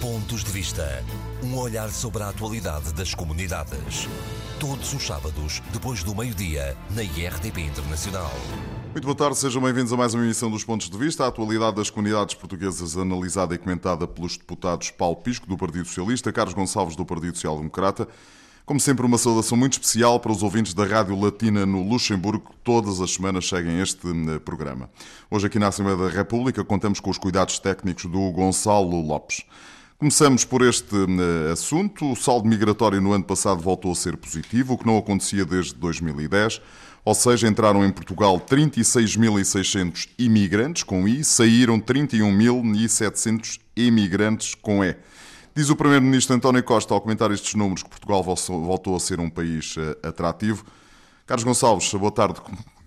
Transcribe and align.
Pontos 0.00 0.44
de 0.44 0.52
Vista. 0.52 1.04
Um 1.42 1.56
olhar 1.56 1.90
sobre 1.90 2.22
a 2.22 2.28
atualidade 2.28 2.92
das 2.94 3.14
comunidades. 3.14 4.08
Todos 4.60 4.94
os 4.94 5.04
sábados, 5.04 5.60
depois 5.72 6.04
do 6.04 6.14
meio-dia, 6.14 6.76
na 6.94 7.02
IRTP 7.02 7.62
Internacional. 7.62 8.30
Muito 8.92 9.04
boa 9.04 9.16
tarde, 9.16 9.36
sejam 9.38 9.60
bem-vindos 9.60 9.92
a 9.92 9.96
mais 9.96 10.14
uma 10.14 10.24
emissão 10.24 10.48
dos 10.52 10.62
Pontos 10.62 10.88
de 10.88 10.96
Vista. 10.96 11.24
A 11.24 11.26
atualidade 11.26 11.76
das 11.76 11.90
comunidades 11.90 12.36
portuguesas 12.36 12.96
analisada 12.96 13.56
e 13.56 13.58
comentada 13.58 14.06
pelos 14.06 14.36
deputados 14.36 14.92
Paulo 14.92 15.16
Pisco, 15.16 15.48
do 15.48 15.56
Partido 15.56 15.84
Socialista, 15.86 16.32
Carlos 16.32 16.54
Gonçalves, 16.54 16.94
do 16.94 17.04
Partido 17.04 17.34
Social 17.34 17.56
Democrata. 17.56 18.06
Como 18.64 18.78
sempre, 18.78 19.04
uma 19.04 19.18
saudação 19.18 19.58
muito 19.58 19.72
especial 19.72 20.20
para 20.20 20.30
os 20.30 20.44
ouvintes 20.44 20.74
da 20.74 20.84
Rádio 20.84 21.18
Latina 21.18 21.66
no 21.66 21.82
Luxemburgo, 21.82 22.50
que 22.50 22.56
todas 22.62 23.00
as 23.00 23.14
semanas 23.14 23.48
seguem 23.48 23.80
este 23.80 24.06
eh, 24.06 24.38
programa. 24.38 24.88
Hoje, 25.28 25.46
aqui 25.48 25.58
na 25.58 25.68
Assembleia 25.68 25.98
da 25.98 26.08
República, 26.08 26.62
contamos 26.62 27.00
com 27.00 27.10
os 27.10 27.18
cuidados 27.18 27.58
técnicos 27.58 28.04
do 28.04 28.30
Gonçalo 28.30 29.00
Lopes. 29.00 29.44
Começamos 29.98 30.44
por 30.44 30.62
este 30.62 30.94
uh, 30.94 31.52
assunto. 31.52 32.12
O 32.12 32.14
saldo 32.14 32.46
migratório 32.48 33.00
no 33.00 33.12
ano 33.12 33.24
passado 33.24 33.60
voltou 33.60 33.90
a 33.90 33.96
ser 33.96 34.16
positivo, 34.16 34.74
o 34.74 34.78
que 34.78 34.86
não 34.86 34.96
acontecia 34.96 35.44
desde 35.44 35.74
2010. 35.74 36.62
Ou 37.04 37.14
seja, 37.16 37.48
entraram 37.48 37.84
em 37.84 37.90
Portugal 37.90 38.38
36.600 38.38 40.08
imigrantes 40.16 40.84
com 40.84 41.08
I, 41.08 41.24
saíram 41.24 41.80
31.700 41.80 43.58
imigrantes 43.76 44.54
com 44.54 44.84
E. 44.84 44.94
Diz 45.52 45.68
o 45.68 45.74
Primeiro-Ministro 45.74 46.36
António 46.36 46.62
Costa 46.62 46.94
ao 46.94 47.00
comentar 47.00 47.32
estes 47.32 47.56
números 47.56 47.82
que 47.82 47.90
Portugal 47.90 48.22
voltou 48.22 48.94
a 48.94 49.00
ser 49.00 49.18
um 49.18 49.28
país 49.28 49.76
uh, 49.78 49.96
atrativo. 50.00 50.64
Carlos 51.26 51.42
Gonçalves, 51.42 51.92
boa 51.94 52.12
tarde. 52.12 52.40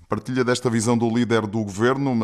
Partilha 0.08 0.46
desta 0.46 0.70
visão 0.70 0.98
do 0.98 1.10
líder 1.10 1.48
do 1.48 1.64
governo, 1.64 2.20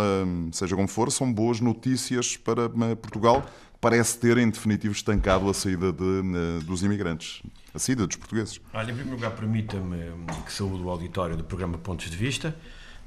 seja 0.52 0.76
como 0.76 0.90
for, 0.90 1.10
são 1.10 1.32
boas 1.32 1.62
notícias 1.62 2.36
para 2.36 2.68
Portugal, 2.98 3.46
parece 3.80 4.18
ter, 4.18 4.38
em 4.38 4.50
definitivo, 4.50 4.94
estancado 4.94 5.50
a 5.50 5.54
saída 5.54 5.92
de, 5.92 6.04
eh, 6.04 6.64
dos 6.64 6.84
imigrantes, 6.84 7.42
a 7.74 7.80
saída 7.80 8.06
dos 8.08 8.16
portugueses. 8.16 8.60
Olha, 8.74 8.92
em 8.92 8.96
primeiro 8.96 9.12
lugar, 9.12 9.32
permita-me 9.32 9.98
que 10.46 10.52
saúde 10.52 10.84
o 10.84 10.90
auditório 10.90 11.36
do 11.38 11.44
programa 11.44 11.78
Pontos 11.78 12.10
de 12.10 12.18
Vista, 12.18 12.56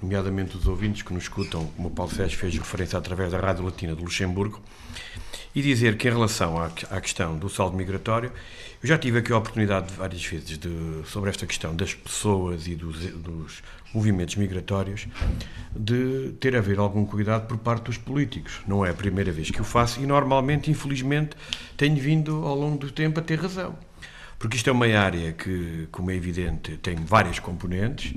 nomeadamente 0.00 0.56
os 0.56 0.66
ouvintes 0.66 1.02
que 1.02 1.12
nos 1.12 1.24
escutam, 1.24 1.66
como 1.76 1.88
o 1.88 1.90
Paulo 1.90 2.12
Sérgio 2.12 2.38
fez 2.38 2.54
referência 2.56 2.98
através 2.98 3.32
da 3.32 3.38
Rádio 3.38 3.64
Latina 3.64 3.94
de 3.94 4.02
Luxemburgo, 4.02 4.60
e 5.54 5.60
dizer 5.60 5.96
que 5.96 6.08
em 6.08 6.12
relação 6.12 6.58
à, 6.58 6.66
à 6.66 7.00
questão 7.00 7.36
do 7.36 7.48
saldo 7.48 7.76
migratório, 7.76 8.32
eu 8.82 8.88
já 8.88 8.96
tive 8.96 9.18
aqui 9.18 9.32
a 9.32 9.36
oportunidade 9.36 9.92
várias 9.94 10.24
vezes 10.24 10.56
de, 10.56 11.02
sobre 11.04 11.28
esta 11.28 11.46
questão 11.46 11.74
das 11.74 11.92
pessoas 11.92 12.66
e 12.66 12.74
dos, 12.74 12.98
dos 13.16 13.62
movimentos 13.92 14.36
migratórios 14.36 15.06
de 15.74 16.32
ter 16.40 16.54
a 16.56 16.58
haver 16.58 16.78
algum 16.78 17.04
cuidado 17.04 17.46
por 17.46 17.58
parte 17.58 17.84
dos 17.84 17.98
políticos. 17.98 18.60
Não 18.66 18.84
é 18.84 18.90
a 18.90 18.94
primeira 18.94 19.32
vez 19.32 19.50
que 19.50 19.60
o 19.60 19.64
faço 19.64 20.00
e 20.00 20.06
normalmente, 20.06 20.70
infelizmente, 20.70 21.30
tenho 21.76 21.96
vindo 21.96 22.44
ao 22.44 22.54
longo 22.54 22.78
do 22.78 22.90
tempo 22.90 23.20
a 23.20 23.22
ter 23.22 23.38
razão. 23.38 23.74
Porque 24.38 24.56
isto 24.56 24.70
é 24.70 24.72
uma 24.72 24.86
área 24.86 25.32
que, 25.32 25.86
como 25.90 26.10
é 26.10 26.14
evidente, 26.14 26.76
tem 26.78 26.96
várias 26.96 27.38
componentes, 27.38 28.14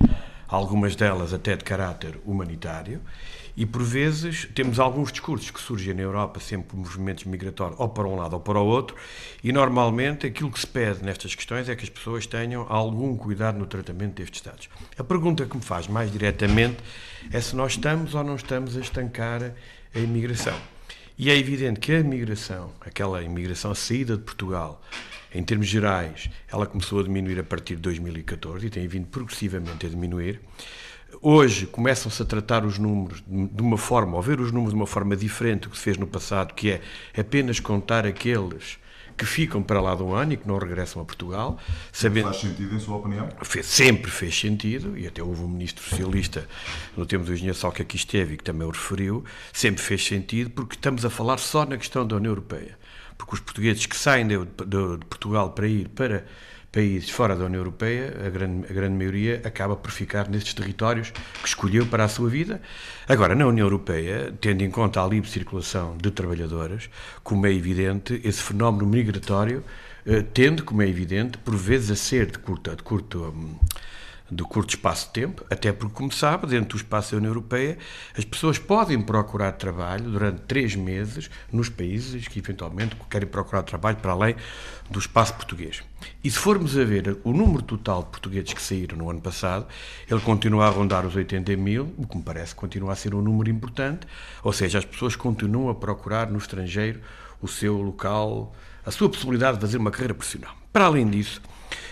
algumas 0.47 0.95
delas 0.95 1.33
até 1.33 1.55
de 1.55 1.63
caráter 1.63 2.17
humanitário, 2.25 3.01
e 3.55 3.65
por 3.65 3.83
vezes 3.83 4.47
temos 4.55 4.79
alguns 4.79 5.11
discursos 5.11 5.51
que 5.51 5.59
surgem 5.59 5.93
na 5.93 6.01
Europa 6.01 6.39
sempre 6.39 6.75
movimentos 6.75 7.23
migratórios, 7.25 7.79
ou 7.79 7.89
para 7.89 8.07
um 8.07 8.15
lado 8.15 8.33
ou 8.33 8.39
para 8.39 8.59
o 8.59 8.65
outro, 8.65 8.95
e 9.43 9.51
normalmente 9.51 10.25
aquilo 10.25 10.51
que 10.51 10.59
se 10.59 10.67
pede 10.67 11.03
nestas 11.03 11.35
questões 11.35 11.69
é 11.69 11.75
que 11.75 11.83
as 11.83 11.89
pessoas 11.89 12.25
tenham 12.25 12.65
algum 12.67 13.15
cuidado 13.15 13.59
no 13.59 13.65
tratamento 13.65 14.15
destes 14.15 14.41
dados. 14.41 14.69
A 14.97 15.03
pergunta 15.03 15.45
que 15.45 15.55
me 15.55 15.63
faz 15.63 15.87
mais 15.87 16.11
diretamente 16.11 16.77
é 17.31 17.39
se 17.39 17.55
nós 17.55 17.73
estamos 17.73 18.15
ou 18.15 18.23
não 18.23 18.35
estamos 18.35 18.75
a 18.75 18.79
estancar 18.79 19.53
a 19.93 19.99
imigração. 19.99 20.57
E 21.15 21.29
é 21.29 21.37
evidente 21.37 21.79
que 21.79 21.91
a 21.91 21.99
imigração, 21.99 22.71
aquela 22.81 23.21
imigração 23.21 23.69
a 23.69 23.75
saída 23.75 24.17
de 24.17 24.23
Portugal, 24.23 24.81
em 25.33 25.43
termos 25.43 25.67
gerais, 25.67 26.29
ela 26.51 26.65
começou 26.65 26.99
a 26.99 27.03
diminuir 27.03 27.39
a 27.39 27.43
partir 27.43 27.75
de 27.75 27.81
2014 27.81 28.65
e 28.65 28.69
tem 28.69 28.87
vindo 28.87 29.07
progressivamente 29.07 29.85
a 29.85 29.89
diminuir. 29.89 30.39
Hoje 31.21 31.65
começam-se 31.65 32.21
a 32.21 32.25
tratar 32.25 32.65
os 32.65 32.77
números 32.77 33.23
de 33.27 33.61
uma 33.61 33.77
forma, 33.77 34.15
ou 34.15 34.21
ver 34.21 34.39
os 34.39 34.51
números 34.51 34.73
de 34.73 34.75
uma 34.75 34.87
forma 34.87 35.15
diferente 35.15 35.61
do 35.61 35.69
que 35.69 35.77
se 35.77 35.83
fez 35.83 35.97
no 35.97 36.07
passado, 36.07 36.53
que 36.53 36.71
é 36.71 36.81
apenas 37.17 37.59
contar 37.59 38.05
aqueles 38.05 38.77
que 39.15 39.25
ficam 39.25 39.61
para 39.61 39.79
lá 39.79 39.93
do 39.95 40.13
ano 40.13 40.33
e 40.33 40.37
que 40.37 40.47
não 40.47 40.57
regressam 40.57 41.01
a 41.01 41.05
Portugal. 41.05 41.57
Sabendo... 41.91 42.25
Faz 42.25 42.37
sentido, 42.37 42.75
em 42.75 42.79
sua 42.79 42.97
opinião? 42.97 43.29
Fez, 43.43 43.65
sempre 43.65 44.09
fez 44.09 44.37
sentido, 44.37 44.97
e 44.97 45.07
até 45.07 45.21
houve 45.21 45.41
um 45.41 45.47
ministro 45.47 45.83
socialista 45.83 46.47
no 46.97 47.05
tempo 47.05 47.23
do 47.23 47.33
engenheiro 47.33 47.57
Sal 47.57 47.71
que 47.71 47.81
aqui 47.81 47.95
esteve 47.95 48.33
e 48.33 48.37
que 48.37 48.43
também 48.43 48.67
o 48.67 48.71
referiu, 48.71 49.23
sempre 49.51 49.81
fez 49.81 50.03
sentido, 50.03 50.49
porque 50.49 50.75
estamos 50.75 51.05
a 51.05 51.09
falar 51.09 51.37
só 51.37 51.65
na 51.65 51.77
questão 51.77 52.05
da 52.05 52.15
União 52.15 52.31
Europeia. 52.31 52.77
Porque 53.17 53.35
os 53.35 53.39
portugueses 53.39 53.85
que 53.85 53.95
saem 53.95 54.27
de, 54.27 54.37
de, 54.37 54.97
de 54.97 55.05
Portugal 55.05 55.51
para 55.51 55.67
ir 55.67 55.87
para 55.89 56.25
países 56.73 57.11
fora 57.11 57.35
da 57.35 57.45
União 57.45 57.59
Europeia, 57.59 58.17
a 58.25 58.29
grande, 58.31 58.65
a 58.67 58.73
grande 58.73 58.95
maioria 58.95 59.41
acaba 59.45 59.75
por 59.75 59.91
ficar 59.91 60.27
nesses 60.27 60.55
territórios 60.55 61.11
que 61.11 61.47
escolheu 61.47 61.85
para 61.85 62.03
a 62.03 62.07
sua 62.07 62.27
vida. 62.27 62.59
Agora, 63.07 63.35
na 63.35 63.45
União 63.45 63.65
Europeia, 63.65 64.33
tendo 64.41 64.63
em 64.63 64.71
conta 64.71 65.01
a 65.01 65.07
livre 65.07 65.29
circulação 65.29 65.95
de 65.95 66.09
trabalhadores, 66.09 66.89
como 67.23 67.45
é 67.45 67.53
evidente, 67.53 68.19
esse 68.23 68.41
fenómeno 68.41 68.87
migratório 68.87 69.63
eh, 70.03 70.23
tende, 70.23 70.63
como 70.63 70.81
é 70.81 70.87
evidente, 70.87 71.37
por 71.37 71.55
vezes 71.55 71.91
a 71.91 71.95
ser 71.95 72.31
de 72.31 72.39
curto, 72.39 72.75
de 72.75 72.81
curto 72.81 73.35
do 74.33 74.45
curto 74.45 74.71
espaço 74.71 75.07
de 75.07 75.13
tempo, 75.13 75.45
até 75.49 75.71
porque, 75.71 75.93
como 75.93 76.11
sabe, 76.11 76.47
dentro 76.47 76.69
do 76.69 76.77
espaço 76.77 77.11
da 77.11 77.17
União 77.17 77.31
Europeia, 77.31 77.77
as 78.17 78.25
pessoas 78.25 78.57
podem 78.57 79.01
procurar 79.01 79.53
trabalho 79.53 80.09
durante 80.09 80.41
três 80.41 80.75
meses 80.75 81.29
nos 81.51 81.69
países 81.69 82.27
que 82.27 82.39
eventualmente 82.39 82.95
querem 83.09 83.27
procurar 83.27 83.63
trabalho 83.63 83.97
para 83.97 84.11
além 84.11 84.35
do 84.89 84.99
espaço 84.99 85.33
português. 85.33 85.81
E 86.23 86.29
se 86.29 86.37
formos 86.37 86.77
a 86.77 86.83
ver 86.83 87.17
o 87.23 87.31
número 87.31 87.61
total 87.61 88.03
de 88.03 88.09
portugueses 88.09 88.53
que 88.53 88.61
saíram 88.61 88.97
no 88.97 89.09
ano 89.09 89.21
passado, 89.21 89.65
ele 90.09 90.19
continua 90.21 90.67
a 90.67 90.69
rondar 90.69 91.05
os 91.05 91.15
80 91.15 91.55
mil, 91.55 91.93
o 91.97 92.05
que 92.05 92.17
me 92.17 92.23
parece 92.23 92.53
continua 92.53 92.93
a 92.93 92.95
ser 92.95 93.13
um 93.15 93.21
número 93.21 93.49
importante, 93.49 94.07
ou 94.43 94.51
seja, 94.51 94.79
as 94.79 94.85
pessoas 94.85 95.15
continuam 95.15 95.69
a 95.69 95.75
procurar 95.75 96.29
no 96.29 96.37
estrangeiro 96.37 96.99
o 97.41 97.47
seu 97.47 97.81
local, 97.81 98.53
a 98.85 98.91
sua 98.91 99.09
possibilidade 99.09 99.57
de 99.57 99.61
fazer 99.61 99.77
uma 99.77 99.91
carreira 99.91 100.13
profissional. 100.13 100.55
Para 100.71 100.85
além 100.85 101.09
disso, 101.09 101.41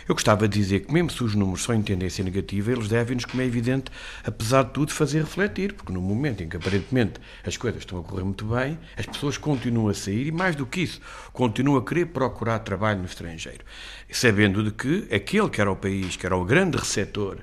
eu 0.07 0.15
gostava 0.15 0.47
de 0.47 0.59
dizer 0.59 0.81
que, 0.81 0.93
mesmo 0.93 1.09
se 1.09 1.23
os 1.23 1.35
números 1.35 1.63
são 1.63 1.75
em 1.75 1.81
tendência 1.81 2.23
negativa, 2.23 2.71
eles 2.71 2.87
devem-nos, 2.87 3.25
como 3.25 3.41
é 3.41 3.45
evidente, 3.45 3.91
apesar 4.23 4.63
de 4.63 4.71
tudo, 4.71 4.91
fazer 4.91 5.19
refletir, 5.19 5.73
porque 5.73 5.91
no 5.91 6.01
momento 6.01 6.43
em 6.43 6.49
que 6.49 6.57
aparentemente 6.57 7.13
as 7.45 7.57
coisas 7.57 7.81
estão 7.81 7.99
a 7.99 8.03
correr 8.03 8.23
muito 8.23 8.45
bem, 8.45 8.77
as 8.97 9.05
pessoas 9.05 9.37
continuam 9.37 9.89
a 9.89 9.93
sair 9.93 10.27
e, 10.27 10.31
mais 10.31 10.55
do 10.55 10.65
que 10.65 10.81
isso, 10.81 11.01
continuam 11.33 11.77
a 11.77 11.85
querer 11.85 12.07
procurar 12.07 12.59
trabalho 12.59 12.99
no 12.99 13.05
estrangeiro, 13.05 13.63
sabendo 14.11 14.63
de 14.63 14.71
que 14.71 15.13
aquele 15.13 15.49
que 15.49 15.61
era 15.61 15.71
o 15.71 15.75
país, 15.75 16.15
que 16.15 16.25
era 16.25 16.35
o 16.35 16.45
grande 16.45 16.77
receptor 16.77 17.37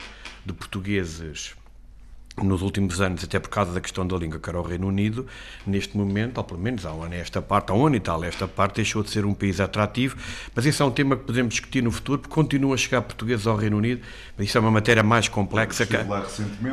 de 0.45 0.53
portugueses 0.53 1.55
nos 2.45 2.63
últimos 2.63 3.01
anos, 3.01 3.25
até 3.25 3.39
por 3.39 3.49
causa 3.49 3.73
da 3.73 3.81
questão 3.81 4.07
da 4.07 4.17
língua, 4.17 4.39
que 4.39 4.49
era 4.49 4.59
o 4.59 4.63
Reino 4.63 4.87
Unido, 4.87 5.27
neste 5.67 5.97
momento, 5.97 6.39
ou 6.39 6.45
pelo 6.45 6.61
menos 6.61 6.85
há 6.85 6.93
um 6.93 7.03
ano 7.03 7.15
esta 7.15 7.41
parte, 7.41 7.71
há 7.71 7.75
um 7.75 7.87
ano 7.87 7.97
e 7.97 8.01
tal 8.01 8.23
esta 8.25 8.47
parte, 8.47 8.77
deixou 8.77 9.03
de 9.03 9.11
ser 9.11 9.25
um 9.25 9.35
país 9.35 9.61
atrativo, 9.61 10.17
mas 10.55 10.67
esse 10.67 10.81
é 10.81 10.85
um 10.85 10.91
tema 10.91 11.17
que 11.17 11.25
podemos 11.25 11.55
discutir 11.55 11.83
no 11.83 11.91
futuro, 11.91 12.21
porque 12.21 12.35
continua 12.35 12.75
a 12.75 12.79
chegar 12.79 13.03
portugueses 13.03 13.47
ao 13.47 13.57
Reino 13.57 13.77
Unido, 13.77 14.03
mas 14.37 14.49
isso 14.49 14.59
é 14.59 14.61
uma 14.61 14.71
matéria 14.71 15.03
mais 15.03 15.29
complexa. 15.29 15.87
Que, 15.87 15.97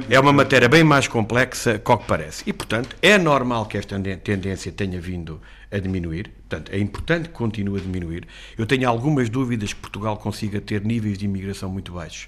é 0.10 0.20
uma 0.20 0.34
matéria 0.34 0.68
bem 0.70 0.84
mais 0.84 1.08
complexa 1.08 1.80
que 1.80 1.92
o 1.92 1.98
que 1.98 2.06
parece. 2.06 2.44
E, 2.46 2.54
portanto, 2.54 2.96
é 3.02 3.18
normal 3.18 3.66
que 3.66 3.78
esta 3.78 4.00
tendência 4.00 4.72
tenha 4.72 5.00
vindo 5.00 5.42
a 5.72 5.80
diminuir, 5.80 6.32
portanto, 6.48 6.72
é 6.72 6.80
importante 6.80 7.30
que 7.30 7.36
continue 7.36 7.80
a 7.80 7.82
diminuir. 7.82 8.28
Eu 8.58 8.66
tenho 8.66 8.88
algumas 8.88 9.30
dúvidas 9.30 9.74
que 9.74 9.80
Portugal 9.80 10.18
consiga 10.18 10.62
ter 10.62 10.84
níveis 10.84 11.18
de 11.18 11.26
imigração 11.26 11.70
muito 11.70 11.92
baixos 11.92 12.28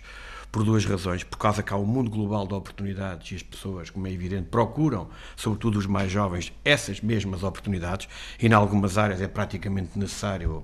por 0.52 0.64
duas 0.64 0.86
razões. 0.86 1.24
Por 1.24 1.38
causa 1.38 1.62
que 1.64 1.74
há 1.74 1.78
um 1.78 1.86
mundo 1.86 2.10
global 2.10 2.48
de 2.48 2.54
oportunidades 2.54 3.32
e 3.32 3.36
as 3.36 3.44
pessoas, 3.44 3.90
como 3.90 4.08
é 4.08 4.12
evidente, 4.12 4.48
procuram, 4.50 5.10
sobretudo 5.36 5.78
os 5.78 5.86
mais 5.86 6.12
jovens, 6.12 6.54
essas 6.64 7.02
mesmas 7.02 7.44
oportunidades 7.44 8.08
e, 8.40 8.48
em 8.48 8.54
algumas 8.54 8.98
áreas, 8.98 9.22
é 9.22 9.28
praticamente 9.28 9.98
necessário 9.98 10.64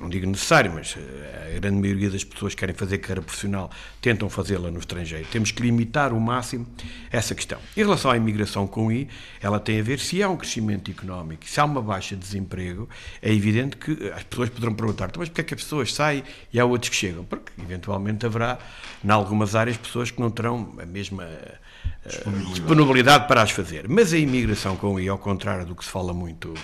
não 0.00 0.08
digo 0.08 0.26
necessário, 0.26 0.72
mas 0.72 0.96
eh, 0.96 1.56
a 1.56 1.60
grande 1.60 1.80
maioria 1.80 2.10
das 2.10 2.24
pessoas 2.24 2.54
que 2.54 2.60
querem 2.60 2.74
fazer 2.74 2.98
carreira 2.98 3.22
profissional 3.22 3.70
tentam 4.00 4.28
fazê-la 4.28 4.70
no 4.70 4.78
estrangeiro. 4.78 5.26
Temos 5.30 5.50
que 5.50 5.62
limitar 5.62 6.12
o 6.12 6.20
máximo 6.20 6.66
essa 7.10 7.34
questão. 7.34 7.58
Em 7.76 7.80
relação 7.80 8.10
à 8.10 8.16
imigração 8.16 8.66
com 8.66 8.90
I, 8.90 9.08
ela 9.40 9.58
tem 9.58 9.80
a 9.80 9.82
ver 9.82 9.98
se 9.98 10.22
há 10.22 10.28
um 10.28 10.36
crescimento 10.36 10.90
económico, 10.90 11.44
se 11.44 11.60
há 11.60 11.64
uma 11.64 11.82
baixa 11.82 12.14
de 12.14 12.22
desemprego, 12.22 12.88
é 13.20 13.32
evidente 13.32 13.76
que 13.76 14.10
as 14.14 14.22
pessoas 14.24 14.48
poderão 14.50 14.74
perguntar, 14.74 15.06
então, 15.06 15.20
mas 15.20 15.28
porquê 15.28 15.40
é 15.40 15.44
que 15.44 15.54
as 15.54 15.62
pessoas 15.62 15.92
saem 15.92 16.22
e 16.52 16.60
há 16.60 16.64
outros 16.64 16.90
que 16.90 16.96
chegam? 16.96 17.24
Porque 17.24 17.52
eventualmente 17.60 18.24
haverá, 18.24 18.58
em 19.04 19.10
algumas 19.10 19.54
áreas, 19.54 19.76
pessoas 19.76 20.10
que 20.10 20.20
não 20.20 20.30
terão 20.30 20.74
a 20.80 20.86
mesma 20.86 21.24
eh, 21.24 21.58
disponibilidade. 22.06 22.54
disponibilidade 22.54 23.28
para 23.28 23.42
as 23.42 23.50
fazer. 23.50 23.88
Mas 23.88 24.12
a 24.12 24.18
imigração 24.18 24.76
com 24.76 24.98
I, 24.98 25.08
ao 25.08 25.18
contrário 25.18 25.66
do 25.66 25.74
que 25.74 25.84
se 25.84 25.90
fala 25.90 26.12
muito 26.12 26.54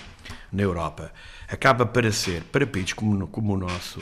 na 0.51 0.63
Europa, 0.63 1.11
acaba 1.47 1.85
para 1.85 2.11
ser, 2.11 2.43
para 2.43 2.65
países 2.67 2.93
como, 2.93 3.27
como 3.27 3.53
o 3.53 3.57
nosso, 3.57 3.99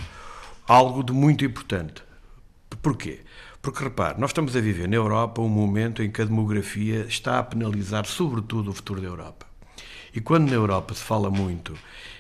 algo 0.68 1.04
de 1.04 1.14
muito 1.14 1.44
importante. 1.44 2.04
Porquê? 2.82 3.22
Porque, 3.62 3.84
repare, 3.84 4.20
nós 4.20 4.32
estamos 4.32 4.56
a 4.56 4.62
viver 4.62 4.90
na 4.90 4.96
Europa 4.96 5.42
um 5.42 5.48
momento 5.48 6.04
em 6.04 6.12
que 6.12 6.22
a 6.22 6.26
demografia 6.26 7.06
está 7.08 7.40
a 7.40 7.44
penalizar, 7.44 8.06
sobretudo, 8.06 8.72
o 8.72 8.74
futuro 8.74 9.00
da 9.00 9.08
Europa. 9.08 9.46
E 10.14 10.20
quando 10.20 10.50
na 10.50 10.56
Europa 10.56 10.94
se 10.94 11.02
fala 11.02 11.32
muito 11.32 11.74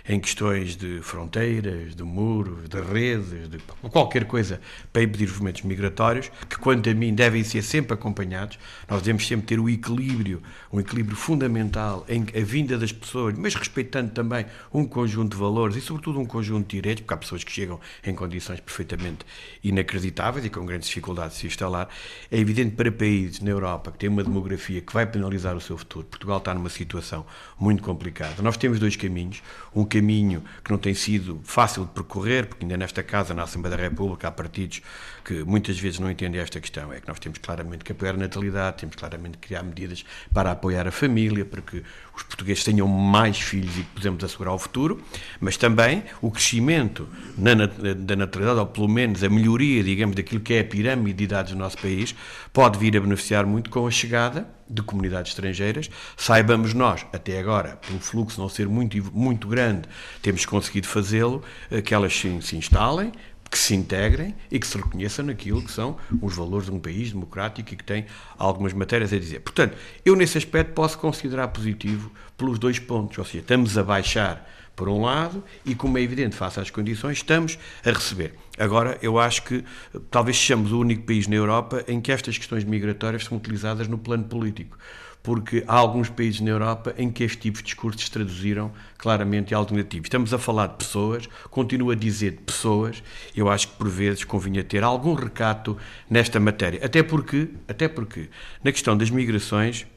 em 0.07 0.19
questões 0.19 0.75
de 0.75 0.99
fronteiras, 1.01 1.95
de 1.95 2.03
muros, 2.03 2.67
de 2.67 2.81
redes, 2.81 3.49
de 3.49 3.57
qualquer 3.89 4.25
coisa 4.25 4.59
para 4.91 5.01
impedir 5.01 5.25
os 5.25 5.31
movimentos 5.31 5.61
migratórios, 5.61 6.29
que 6.49 6.57
quanto 6.57 6.89
a 6.89 6.93
mim 6.93 7.13
devem 7.13 7.43
ser 7.43 7.61
sempre 7.61 7.93
acompanhados. 7.93 8.59
Nós 8.89 9.01
devemos 9.01 9.25
sempre 9.25 9.45
ter 9.45 9.59
o 9.59 9.69
equilíbrio, 9.69 10.41
um 10.71 10.79
equilíbrio 10.79 11.15
fundamental 11.15 12.05
em 12.09 12.25
a 12.35 12.43
vinda 12.43 12.77
das 12.77 12.91
pessoas, 12.91 13.37
mas 13.37 13.55
respeitando 13.55 14.11
também 14.11 14.45
um 14.73 14.85
conjunto 14.85 15.31
de 15.31 15.37
valores 15.37 15.75
e 15.77 15.81
sobretudo 15.81 16.19
um 16.19 16.25
conjunto 16.25 16.67
de 16.67 16.77
direitos, 16.77 17.01
porque 17.01 17.13
há 17.13 17.17
pessoas 17.17 17.43
que 17.43 17.51
chegam 17.51 17.79
em 18.03 18.13
condições 18.13 18.59
perfeitamente 18.59 19.25
inacreditáveis 19.63 20.45
e 20.45 20.49
com 20.49 20.65
grandes 20.65 20.89
dificuldades 20.89 21.35
de 21.35 21.41
se 21.41 21.47
instalar. 21.47 21.87
É 22.29 22.37
evidente 22.37 22.75
para 22.75 22.91
países 22.91 23.39
na 23.39 23.51
Europa 23.51 23.91
que 23.91 23.99
têm 23.99 24.09
uma 24.09 24.23
demografia 24.23 24.81
que 24.81 24.93
vai 24.93 25.05
penalizar 25.05 25.55
o 25.55 25.61
seu 25.61 25.77
futuro. 25.77 26.05
Portugal 26.05 26.39
está 26.39 26.53
numa 26.53 26.69
situação 26.69 27.25
muito 27.57 27.81
complicada. 27.81 28.41
Nós 28.41 28.57
temos 28.57 28.79
dois 28.79 28.95
caminhos, 28.95 29.41
um 29.73 29.85
caminho 29.93 30.43
que 30.63 30.71
não 30.71 30.79
tem 30.79 30.95
sido 30.95 31.39
fácil 31.43 31.85
de 31.85 31.91
percorrer, 31.91 32.47
porque 32.47 32.65
ainda 32.65 32.75
nesta 32.75 33.03
casa, 33.03 33.31
na 33.31 33.43
Assembleia 33.43 33.77
da 33.77 33.83
República, 33.83 34.27
há 34.27 34.31
partidos 34.31 34.81
que 35.23 35.43
muitas 35.43 35.77
vezes 35.79 35.99
não 35.99 36.09
entendem 36.09 36.41
esta 36.41 36.59
questão. 36.59 36.91
É 36.91 36.99
que 36.99 37.07
nós 37.07 37.19
temos 37.19 37.37
claramente 37.37 37.83
que 37.83 37.91
apoiar 37.91 38.15
a 38.15 38.17
natalidade, 38.17 38.77
temos 38.77 38.95
claramente 38.95 39.37
que 39.37 39.49
criar 39.49 39.61
medidas 39.61 40.03
para 40.33 40.51
apoiar 40.51 40.87
a 40.87 40.91
família, 40.91 41.45
para 41.45 41.61
que 41.61 41.83
os 42.15 42.23
portugueses 42.23 42.63
tenham 42.63 42.87
mais 42.87 43.39
filhos 43.39 43.77
e 43.77 43.83
podemos 43.83 44.23
assegurar 44.23 44.55
o 44.55 44.59
futuro, 44.59 44.99
mas 45.39 45.57
também 45.57 46.03
o 46.21 46.31
crescimento 46.31 47.07
na, 47.37 47.53
da 47.53 48.15
natalidade, 48.15 48.59
ou 48.59 48.65
pelo 48.65 48.87
menos 48.87 49.23
a 49.23 49.29
melhoria, 49.29 49.83
digamos, 49.83 50.15
daquilo 50.15 50.41
que 50.41 50.55
é 50.55 50.61
a 50.61 50.63
pirâmide 50.63 51.13
de 51.13 51.23
idades 51.25 51.53
do 51.53 51.57
nosso 51.59 51.77
país, 51.77 52.15
pode 52.51 52.79
vir 52.79 52.97
a 52.97 52.99
beneficiar 52.99 53.45
muito 53.45 53.69
com 53.69 53.85
a 53.85 53.91
chegada 53.91 54.47
de 54.73 54.81
comunidades 54.81 55.31
estrangeiras. 55.31 55.89
Saibamos 56.17 56.73
nós, 56.73 57.05
até 57.13 57.39
agora, 57.39 57.77
pelo 57.77 57.99
fluxo 57.99 58.41
não 58.41 58.49
ser 58.49 58.67
muito, 58.67 58.97
muito 59.15 59.47
grande, 59.47 59.87
temos 60.21 60.45
conseguido 60.45 60.87
fazê-lo, 60.87 61.43
eh, 61.69 61.81
que 61.81 61.93
elas 61.93 62.13
se, 62.13 62.41
se 62.41 62.57
instalem, 62.57 63.11
que 63.49 63.59
se 63.59 63.75
integrem 63.75 64.33
e 64.49 64.57
que 64.57 64.65
se 64.65 64.75
reconheçam 64.75 65.25
naquilo 65.25 65.61
que 65.61 65.71
são 65.71 65.95
os 66.19 66.35
valores 66.35 66.65
de 66.65 66.71
um 66.71 66.79
país 66.79 67.11
democrático 67.11 67.71
e 67.71 67.77
que 67.77 67.83
tem 67.83 68.07
algumas 68.35 68.73
matérias 68.73 69.13
a 69.13 69.19
dizer. 69.19 69.41
Portanto, 69.41 69.77
eu 70.03 70.15
nesse 70.15 70.39
aspecto 70.39 70.73
posso 70.73 70.97
considerar 70.97 71.49
positivo 71.49 72.11
pelos 72.35 72.57
dois 72.57 72.79
pontos, 72.79 73.19
ou 73.19 73.23
seja, 73.23 73.39
estamos 73.39 73.77
a 73.77 73.83
baixar 73.83 74.49
por 74.75 74.89
um 74.89 75.01
lado 75.01 75.43
e, 75.65 75.75
como 75.75 75.97
é 75.97 76.01
evidente, 76.01 76.35
face 76.35 76.59
às 76.59 76.69
condições, 76.69 77.17
estamos 77.17 77.57
a 77.85 77.91
receber. 77.91 78.33
Agora, 78.57 78.97
eu 79.01 79.19
acho 79.19 79.43
que 79.43 79.63
talvez 80.09 80.37
sejamos 80.37 80.71
o 80.71 80.79
único 80.79 81.03
país 81.03 81.27
na 81.27 81.35
Europa 81.35 81.83
em 81.87 82.01
que 82.01 82.11
estas 82.11 82.37
questões 82.37 82.63
migratórias 82.63 83.25
são 83.25 83.37
utilizadas 83.37 83.87
no 83.87 83.97
plano 83.97 84.23
político 84.23 84.77
porque 85.23 85.63
há 85.65 85.75
alguns 85.75 86.09
países 86.09 86.41
na 86.41 86.49
Europa 86.49 86.93
em 86.97 87.09
que 87.09 87.23
este 87.23 87.37
tipo 87.37 87.57
de 87.59 87.63
discursos 87.63 88.09
traduziram 88.09 88.71
claramente 88.97 89.55
negativo. 89.71 90.03
Estamos 90.03 90.33
a 90.33 90.37
falar 90.37 90.67
de 90.67 90.75
pessoas, 90.75 91.29
continuo 91.49 91.91
a 91.91 91.95
dizer 91.95 92.31
de 92.31 92.37
pessoas, 92.39 93.01
eu 93.33 93.49
acho 93.49 93.69
que 93.69 93.75
por 93.75 93.89
vezes 93.89 94.25
convinha 94.25 94.63
ter 94.63 94.83
algum 94.83 95.13
recato 95.13 95.77
nesta 96.09 96.41
matéria, 96.41 96.85
até 96.85 97.01
porque, 97.01 97.47
até 97.69 97.87
porque 97.87 98.29
na 98.61 98.73
questão 98.73 98.97
das 98.97 99.09
migrações 99.09 99.87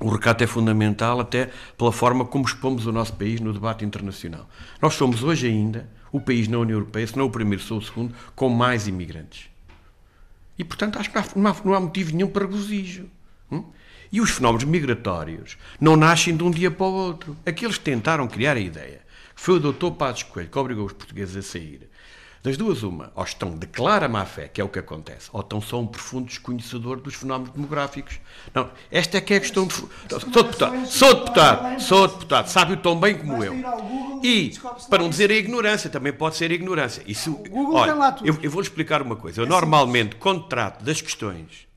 o 0.00 0.08
recato 0.08 0.42
é 0.42 0.46
fundamental 0.46 1.20
até 1.20 1.50
pela 1.76 1.92
forma 1.92 2.24
como 2.24 2.46
expomos 2.46 2.86
o 2.86 2.92
nosso 2.92 3.12
país 3.12 3.38
no 3.38 3.52
debate 3.52 3.84
internacional. 3.84 4.48
Nós 4.80 4.94
somos 4.94 5.22
hoje 5.22 5.46
ainda 5.46 5.88
o 6.10 6.18
país 6.18 6.48
na 6.48 6.58
União 6.58 6.78
Europeia, 6.78 7.06
se 7.06 7.16
não 7.16 7.26
o 7.26 7.30
primeiro, 7.30 7.62
sou 7.62 7.78
o 7.78 7.82
segundo, 7.82 8.14
com 8.34 8.48
mais 8.48 8.88
imigrantes. 8.88 9.50
E, 10.58 10.64
portanto, 10.64 10.98
acho 10.98 11.10
que 11.10 11.38
não 11.38 11.50
há, 11.50 11.56
não 11.64 11.74
há 11.74 11.80
motivo 11.80 12.14
nenhum 12.14 12.28
para 12.28 12.46
regozijo. 12.46 13.08
Hum? 13.52 13.64
E 14.10 14.20
os 14.20 14.30
fenómenos 14.30 14.64
migratórios 14.64 15.56
não 15.78 15.96
nascem 15.96 16.36
de 16.36 16.42
um 16.42 16.50
dia 16.50 16.70
para 16.70 16.86
o 16.86 16.92
outro. 16.92 17.36
Aqueles 17.46 17.78
que 17.78 17.84
tentaram 17.84 18.26
criar 18.26 18.56
a 18.56 18.60
ideia, 18.60 19.02
que 19.34 19.40
foi 19.40 19.56
o 19.56 19.60
doutor 19.60 19.92
Passos 19.92 20.24
Coelho 20.24 20.48
que 20.48 20.58
obrigou 20.58 20.86
os 20.86 20.92
portugueses 20.92 21.36
a 21.36 21.42
sair, 21.42 21.88
das 22.42 22.56
duas, 22.56 22.82
uma, 22.82 23.12
ou 23.14 23.22
estão 23.22 23.50
de 23.56 23.66
clara 23.66 24.08
má-fé, 24.08 24.48
que 24.48 24.62
é 24.62 24.64
o 24.64 24.68
que 24.68 24.78
acontece, 24.78 25.28
ou 25.30 25.42
estão 25.42 25.60
só 25.60 25.78
um 25.78 25.86
profundo 25.86 26.26
desconhecedor 26.26 26.98
dos 26.98 27.14
fenómenos 27.14 27.52
demográficos. 27.52 28.18
Não, 28.54 28.70
esta 28.90 29.18
é 29.18 29.20
que 29.20 29.34
é 29.34 29.36
a 29.36 29.40
questão 29.40 29.66
de... 29.66 29.74
Sou 29.74 30.42
deputado, 30.42 30.86
sou 30.86 31.14
deputado, 31.14 31.80
sou 31.80 32.08
deputado, 32.08 32.46
sabe-o 32.48 32.78
tão 32.78 32.98
bem 32.98 33.18
como 33.18 33.44
eu. 33.44 33.54
E, 34.22 34.54
para 34.88 35.02
não 35.02 35.10
dizer 35.10 35.30
a 35.30 35.34
ignorância, 35.34 35.90
também 35.90 36.14
pode 36.14 36.36
ser 36.36 36.50
a 36.50 36.54
ignorância. 36.54 37.02
Isso, 37.06 37.38
olha, 37.74 38.16
eu, 38.24 38.38
eu 38.42 38.50
vou-lhe 38.50 38.66
explicar 38.66 39.02
uma 39.02 39.16
coisa. 39.16 39.42
Eu 39.42 39.46
normalmente, 39.46 40.16
quando 40.16 40.44
trato 40.44 40.82
das 40.82 41.02
questões 41.02 41.68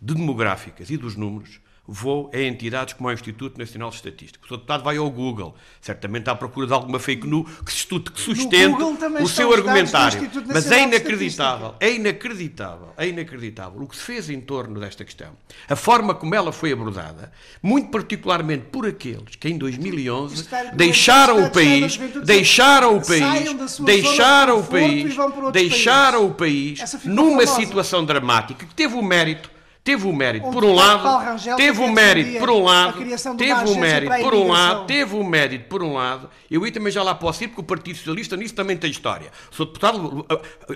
de 0.00 0.14
demográficas 0.14 0.88
e 0.88 0.96
dos 0.96 1.16
números, 1.16 1.60
vou 1.86 2.30
a 2.32 2.40
entidades 2.40 2.94
como 2.94 3.08
o 3.08 3.12
Instituto 3.12 3.58
Nacional 3.58 3.90
de 3.90 3.96
Estatística. 3.96 4.44
O 4.44 4.48
seu 4.48 4.56
deputado 4.56 4.84
vai 4.84 4.96
ao 4.96 5.10
Google, 5.10 5.54
certamente 5.80 6.30
à 6.30 6.34
procura 6.34 6.66
de 6.66 6.72
alguma 6.72 6.98
fake 6.98 7.26
news 7.26 7.50
que, 7.64 7.72
estude, 7.72 8.10
que 8.10 8.20
sustente 8.20 8.76
o 9.20 9.28
seu 9.28 9.52
argumentário. 9.52 10.30
Mas 10.46 10.70
é 10.70 10.84
inacreditável, 10.84 11.74
é 11.80 11.92
inacreditável, 11.92 12.88
é 12.96 13.08
inacreditável 13.08 13.82
o 13.82 13.86
que 13.86 13.96
se 13.96 14.02
fez 14.02 14.30
em 14.30 14.40
torno 14.40 14.78
desta 14.78 15.04
questão. 15.04 15.32
A 15.68 15.74
forma 15.74 16.14
como 16.14 16.34
ela 16.34 16.52
foi 16.52 16.72
abordada, 16.72 17.32
muito 17.60 17.90
particularmente 17.90 18.66
por 18.70 18.86
aqueles 18.86 19.34
que 19.36 19.48
em 19.48 19.58
2011 19.58 20.48
deixaram 20.74 21.44
o 21.44 21.50
país, 21.50 21.96
deixaram 22.24 22.96
o 22.96 23.04
país, 23.04 23.78
deixaram 23.80 24.60
o 24.60 24.64
país, 24.64 25.16
deixaram 25.52 26.26
o 26.26 26.34
país 26.34 27.04
numa 27.04 27.46
situação 27.46 28.04
dramática 28.04 28.64
que 28.64 28.74
teve 28.74 28.94
o 28.94 29.02
mérito 29.02 29.51
Teve 29.84 30.06
o 30.06 30.12
mérito, 30.12 30.48
por 30.52 30.64
um 30.64 30.74
lado, 30.74 31.36
teve 31.56 31.80
o 31.80 31.92
mérito, 31.92 32.38
por 32.38 32.50
um 32.50 32.62
lado, 32.62 32.98
teve 33.36 33.68
o 33.68 33.76
mérito, 33.76 34.22
por 34.22 34.34
um 34.34 34.48
lado, 34.48 34.86
teve 34.86 35.16
o 35.16 35.24
mérito, 35.24 35.68
por 35.68 35.82
um 35.82 35.94
lado, 35.94 36.30
eu 36.48 36.62
aí 36.62 36.70
também 36.70 36.92
já 36.92 37.02
lá 37.02 37.16
posso 37.16 37.42
ir, 37.42 37.48
porque 37.48 37.62
o 37.62 37.64
Partido 37.64 37.96
Socialista 37.96 38.36
nisso 38.36 38.54
também 38.54 38.76
tem 38.76 38.92
história. 38.92 39.32
Sou 39.50 39.66
deputado, 39.66 40.24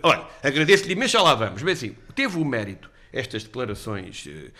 olha, 0.03 0.26
agradeço-lhe 0.43 0.97
mas 0.97 1.12
já 1.12 1.23
lá 1.23 1.37
vamos, 1.37 1.62
bem 1.62 1.73
assim, 1.73 1.94
teve 2.17 2.37
o 2.37 2.44
mérito, 2.44 2.91
estas 3.12 3.44
declarações 3.44 4.26
eh, 4.29 4.50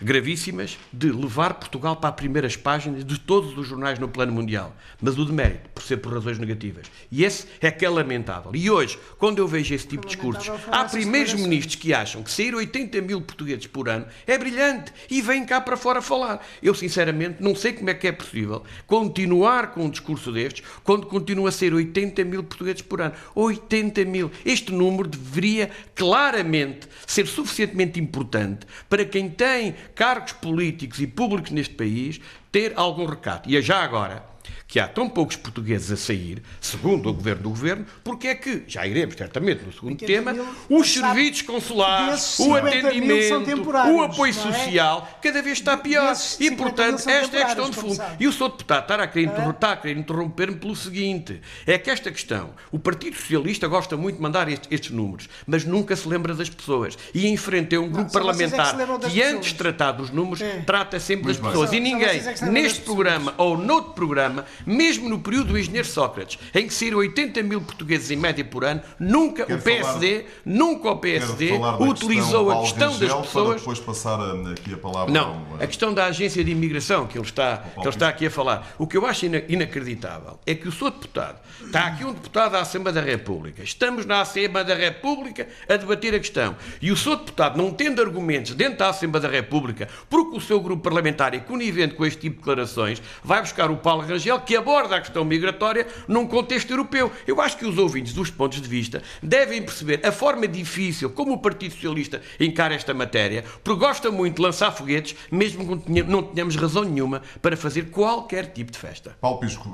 gravíssimas 0.00 0.78
de 0.92 1.10
levar 1.10 1.54
Portugal 1.54 1.96
para 1.96 2.10
as 2.10 2.16
primeiras 2.16 2.56
páginas 2.56 3.04
de 3.04 3.18
todos 3.18 3.56
os 3.56 3.66
jornais 3.66 3.98
no 3.98 4.08
plano 4.08 4.32
mundial, 4.32 4.74
mas 5.00 5.18
o 5.18 5.24
demérito, 5.24 5.68
por 5.70 5.82
ser 5.82 5.98
por 5.98 6.12
razões 6.12 6.38
negativas. 6.38 6.86
E 7.10 7.24
esse 7.24 7.46
é 7.60 7.70
que 7.70 7.84
é 7.84 7.88
lamentável. 7.88 8.52
E 8.54 8.70
hoje, 8.70 8.98
quando 9.18 9.38
eu 9.38 9.48
vejo 9.48 9.74
esse 9.74 9.86
tipo 9.86 10.06
de 10.06 10.14
discursos, 10.14 10.50
há 10.68 10.84
primeiros 10.84 11.34
ministros 11.34 11.76
que 11.76 11.92
acham 11.92 12.22
que 12.22 12.30
sair 12.30 12.54
80 12.54 13.00
mil 13.02 13.20
portugueses 13.20 13.66
por 13.66 13.88
ano 13.88 14.06
é 14.26 14.36
brilhante 14.38 14.92
e 15.10 15.20
vêm 15.20 15.44
cá 15.44 15.60
para 15.60 15.76
fora 15.76 16.00
falar. 16.02 16.44
Eu, 16.62 16.74
sinceramente, 16.74 17.42
não 17.42 17.54
sei 17.54 17.72
como 17.72 17.90
é 17.90 17.94
que 17.94 18.06
é 18.06 18.12
possível 18.12 18.62
continuar 18.86 19.72
com 19.72 19.84
um 19.84 19.90
discurso 19.90 20.32
destes 20.32 20.64
quando 20.82 21.06
continua 21.06 21.48
a 21.48 21.52
ser 21.52 21.72
80 21.72 22.24
mil 22.24 22.42
portugueses 22.44 22.82
por 22.82 23.00
ano. 23.00 23.14
80 23.34 24.04
mil. 24.04 24.30
Este 24.44 24.72
número 24.72 25.08
deveria 25.08 25.70
claramente 25.94 26.88
ser 27.06 27.26
suficientemente 27.26 28.00
importante 28.00 28.66
para 28.88 29.04
quem 29.04 29.28
tem 29.28 29.74
cargos 29.94 30.32
políticos 30.32 31.00
e 31.00 31.06
públicos 31.06 31.50
neste 31.50 31.74
país 31.74 32.20
ter 32.50 32.72
algum 32.76 33.06
recato. 33.06 33.48
E 33.48 33.56
é 33.56 33.62
já 33.62 33.82
agora 33.82 34.33
que 34.66 34.80
há 34.80 34.88
tão 34.88 35.08
poucos 35.08 35.36
portugueses 35.36 35.90
a 35.90 35.96
sair, 35.96 36.42
segundo 36.60 37.08
o 37.08 37.12
governo 37.12 37.42
do 37.42 37.48
governo, 37.50 37.86
porque 38.02 38.28
é 38.28 38.34
que, 38.34 38.64
já 38.66 38.86
iremos 38.86 39.14
certamente 39.14 39.64
no 39.64 39.72
segundo 39.72 39.98
tema, 40.04 40.34
os 40.68 40.92
serviços 40.92 41.42
consulares, 41.42 42.38
o 42.38 42.54
atendimento, 42.54 43.62
o 43.92 44.02
apoio 44.02 44.30
é? 44.30 44.32
social, 44.32 45.18
cada 45.22 45.42
vez 45.42 45.58
está 45.58 45.76
pior. 45.76 46.14
E, 46.40 46.50
portanto, 46.50 47.08
esta 47.08 47.36
é 47.36 47.42
a 47.42 47.46
questão 47.46 47.70
de 47.70 47.76
fundo. 47.76 48.02
E 48.18 48.26
o 48.26 48.32
Sr. 48.32 48.50
Deputado 48.50 48.82
está 48.82 48.94
a 49.02 49.06
querer, 49.06 49.28
é? 49.28 49.50
está 49.50 49.72
a 49.72 49.76
querer 49.76 49.98
interromper-me 49.98 50.56
pelo 50.56 50.76
seguinte: 50.76 51.40
é 51.66 51.78
que 51.78 51.90
esta 51.90 52.10
questão, 52.10 52.50
o 52.70 52.78
Partido 52.78 53.16
Socialista 53.16 53.66
gosta 53.68 53.96
muito 53.96 54.16
de 54.16 54.22
mandar 54.22 54.48
estes, 54.48 54.68
estes 54.70 54.90
números, 54.90 55.28
mas 55.46 55.64
nunca 55.64 55.94
se 55.96 56.08
lembra 56.08 56.34
das 56.34 56.50
pessoas. 56.50 56.96
E 57.14 57.28
enfrenta 57.28 57.78
um 57.78 57.88
grupo 57.88 58.04
não, 58.04 58.10
parlamentar 58.10 58.80
é 58.80 58.98
que, 58.98 59.10
que 59.10 59.22
antes 59.22 59.50
de 59.50 59.54
tratar 59.56 59.92
dos 59.92 60.10
números, 60.10 60.40
é. 60.40 60.62
trata 60.66 60.98
sempre 61.00 61.24
muito 61.24 61.40
das 61.40 61.52
pessoas. 61.52 61.72
E 61.72 61.80
ninguém, 61.80 62.20
é 62.20 62.46
neste 62.46 62.80
programa 62.80 63.34
ou 63.36 63.56
noutro 63.56 63.92
programa, 63.92 64.33
mesmo 64.66 65.08
no 65.08 65.18
período 65.18 65.52
do 65.52 65.58
engenheiro 65.58 65.86
Sócrates, 65.86 66.38
em 66.54 66.66
que 66.66 66.74
saíram 66.74 66.98
80 66.98 67.42
mil 67.42 67.60
portugueses 67.60 68.10
em 68.10 68.16
média 68.16 68.44
por 68.44 68.64
ano, 68.64 68.80
nunca 68.98 69.44
Quero 69.44 69.60
o 69.60 69.62
PSD, 69.62 70.18
falar, 70.18 70.28
nunca 70.44 70.90
o 70.90 70.96
PSD 70.96 71.52
utilizou 71.80 72.50
a 72.50 72.60
questão 72.62 72.92
Rangel 72.92 73.08
das 73.08 73.26
pessoas. 73.26 73.60
Depois 73.60 73.80
passar 73.80 74.20
aqui 74.50 74.74
a 74.74 74.78
palavra. 74.78 75.12
Não, 75.12 75.46
a 75.60 75.66
questão 75.66 75.92
da 75.92 76.06
agência 76.06 76.42
de 76.42 76.50
imigração 76.50 77.06
que 77.06 77.18
ele 77.18 77.26
está, 77.26 77.58
que 77.58 77.80
ele 77.80 77.88
está 77.88 78.08
aqui 78.08 78.26
a 78.26 78.30
falar. 78.30 78.74
O 78.78 78.86
que 78.86 78.96
eu 78.96 79.06
acho 79.06 79.26
inacreditável 79.26 80.38
é 80.46 80.54
que 80.54 80.68
o 80.68 80.72
seu 80.72 80.90
deputado, 80.90 81.38
está 81.64 81.86
aqui 81.86 82.04
um 82.04 82.12
deputado 82.12 82.52
da 82.52 82.60
Assembleia 82.60 82.94
da 82.94 83.00
República, 83.00 83.62
estamos 83.62 84.06
na 84.06 84.20
Assembleia 84.20 84.64
da 84.64 84.74
República 84.74 85.46
a 85.68 85.76
debater 85.76 86.14
a 86.14 86.18
questão, 86.18 86.56
e 86.80 86.90
o 86.90 86.96
seu 86.96 87.16
deputado, 87.16 87.56
não 87.56 87.70
tendo 87.70 88.00
argumentos 88.00 88.54
dentro 88.54 88.78
da 88.78 88.88
Assembleia 88.88 89.22
da 89.22 89.28
República, 89.28 89.88
porque 90.08 90.36
o 90.36 90.40
seu 90.40 90.60
grupo 90.60 90.82
parlamentar 90.82 91.34
é 91.34 91.38
conivente 91.38 91.94
com 91.94 92.04
este 92.04 92.20
tipo 92.20 92.36
de 92.36 92.40
declarações, 92.40 93.02
vai 93.22 93.40
buscar 93.40 93.70
o 93.70 93.76
Paulo 93.76 94.02
Rangel 94.02 94.23
Rangel, 94.24 94.40
que 94.40 94.56
aborda 94.56 94.96
a 94.96 95.00
questão 95.00 95.24
migratória 95.24 95.86
num 96.08 96.26
contexto 96.26 96.70
europeu. 96.70 97.12
Eu 97.26 97.40
acho 97.40 97.56
que 97.58 97.66
os 97.66 97.76
ouvintes, 97.76 98.12
dos 98.12 98.30
pontos 98.30 98.60
de 98.60 98.68
vista, 98.68 99.02
devem 99.22 99.62
perceber 99.62 100.04
a 100.04 100.10
forma 100.10 100.48
difícil 100.48 101.10
como 101.10 101.34
o 101.34 101.38
Partido 101.38 101.74
Socialista 101.74 102.22
encara 102.40 102.74
esta 102.74 102.94
matéria, 102.94 103.44
porque 103.62 103.80
gosta 103.80 104.10
muito 104.10 104.36
de 104.36 104.42
lançar 104.42 104.72
foguetes, 104.72 105.16
mesmo 105.30 105.78
que 105.78 106.02
não 106.02 106.22
tenhamos 106.22 106.56
razão 106.56 106.84
nenhuma 106.84 107.22
para 107.42 107.56
fazer 107.56 107.90
qualquer 107.90 108.52
tipo 108.52 108.72
de 108.72 108.78
festa. 108.78 109.16
Paulo 109.20 109.38
Pisco, 109.40 109.70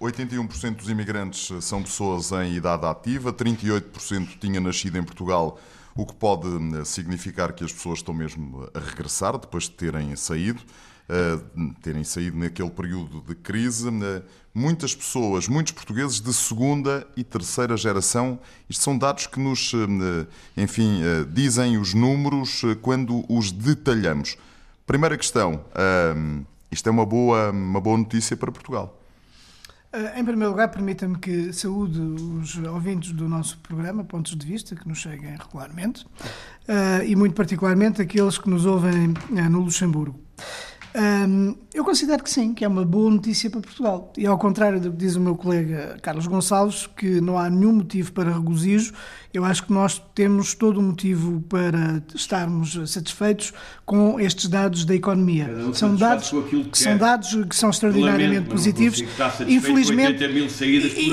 81% 0.00 0.64
eh, 0.64 0.70
dos 0.70 0.88
imigrantes 0.88 1.64
são 1.64 1.82
pessoas 1.82 2.30
em 2.32 2.54
idade 2.54 2.86
ativa, 2.86 3.32
38% 3.32 4.38
tinha 4.38 4.60
nascido 4.60 4.96
em 4.96 5.02
Portugal 5.02 5.58
o 5.96 6.06
que 6.06 6.14
pode 6.14 6.46
eh, 6.48 6.84
significar 6.84 7.52
que 7.52 7.64
as 7.64 7.72
pessoas 7.72 7.98
estão 7.98 8.14
mesmo 8.14 8.68
a 8.72 8.78
regressar 8.78 9.36
depois 9.38 9.64
de 9.64 9.72
terem 9.72 10.14
saído, 10.14 10.60
terem 11.82 12.04
saído 12.04 12.36
naquele 12.36 12.70
período 12.70 13.22
de 13.26 13.34
crise. 13.34 13.88
Uh, 13.88 14.22
muitas 14.54 14.94
pessoas, 14.94 15.48
muitos 15.48 15.72
portugueses 15.72 16.20
de 16.20 16.32
segunda 16.32 17.06
e 17.16 17.22
terceira 17.22 17.76
geração, 17.76 18.38
isto 18.68 18.82
são 18.82 18.98
dados 18.98 19.26
que 19.26 19.38
nos, 19.38 19.72
uh, 19.72 20.26
enfim, 20.56 21.00
dizem 21.32 21.78
os 21.78 21.94
números 21.94 22.62
quando 22.82 23.24
os 23.28 23.52
detalhamos. 23.52 24.36
Primeira 24.86 25.16
questão, 25.16 25.64
isto 26.68 26.88
é 26.88 26.90
uma 26.90 27.06
boa, 27.06 27.50
uma 27.52 27.80
boa 27.80 27.96
notícia 27.96 28.36
para 28.36 28.50
Portugal. 28.50 29.00
Eh, 29.92 30.20
em 30.20 30.24
primeiro 30.24 30.52
lugar, 30.52 30.68
permita-me 30.68 31.18
que 31.18 31.52
saúde 31.52 32.00
os 32.00 32.56
ouvintes 32.58 33.12
do 33.12 33.28
nosso 33.28 33.58
programa, 33.58 34.04
Pontos 34.04 34.36
de 34.36 34.46
Vista, 34.46 34.76
que 34.76 34.88
nos 34.88 34.98
cheguem 34.98 35.36
regularmente, 35.36 36.06
eh, 36.68 37.06
e 37.08 37.16
muito 37.16 37.34
particularmente 37.34 38.00
aqueles 38.00 38.38
que 38.38 38.48
nos 38.48 38.66
ouvem 38.66 39.14
eh, 39.36 39.48
no 39.48 39.60
Luxemburgo. 39.60 40.18
Um, 40.94 41.58
Eu 41.72 41.84
considero 41.84 42.22
que 42.22 42.30
sim, 42.30 42.52
que 42.52 42.64
é 42.64 42.68
uma 42.68 42.84
boa 42.84 43.10
notícia 43.10 43.48
para 43.48 43.60
Portugal. 43.60 44.12
E 44.18 44.26
ao 44.26 44.36
contrário 44.36 44.80
do 44.80 44.90
que 44.90 44.96
diz 44.96 45.14
o 45.14 45.20
meu 45.20 45.36
colega 45.36 45.96
Carlos 46.02 46.26
Gonçalves, 46.26 46.88
que 46.96 47.20
não 47.20 47.38
há 47.38 47.48
nenhum 47.48 47.74
motivo 47.74 48.12
para 48.12 48.32
regozijo, 48.32 48.92
eu 49.32 49.44
acho 49.44 49.64
que 49.64 49.72
nós 49.72 50.02
temos 50.12 50.54
todo 50.54 50.80
o 50.80 50.82
motivo 50.82 51.40
para 51.42 52.02
estarmos 52.12 52.76
satisfeitos 52.90 53.52
com 53.86 54.18
estes 54.18 54.48
dados 54.48 54.84
da 54.84 54.94
economia. 54.96 55.46
Um 55.46 55.72
são 55.72 55.94
dados 55.94 56.30
que, 56.30 56.64
que 56.64 56.78
são 56.78 56.96
dados 56.96 57.44
que 57.48 57.54
são 57.54 57.70
extraordinariamente 57.70 58.48
positivos. 58.48 59.04
Infelizmente, 59.46 60.24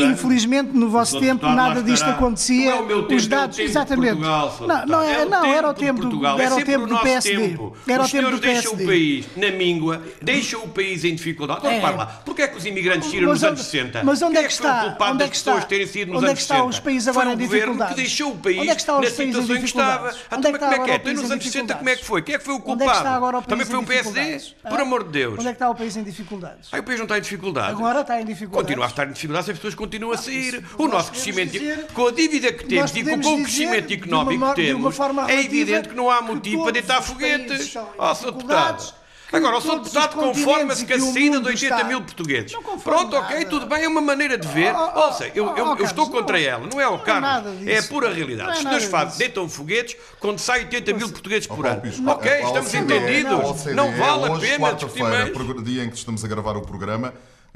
infelizmente 0.03 0.71
no 0.73 0.89
vosso 0.89 1.19
tempo 1.19 1.45
nada 1.45 1.83
disto 1.83 2.05
acontecia. 2.05 2.71
Não 2.71 2.77
é 2.77 2.81
o 2.81 2.87
meu 2.87 3.01
tempo, 3.03 3.15
os 3.15 3.27
dados, 3.27 3.59
é 3.59 3.61
o 3.61 3.65
exatamente. 3.65 4.15
Portugal, 4.15 4.57
não, 4.61 4.85
não, 4.87 5.03
é, 5.03 5.25
não 5.25 5.45
era 5.45 5.69
o 5.69 5.73
tempo 5.75 6.05
do, 6.07 6.25
era 6.25 6.55
o 6.55 6.65
tempo 6.65 6.87
do 6.87 6.99
PSD. 6.99 7.49
Tempo. 7.49 7.77
Era 7.87 8.03
o 8.03 8.09
tempo 8.09 8.31
do 8.31 8.39
deixam 8.39 8.71
PSD. 8.71 8.83
o 8.83 8.87
país 8.87 9.27
na 9.37 9.51
míngua, 9.51 10.01
deixam 10.23 10.46
o 10.55 10.67
país 10.67 11.03
em 11.03 11.15
dificuldade. 11.15 11.65
É. 11.67 11.79
lá, 11.81 12.05
porquê 12.23 12.43
é 12.43 12.47
que 12.47 12.57
os 12.57 12.65
imigrantes 12.65 13.09
tiram 13.09 13.29
nos 13.29 13.43
anos 13.43 13.59
onde- 13.59 13.69
60? 13.69 14.03
mas 14.03 14.21
onde 14.21 14.35
Quem 14.35 14.45
é 14.45 14.47
que 14.47 14.53
foi 14.55 14.65
o 14.65 14.69
está? 14.69 14.97
Onde 15.11 15.23
é 15.23 15.27
que 15.27 15.35
está? 15.35 15.61
terem 15.61 15.87
sido 15.87 16.07
nos 16.09 16.17
Onde 16.17 16.25
é 16.25 16.29
anos 16.29 16.37
que 16.39 16.43
está 16.43 16.55
60? 16.55 16.69
os 16.69 16.79
países 16.79 17.07
agora 17.07 17.33
em 17.33 17.37
governo 17.37 17.87
que 17.87 17.93
deixou 17.95 18.31
o 18.31 18.37
país 18.37 18.57
Onde 18.59 18.69
é 18.69 18.75
que 18.75 18.81
está 18.81 18.93
na 18.93 18.99
os 18.99 19.07
em 19.07 19.09
situação 19.11 19.55
em 19.55 19.59
que 19.59 19.65
estava. 19.65 20.07
Onde 20.07 20.15
é 20.15 20.17
que 20.17 20.27
mas 20.31 20.39
como 20.41 20.47
é 20.47 20.51
está 20.51 20.57
que 20.57 20.63
é? 20.63 20.75
agora 20.75 20.91
o 20.91 20.95
Então, 20.95 20.99
país 21.03 21.19
nos 21.21 21.29
em 21.29 21.33
anos 21.33 21.43
60, 21.45 21.75
como 21.75 21.89
é 21.89 21.95
que 21.95 22.05
foi? 22.05 22.21
Quem 22.21 22.35
é 22.35 22.37
que 22.37 22.43
foi 22.45 22.53
o 22.53 22.57
Onde 22.65 22.83
é 22.83 22.85
que 22.87 22.91
está 22.97 23.15
agora 23.15 23.19
culpado? 23.19 23.37
o 23.37 23.41
país 23.41 23.47
Também 23.47 23.65
foi 23.65 23.75
em 23.79 23.83
o 23.83 23.87
PSD? 23.87 24.53
Por 24.69 24.79
Hã? 24.79 24.81
amor 24.83 25.03
de 25.03 25.09
Deus. 25.11 25.33
Onde 25.39 25.47
é 25.47 25.51
que 25.51 25.55
está 25.55 25.69
o 25.69 25.75
país 25.75 25.97
em 25.97 26.03
dificuldades? 26.03 26.67
O 26.73 26.83
país 26.83 26.97
não 26.99 27.05
está 27.05 27.17
em 27.17 27.21
dificuldades. 27.21 27.71
Agora 27.71 28.01
está 28.01 28.21
em 28.21 28.25
dificuldades. 28.25 28.67
Continua 28.67 28.85
a 28.85 28.87
estar 28.89 29.07
em 29.07 29.11
dificuldades, 29.13 29.49
as 29.49 29.55
pessoas 29.57 29.75
continuam 29.75 30.13
a 30.13 30.17
sair. 30.17 30.55
isso 30.55 30.63
O 30.77 30.87
nosso 30.87 31.11
crescimento, 31.11 31.59
com 31.93 32.07
a 32.07 32.11
dívida 32.11 32.51
que 32.53 32.65
temos 32.65 32.95
e 32.95 33.03
com, 33.03 33.15
o 33.15 33.43
crescimento 33.43 33.93
económico 33.93 34.47
que 34.49 34.55
temos, 34.55 34.99
é 35.27 35.41
evidente 35.41 35.89
que 35.89 35.95
não 35.95 36.09
há 36.09 36.17
que 36.19 36.23
motivo 36.23 36.63
para 36.63 36.71
deitar 36.73 37.01
foguetes. 37.01 37.75
em 37.75 37.79
Ó, 37.97 38.13
Sr. 38.13 38.25
dificuldades, 38.31 38.37
Deputado. 38.37 38.93
Agora, 39.31 39.59
todos 39.61 39.87
os 39.87 39.93
Deputado 39.93 40.15
com 40.15 40.29
a 40.29 40.33
saída 40.33 40.75
de 40.75 40.99
mundo 41.01 41.47
80 41.47 41.75
está- 41.75 41.83
mil 41.83 42.01
portugueses. 42.01 42.53
Pronto, 42.83 43.15
ok, 43.17 43.35
nada. 43.37 43.49
tudo 43.49 43.65
bem, 43.65 43.83
é 43.83 43.87
uma 43.87 43.99
maneira 43.99 44.37
de 44.37 44.47
ver. 44.47 44.73
Oh, 44.73 44.91
oh, 44.95 44.99
Ouça, 45.07 45.27
eu, 45.27 45.31
eu, 45.35 45.43
oh, 45.45 45.49
eu 45.49 45.65
Carlos, 45.65 45.89
estou 45.89 46.09
contra 46.09 46.37
não- 46.39 46.45
ela, 46.45 46.67
não 46.71 46.79
é 46.79 46.87
o 46.87 46.95
é 46.95 46.99
Carlos. 46.99 47.67
É 47.67 47.77
a 47.79 47.83
pura 47.83 48.07
Não 48.09 48.15
realidade. 48.15 48.49
é 48.49 48.53
Os 48.53 48.59
senhores 48.59 48.85
fazem, 48.85 49.17
deitam 49.19 49.49
foguetes 49.49 49.97
quando 50.19 50.39
sai 50.39 50.59
80 50.61 50.93
mil 50.93 51.09
portugueses 51.09 51.45
por 51.45 51.65
ano. 51.67 51.81
Ok, 52.07 52.31
estamos 52.31 52.73
entendidos. 52.73 53.65
Não 53.75 53.91
vale 53.97 54.25
a 54.33 54.39
pena 54.39 54.73
discutir 54.73 55.03
mais. 55.03 55.63
dia 55.63 55.83
em 55.83 55.89
que 55.89 55.97
estamos 55.97 56.23
a 56.23 56.27
gravar 56.27 56.55
o 56.55 56.61
programa, 56.61 57.13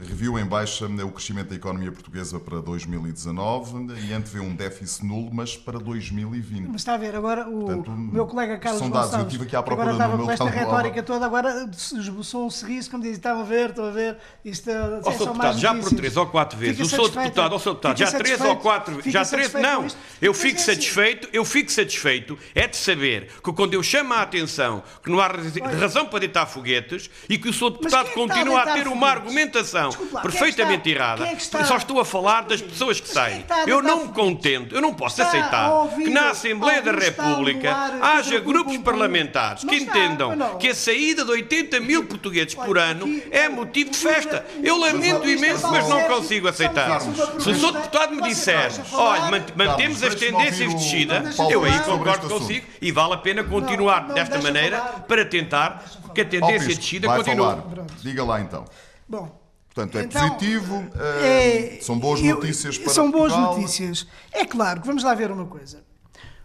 reviu 0.08 0.38
em 0.39 0.46
baixa 0.46 0.86
o 0.88 1.12
crescimento 1.12 1.50
da 1.50 1.55
economia 1.55 1.91
portuguesa 1.91 2.39
para 2.39 2.60
2019 2.60 3.93
e 4.08 4.13
antevê 4.13 4.39
um 4.39 4.55
déficit 4.55 5.05
nulo, 5.05 5.29
mas 5.34 5.55
para 5.55 5.79
2020. 5.79 6.67
Mas 6.67 6.81
está 6.81 6.93
a 6.93 6.98
ver, 6.98 7.15
agora 7.15 7.48
o, 7.48 7.60
Portanto, 7.65 7.88
o 7.91 7.98
meu 7.98 8.25
colega 8.25 8.58
Carlos 8.58 8.79
são 8.81 8.89
dados, 8.89 9.08
eu 9.08 9.12
Gonçalves, 9.12 9.31
tive 9.34 9.43
aqui 9.46 9.55
à 9.55 9.63
procura 9.63 9.91
agora 9.91 10.03
estava 10.03 10.17
meu 10.17 10.25
com 10.25 10.31
esta 10.31 10.50
retórica 10.50 11.03
toda, 11.03 11.25
agora 11.25 11.70
esboçou 11.74 12.46
um 12.46 12.50
sorriso, 12.50 12.89
como 12.89 13.03
diz, 13.03 13.13
estão 13.13 13.39
a 13.39 13.43
ver, 13.43 13.70
estão 13.70 13.86
a 13.86 13.91
ver, 13.91 14.17
isto 14.43 14.70
é, 14.70 14.74
Ó, 14.81 14.98
é 14.98 15.01
Sr. 15.01 15.01
só 15.01 15.10
Deputado, 15.25 15.38
mais 15.38 15.60
já 15.60 15.74
por 15.75 15.89
três 15.96 16.17
ou 16.17 16.25
quatro 16.27 16.58
vezes, 16.58 16.75
Fica 16.77 16.86
o 16.86 16.89
Sr. 16.89 16.96
satisfeito? 16.96 17.24
Deputado, 17.36 17.60
Sr. 17.60 17.70
Deputado, 17.70 17.98
já 17.98 18.12
três 18.12 18.41
ou 18.41 18.55
quatro, 18.58 19.01
já 19.12 19.25
três, 19.25 19.53
não, 19.53 19.88
eu 20.22 20.34
fico 20.34 20.58
é 20.58 20.62
assim. 20.62 20.72
satisfeito, 20.74 21.29
eu 21.31 21.46
fico 21.46 21.72
satisfeito 21.72 22.38
é 22.55 22.67
de 22.67 22.77
saber 22.77 23.27
que 23.43 23.53
quando 23.53 23.74
eu 23.74 23.84
chamo 23.84 24.13
a 24.13 24.22
atenção 24.22 24.84
que 25.03 25.10
não 25.10 25.20
há 25.20 25.27
raz- 25.27 25.55
razão 25.79 26.05
para 26.05 26.20
deitar 26.20 26.46
foguetes 26.46 27.10
e 27.29 27.38
que 27.38 27.50
o 27.50 27.53
Sr. 27.53 27.72
Deputado 27.72 28.08
é 28.08 28.12
a 28.12 28.13
continua 28.13 28.62
a 28.62 28.74
ter 28.74 28.88
uma 28.88 29.08
argumentação 29.08 29.90
É 30.17 30.21
perfeitamente 30.21 30.89
está- 30.89 31.03
errada, 31.03 31.25
é 31.25 31.63
só 31.65 31.77
estou 31.77 32.00
a 32.00 32.05
falar 32.05 32.41
das 32.41 32.62
pessoas 32.62 33.00
que 33.00 33.10
é 33.10 33.13
saem. 33.13 33.41
que 33.43 33.53
a 33.53 33.63
Eu 33.65 33.81
não 33.81 34.05
me 34.05 34.13
contento, 34.13 34.74
eu 34.75 34.81
não 34.81 34.93
posso 34.93 35.21
aceitar 35.21 35.71
ouvir- 35.71 36.03
que 36.05 36.10
na 36.10 36.29
Assembleia 36.31 36.81
da 36.81 36.91
República 36.91 37.75
haja 38.01 38.39
grupos 38.39 38.77
parlamentares 38.77 39.63
que 39.63 39.75
entendam 39.75 40.57
que 40.57 40.69
a 40.69 40.75
saída 40.75 41.24
de 41.25 41.31
80 41.31 41.79
mil 41.79 42.05
portugueses 42.05 42.53
por 42.55 42.77
ano 42.77 43.05
aqui- 43.05 43.24
é 43.31 43.50
motivo 43.50 43.91
de 43.91 43.98
festa. 43.98 44.45
Eu 44.63 44.77
lamento 44.77 45.27
imenso, 45.27 45.67
mas 45.71 45.88
não 45.88 46.01
consigo 46.03 46.48
aceitar. 46.48 47.01
Se 47.39 47.50
o 47.50 47.55
Sr. 47.55 47.71
Deputado 47.74 48.15
me 48.15 48.21
disser, 48.24 48.71
olha, 48.93 49.21
man- 49.31 49.45
mantemos 49.55 50.03
as 50.03 50.15
tendências 50.15 50.69
de 50.69 50.75
descida, 50.75 51.24
eu 51.50 51.63
aí 51.63 51.79
concordo 51.79 52.27
consigo 52.29 52.65
e 52.81 52.91
vale 52.91 53.13
a 53.13 53.17
pena 53.17 53.43
continuar 53.43 54.07
desta 54.13 54.39
maneira 54.41 54.79
para 55.07 55.25
tentar 55.25 55.83
que 56.13 56.21
a 56.21 56.25
tendência 56.25 56.67
de 56.69 56.75
descida 56.75 57.07
continue. 57.07 57.38
falar. 57.45 57.63
Diga 58.01 58.24
lá 58.24 58.41
então. 58.41 58.65
Bom, 59.07 59.40
Portanto, 59.73 59.97
é 59.97 60.03
Então, 60.03 60.29
positivo, 60.29 60.83
eh, 60.99 61.77
é, 61.77 61.81
são 61.81 61.97
boas 61.97 62.19
eu- 62.21 62.35
notícias 62.35 62.77
para 62.77 62.93
São 62.93 63.09
boas 63.09 63.31
Portugal. 63.31 63.57
notícias. 63.57 64.05
É 64.31 64.45
claro 64.45 64.81
que 64.81 64.87
vamos 64.87 65.03
lá 65.03 65.13
ver 65.13 65.31
uma 65.31 65.45
coisa. 65.45 65.81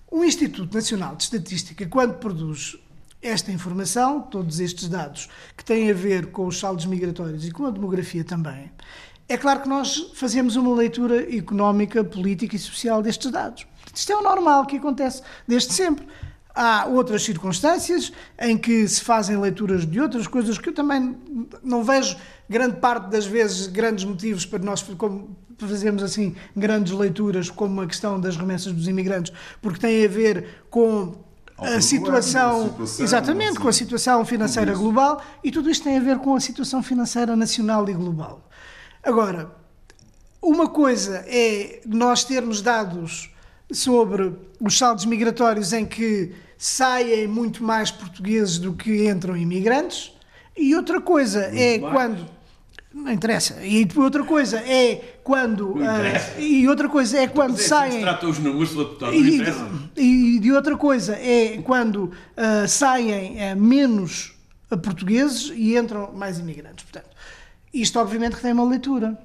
O 0.09 0.25
Instituto 0.25 0.73
Nacional 0.73 1.17
de 1.17 1.25
Estatística, 1.25 1.85
quando 1.87 2.15
produz 2.15 2.77
esta 3.21 3.51
informação, 3.51 4.21
todos 4.23 4.61
estes 4.61 4.89
dados 4.89 5.29
que 5.57 5.65
têm 5.65 5.91
a 5.91 5.95
ver 5.95 6.27
com 6.27 6.47
os 6.47 6.59
saldos 6.61 6.87
migratórios 6.87 7.45
e 7.45 7.51
com 7.51 7.67
a 7.67 7.71
demografia 7.71 8.23
também, 8.23 8.71
é 9.29 9.37
claro 9.37 9.61
que 9.61 9.69
nós 9.69 10.13
fazemos 10.15 10.55
uma 10.55 10.73
leitura 10.73 11.35
económica, 11.37 12.05
política 12.05 12.55
e 12.55 12.59
social 12.61 13.03
destes 13.03 13.33
dados. 13.33 13.67
Isto 13.93 14.13
é 14.13 14.17
o 14.17 14.23
normal 14.23 14.65
que 14.67 14.77
acontece 14.77 15.23
desde 15.49 15.73
sempre. 15.73 16.07
Há 16.55 16.87
outras 16.87 17.23
circunstâncias 17.25 18.13
em 18.41 18.57
que 18.57 18.87
se 18.89 19.01
fazem 19.03 19.37
leituras 19.37 19.85
de 19.85 20.01
outras 20.01 20.27
coisas 20.29 20.57
que 20.57 20.69
eu 20.69 20.73
também 20.73 21.19
não 21.63 21.83
vejo 21.83 22.17
grande 22.49 22.77
parte 22.77 23.09
das 23.09 23.27
vezes 23.27 23.67
grandes 23.67 24.05
motivos 24.05 24.47
para 24.47 24.59
nós 24.61 24.83
como 24.83 25.37
fazermos 25.59 26.03
assim 26.03 26.35
grandes 26.55 26.93
leituras 26.93 27.51
como 27.51 27.81
a 27.81 27.87
questão 27.87 28.21
das 28.21 28.37
remessas 28.37 28.73
dos 28.73 28.89
imigrantes, 28.89 29.33
porque 29.61 29.81
tem 29.81 30.05
a 30.05 30.09
ver 30.09 30.65
com 30.71 31.15
a 31.59 31.81
situação, 31.81 32.65
situação, 32.71 33.05
exatamente, 33.05 33.59
com 33.59 33.69
a 33.69 33.73
situação 33.73 34.25
financeira 34.27 34.73
Tudo 34.73 34.83
isso. 34.83 34.93
global 34.93 35.23
e 35.43 35.51
tudo 35.51 35.71
isto 35.71 35.85
tem 35.85 35.97
a 35.97 36.01
ver 36.01 36.19
com 36.19 36.35
a 36.35 36.41
situação 36.41 36.83
financeira 36.83 37.35
nacional 37.35 37.89
e 37.89 37.95
global. 37.95 38.47
Agora, 39.03 39.51
uma 40.43 40.69
coisa 40.69 41.25
é 41.27 41.81
nós 41.87 42.25
termos 42.25 42.61
dados 42.61 43.31
sobre 43.73 44.35
os 44.61 44.77
saldos 44.77 45.07
migratórios 45.07 45.73
em 45.73 45.87
que 45.87 46.33
saem 46.59 47.27
muito 47.27 47.65
mais 47.65 47.91
portugueses 47.91 48.59
do 48.59 48.75
que 48.75 49.09
entram 49.09 49.37
imigrantes, 49.37 50.13
e 50.57 50.75
outra 50.75 51.01
coisa 51.01 51.43
é 51.45 51.79
mais? 51.79 51.93
quando. 51.93 52.36
Não 52.97 53.13
interessa. 53.13 53.63
E 53.63 53.87
outra 53.97 54.25
coisa 54.25 54.59
é 54.59 55.19
quando. 55.23 55.75
Não 55.77 55.83
interessa. 55.85 56.41
e 56.41 56.67
outra 56.67 56.89
coisa 56.89 57.19
é 57.19 57.27
quando 57.29 57.51
Mas 57.53 57.61
é 57.61 57.63
assim 57.65 57.69
saem. 57.69 57.93
se 57.93 58.01
trata 58.01 58.27
os 58.27 58.39
números. 58.39 58.75
Deputado, 58.75 59.13
não 59.13 59.19
E, 59.19 59.35
interessa. 59.35 59.69
e 59.97 60.39
de 60.41 60.53
outra 60.53 60.77
coisa 60.79 61.15
é 61.15 61.61
quando 61.63 62.11
ah, 62.37 62.67
saem 62.67 63.43
ah, 63.51 63.55
menos 63.55 64.35
portugueses 64.83 65.53
e 65.55 65.77
entram 65.77 66.11
mais 66.13 66.39
imigrantes. 66.39 66.85
Portanto, 66.85 67.15
isto 67.73 67.99
obviamente 68.01 68.37
que 68.37 68.43
tem 68.43 68.53
uma 68.53 68.65
leitura. 68.65 69.17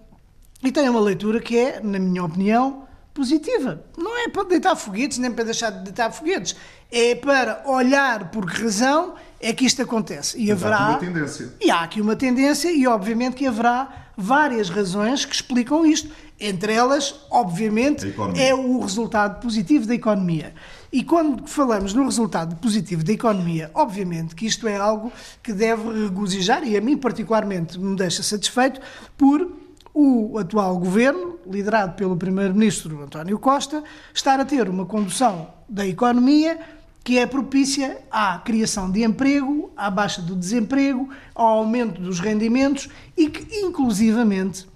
E 0.62 0.72
tem 0.72 0.88
uma 0.90 1.00
leitura 1.00 1.40
que 1.40 1.58
é, 1.58 1.80
na 1.82 1.98
minha 1.98 2.24
opinião, 2.24 2.84
positiva. 3.13 3.84
Não 3.98 4.18
é 4.25 4.28
para 4.28 4.44
deitar 4.44 4.75
foguetes, 4.75 5.18
nem 5.18 5.32
para 5.32 5.46
deixar 5.46 5.70
de 5.72 5.84
deitar 5.86 6.12
foguetes. 6.12 6.56
É 6.92 7.16
para 7.16 7.63
olhar 7.66 8.30
por 8.32 8.51
que 8.51 8.62
razão 8.62 9.16
é 9.41 9.53
que 9.53 9.65
isto 9.65 9.81
acontece. 9.81 10.38
E 10.38 10.50
Mas 10.50 10.63
há 10.63 10.67
haverá. 10.67 10.95
aqui 10.95 11.05
uma 11.05 11.13
tendência. 11.13 11.53
E 11.60 11.71
há 11.71 11.81
aqui 11.81 12.01
uma 12.01 12.15
tendência, 12.15 12.71
e 12.71 12.88
obviamente 12.88 13.36
que 13.36 13.48
haverá 13.48 14.12
várias 14.15 14.69
razões 14.69 15.25
que 15.25 15.33
explicam 15.33 15.86
isto. 15.86 16.10
Entre 16.39 16.74
elas, 16.74 17.15
obviamente, 17.29 18.15
é 18.36 18.53
o 18.53 18.79
resultado 18.79 19.39
positivo 19.39 19.86
da 19.86 19.93
economia. 19.93 20.55
E 20.91 21.03
quando 21.03 21.48
falamos 21.48 21.93
no 21.93 22.03
resultado 22.03 22.55
positivo 22.55 23.03
da 23.03 23.13
economia, 23.13 23.69
obviamente 23.75 24.33
que 24.33 24.48
isto 24.48 24.67
é 24.67 24.75
algo 24.75 25.12
que 25.43 25.53
deve 25.53 26.05
regozijar, 26.05 26.63
e 26.63 26.75
a 26.75 26.81
mim 26.81 26.98
particularmente 26.98 27.79
me 27.79 27.95
deixa 27.95 28.24
satisfeito, 28.24 28.81
por 29.15 29.51
o 29.93 30.38
atual 30.39 30.77
governo, 30.77 31.38
liderado 31.45 31.93
pelo 31.93 32.15
primeiro-ministro 32.15 33.03
António 33.03 33.38
Costa, 33.38 33.83
estar 34.13 34.39
a 34.39 34.45
ter 34.45 34.69
uma 34.69 34.86
condução 34.86 35.50
da 35.67 35.86
economia 35.86 36.60
que 37.03 37.17
é 37.17 37.25
propícia 37.25 38.00
à 38.12 38.38
criação 38.39 38.91
de 38.91 39.03
emprego, 39.03 39.72
à 39.75 39.89
baixa 39.89 40.22
do 40.22 40.36
desemprego, 40.36 41.10
ao 41.34 41.60
aumento 41.60 42.00
dos 42.01 42.20
rendimentos 42.20 42.88
e 43.17 43.29
que, 43.29 43.55
inclusivamente, 43.60 44.67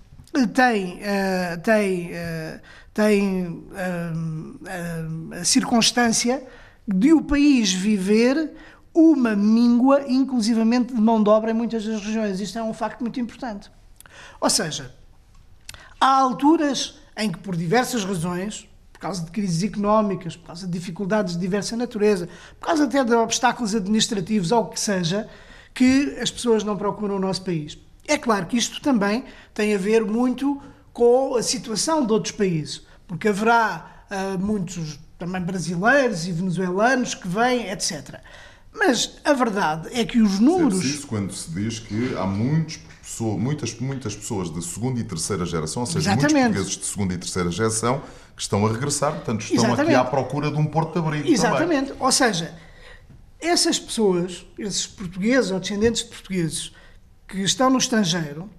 tem, 0.53 0.99
eh, 1.01 1.57
tem, 1.57 2.09
eh, 2.11 2.59
tem 2.93 3.63
eh, 3.75 5.39
a 5.39 5.43
circunstância 5.45 6.45
de 6.87 7.13
o 7.13 7.21
país 7.21 7.71
viver 7.71 8.53
uma 8.93 9.35
míngua, 9.35 10.03
inclusivamente 10.07 10.93
de 10.93 11.01
mão 11.01 11.21
de 11.21 11.29
obra 11.29 11.51
em 11.51 11.53
muitas 11.53 11.85
das 11.85 12.01
regiões. 12.01 12.39
Isto 12.39 12.57
é 12.57 12.63
um 12.63 12.73
facto 12.73 13.01
muito 13.01 13.19
importante. 13.19 13.69
Ou 14.41 14.49
seja, 14.49 14.93
há 15.99 16.17
alturas 16.17 16.99
em 17.17 17.31
que, 17.31 17.37
por 17.37 17.55
diversas 17.55 18.03
razões, 18.03 18.67
causa 19.05 19.23
de 19.23 19.29
crises 19.29 19.61
económicas, 19.61 20.35
por 20.35 20.47
causa 20.47 20.65
de 20.65 20.73
dificuldades 20.73 21.35
de 21.35 21.39
diversa 21.39 21.77
natureza, 21.77 22.27
por 22.59 22.65
causa 22.65 22.85
até 22.85 23.03
de 23.03 23.13
obstáculos 23.13 23.75
administrativos 23.75 24.51
ou 24.51 24.63
o 24.63 24.65
que 24.69 24.79
seja, 24.79 25.29
que 25.75 26.17
as 26.19 26.31
pessoas 26.31 26.63
não 26.63 26.75
procuram 26.75 27.17
o 27.17 27.19
nosso 27.19 27.43
país. 27.43 27.77
É 28.07 28.17
claro 28.17 28.47
que 28.47 28.57
isto 28.57 28.81
também 28.81 29.23
tem 29.53 29.75
a 29.75 29.77
ver 29.77 30.03
muito 30.03 30.59
com 30.91 31.35
a 31.35 31.43
situação 31.43 32.03
de 32.03 32.13
outros 32.13 32.31
países, 32.31 32.81
porque 33.07 33.27
haverá 33.27 34.05
ah, 34.09 34.37
muitos 34.39 34.99
também 35.19 35.41
brasileiros 35.41 36.27
e 36.27 36.31
venezuelanos 36.31 37.13
que 37.13 37.27
vêm, 37.27 37.69
etc. 37.69 38.19
Mas 38.77 39.11
a 39.23 39.33
verdade 39.33 39.89
é 39.93 40.03
que 40.05 40.19
os 40.21 40.37
É 40.37 40.41
números. 40.41 40.79
preciso 40.79 41.07
quando 41.07 41.33
se 41.33 41.49
diz 41.51 41.79
que 41.79 42.15
há 42.17 42.25
muitos 42.25 42.79
pessoa- 43.01 43.37
muitas, 43.37 43.73
muitas 43.79 44.15
pessoas 44.15 44.51
de 44.53 44.61
segunda 44.63 44.99
e 44.99 45.03
terceira 45.03 45.45
geração, 45.45 45.81
ou 45.83 45.85
seja, 45.85 46.09
muitos 46.09 46.25
Exatamente. 46.25 46.53
portugueses 46.55 46.77
de 46.79 46.85
segunda 46.85 47.13
e 47.13 47.17
terceira 47.17 47.51
geração, 47.51 48.01
que 48.35 48.41
estão 48.41 48.65
a 48.65 48.71
regressar, 48.71 49.13
portanto, 49.13 49.41
estão 49.41 49.57
aqui 49.63 49.67
Exatamente. 49.73 49.95
à 49.95 50.03
procura 50.03 50.51
de 50.51 50.57
um 50.57 50.65
porto 50.65 50.93
de 50.93 50.99
abrigo 50.99 51.23
também. 51.23 51.33
Exatamente. 51.33 51.93
Ou 51.99 52.11
seja, 52.11 52.53
essas 53.39 53.79
pessoas, 53.79 54.45
esses 54.57 54.85
portugueses 54.87 55.51
ou 55.51 55.59
descendentes 55.59 56.03
de 56.03 56.09
portugueses 56.09 56.73
que 57.27 57.41
estão 57.41 57.69
no 57.69 57.77
estrangeiro, 57.77 58.49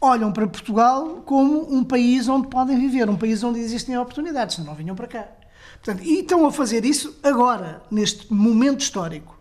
olham 0.00 0.30
para 0.30 0.46
Portugal 0.46 1.22
como 1.26 1.74
um 1.74 1.82
país 1.82 2.28
onde 2.28 2.46
podem 2.48 2.78
viver, 2.78 3.08
um 3.10 3.16
país 3.16 3.42
onde 3.42 3.58
existem 3.58 3.96
oportunidades, 3.98 4.54
senão 4.56 4.68
não 4.68 4.74
vinham 4.76 4.94
para 4.94 5.08
cá. 5.08 5.26
Portanto, 5.82 6.04
e 6.06 6.20
estão 6.20 6.46
a 6.46 6.52
fazer 6.52 6.84
isso 6.84 7.16
agora, 7.22 7.82
neste 7.90 8.32
momento 8.32 8.80
histórico. 8.82 9.35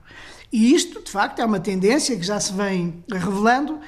E 0.52 0.74
isto, 0.74 1.02
de 1.02 1.12
facto, 1.12 1.40
é 1.40 1.46
uma 1.46 1.60
tendência 1.60 2.16
que 2.16 2.24
já 2.24 2.40
se 2.40 2.54
vem 2.54 3.04
revelando 3.12 3.80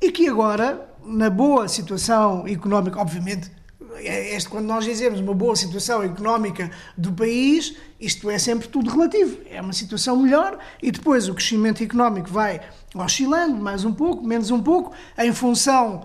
e 0.00 0.10
que 0.10 0.28
agora, 0.28 0.88
na 1.04 1.28
boa 1.28 1.68
situação 1.68 2.46
económica, 2.46 3.00
obviamente, 3.00 3.50
é 3.96 4.34
este, 4.34 4.48
quando 4.48 4.66
nós 4.66 4.84
dizemos 4.84 5.20
uma 5.20 5.34
boa 5.34 5.54
situação 5.54 6.02
económica 6.02 6.70
do 6.96 7.12
país, 7.12 7.76
isto 8.00 8.28
é 8.28 8.38
sempre 8.38 8.68
tudo 8.68 8.90
relativo. 8.90 9.38
É 9.48 9.60
uma 9.60 9.72
situação 9.72 10.16
melhor 10.16 10.58
e 10.82 10.90
depois 10.90 11.28
o 11.28 11.34
crescimento 11.34 11.82
económico 11.82 12.28
vai 12.28 12.60
oscilando 12.94 13.56
mais 13.56 13.84
um 13.84 13.92
pouco, 13.92 14.24
menos 14.24 14.50
um 14.50 14.62
pouco, 14.62 14.92
em 15.18 15.32
função 15.32 16.04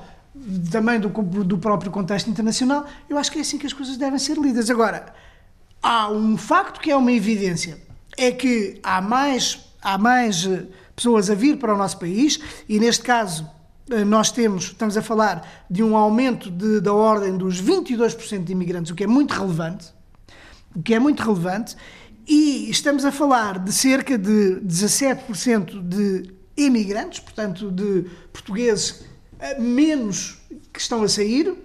também 0.72 1.00
do, 1.00 1.10
do 1.10 1.58
próprio 1.58 1.92
contexto 1.92 2.30
internacional. 2.30 2.86
Eu 3.10 3.18
acho 3.18 3.32
que 3.32 3.40
é 3.40 3.42
assim 3.42 3.58
que 3.58 3.66
as 3.66 3.74
coisas 3.74 3.98
devem 3.98 4.20
ser 4.20 4.38
lidas. 4.38 4.70
Agora, 4.70 5.14
há 5.82 6.10
um 6.12 6.38
facto 6.38 6.80
que 6.80 6.92
é 6.92 6.96
uma 6.96 7.12
evidência: 7.12 7.78
é 8.18 8.32
que 8.32 8.80
há 8.84 9.02
mais, 9.02 9.69
há 9.82 9.98
mais 9.98 10.46
eh, 10.46 10.66
pessoas 10.96 11.30
a 11.30 11.36
vir 11.36 11.58
para 11.58 11.74
o 11.74 11.78
nosso 11.78 11.98
país 12.00 12.40
e, 12.68 12.80
neste 12.80 13.04
caso, 13.04 13.48
eh, 13.90 14.04
nós 14.04 14.32
temos, 14.32 14.66
estamos 14.66 14.98
a 14.98 15.02
falar 15.02 15.66
de 15.70 15.82
um 15.84 15.96
aumento 15.96 16.50
de- 16.52 16.82
da 16.82 16.94
ordem 16.94 17.38
dos 17.38 17.60
22% 17.60 18.44
de 18.46 18.52
imigrantes, 18.52 18.92
o 18.92 18.96
que 18.96 19.04
é 19.04 19.08
muito 19.08 19.32
relevante, 19.34 19.88
o 20.76 20.82
que 20.82 20.94
é 20.94 21.00
muito 21.00 21.22
relevante, 21.24 21.76
e 22.28 22.70
estamos 22.70 23.06
a 23.06 23.12
falar 23.12 23.58
de 23.60 23.72
cerca 23.74 24.18
de 24.18 24.60
17% 24.62 25.82
de 25.82 26.30
imigrantes, 26.56 27.20
portanto, 27.20 27.72
de 27.72 28.06
portugueses 28.32 29.04
eh, 29.40 29.60
menos 29.60 30.38
que 30.74 30.80
estão 30.80 31.02
a 31.04 31.08
sair, 31.08 31.56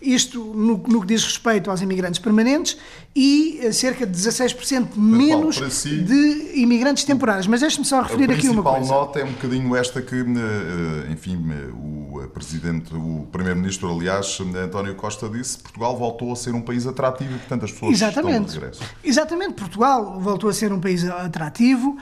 isto 0.00 0.38
no, 0.54 0.76
no 0.86 1.00
que 1.00 1.06
diz 1.06 1.24
respeito 1.24 1.70
aos 1.70 1.80
imigrantes 1.80 2.18
permanentes, 2.20 2.76
e 3.14 3.58
eh, 3.62 3.72
cerca 3.72 4.06
de 4.06 4.12
16% 4.12 4.88
menos 4.96 5.56
si- 5.74 6.02
de 6.02 6.52
imigrantes 6.60 7.04
temporários. 7.04 7.46
Mas 7.46 7.60
deixe-me 7.60 7.84
só 7.84 8.00
A 8.00 8.02
referir 8.02 8.24
aqui 8.30 8.48
uma 8.48 8.62
principal 8.62 8.74
coisa. 8.76 8.92
nota 8.92 9.18
é 9.20 9.24
um 9.24 9.32
bocadinho 9.32 9.74
esta 9.74 10.02
que, 10.02 10.14
eh, 10.16 11.10
enfim, 11.12 11.42
eh, 11.50 11.70
o 11.72 12.20
eh, 12.22 12.26
presidente, 12.26 12.94
o 12.94 13.26
primeiro-ministro, 13.32 13.90
aliás, 13.90 14.38
António 14.40 14.94
Costa 14.94 15.28
disse, 15.28 15.58
Portugal 15.58 15.96
voltou 15.96 16.30
a 16.32 16.36
ser 16.36 16.54
um 16.54 16.60
país 16.60 16.86
atrativo 16.86 17.34
e, 17.34 17.38
portanto, 17.38 17.64
as 17.64 17.72
pessoas 17.72 17.92
Exatamente. 17.92 18.34
estão 18.34 18.44
de 18.46 18.54
regresso. 18.60 18.82
Exatamente. 19.02 19.54
Portugal 19.54 20.20
voltou 20.20 20.50
a 20.50 20.52
ser 20.52 20.72
um 20.72 20.80
país 20.80 21.04
atrativo, 21.04 21.96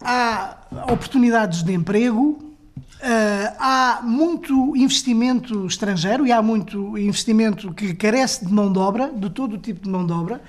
há 0.00 0.56
oportunidades 0.90 1.62
de 1.62 1.72
emprego, 1.72 2.51
eh, 3.02 3.52
há 3.58 4.00
muito 4.02 4.76
investimento 4.76 5.66
estrangeiro 5.66 6.26
e 6.26 6.32
há 6.32 6.40
muito 6.40 6.96
investimento 6.96 7.72
que 7.74 7.94
carece 7.94 8.46
de 8.46 8.52
mão 8.52 8.72
de 8.72 8.78
obra, 8.78 9.12
de 9.12 9.28
todo 9.30 9.54
o 9.56 9.58
tipo 9.58 9.80
de 9.82 9.90
mão 9.90 10.06
de 10.06 10.12
obra, 10.12 10.40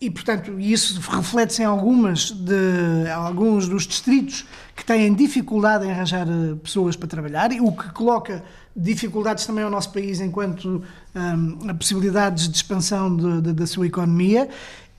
e, 0.00 0.10
portanto, 0.10 0.58
isso 0.58 1.00
reflete-se 1.00 1.62
em 1.62 1.64
algumas 1.64 2.32
de, 2.32 3.08
alguns 3.14 3.68
dos 3.68 3.86
distritos 3.86 4.44
que 4.74 4.84
têm 4.84 5.14
dificuldade 5.14 5.86
em 5.86 5.92
arranjar 5.92 6.26
eh, 6.28 6.56
pessoas 6.60 6.96
para 6.96 7.06
trabalhar, 7.06 7.50
o 7.60 7.70
que 7.70 7.92
coloca 7.92 8.42
dificuldades 8.74 9.46
também 9.46 9.62
ao 9.62 9.70
nosso 9.70 9.92
país 9.92 10.20
enquanto 10.20 10.82
hum, 11.14 11.58
a 11.68 11.74
possibilidades 11.74 12.48
de 12.48 12.56
expansão 12.56 13.14
de- 13.16 13.42
de- 13.42 13.52
da 13.52 13.66
sua 13.66 13.86
economia. 13.86 14.48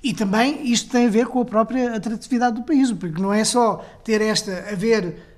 E 0.01 0.13
também 0.13 0.71
isto 0.71 0.89
tem 0.91 1.07
a 1.07 1.09
ver 1.09 1.27
com 1.27 1.41
a 1.41 1.45
própria 1.45 1.95
atratividade 1.95 2.55
do 2.55 2.63
país, 2.63 2.91
porque 2.91 3.21
não 3.21 3.33
é 3.33 3.43
só 3.43 3.83
ter 4.03 4.21
esta, 4.21 4.51
haver 4.71 5.32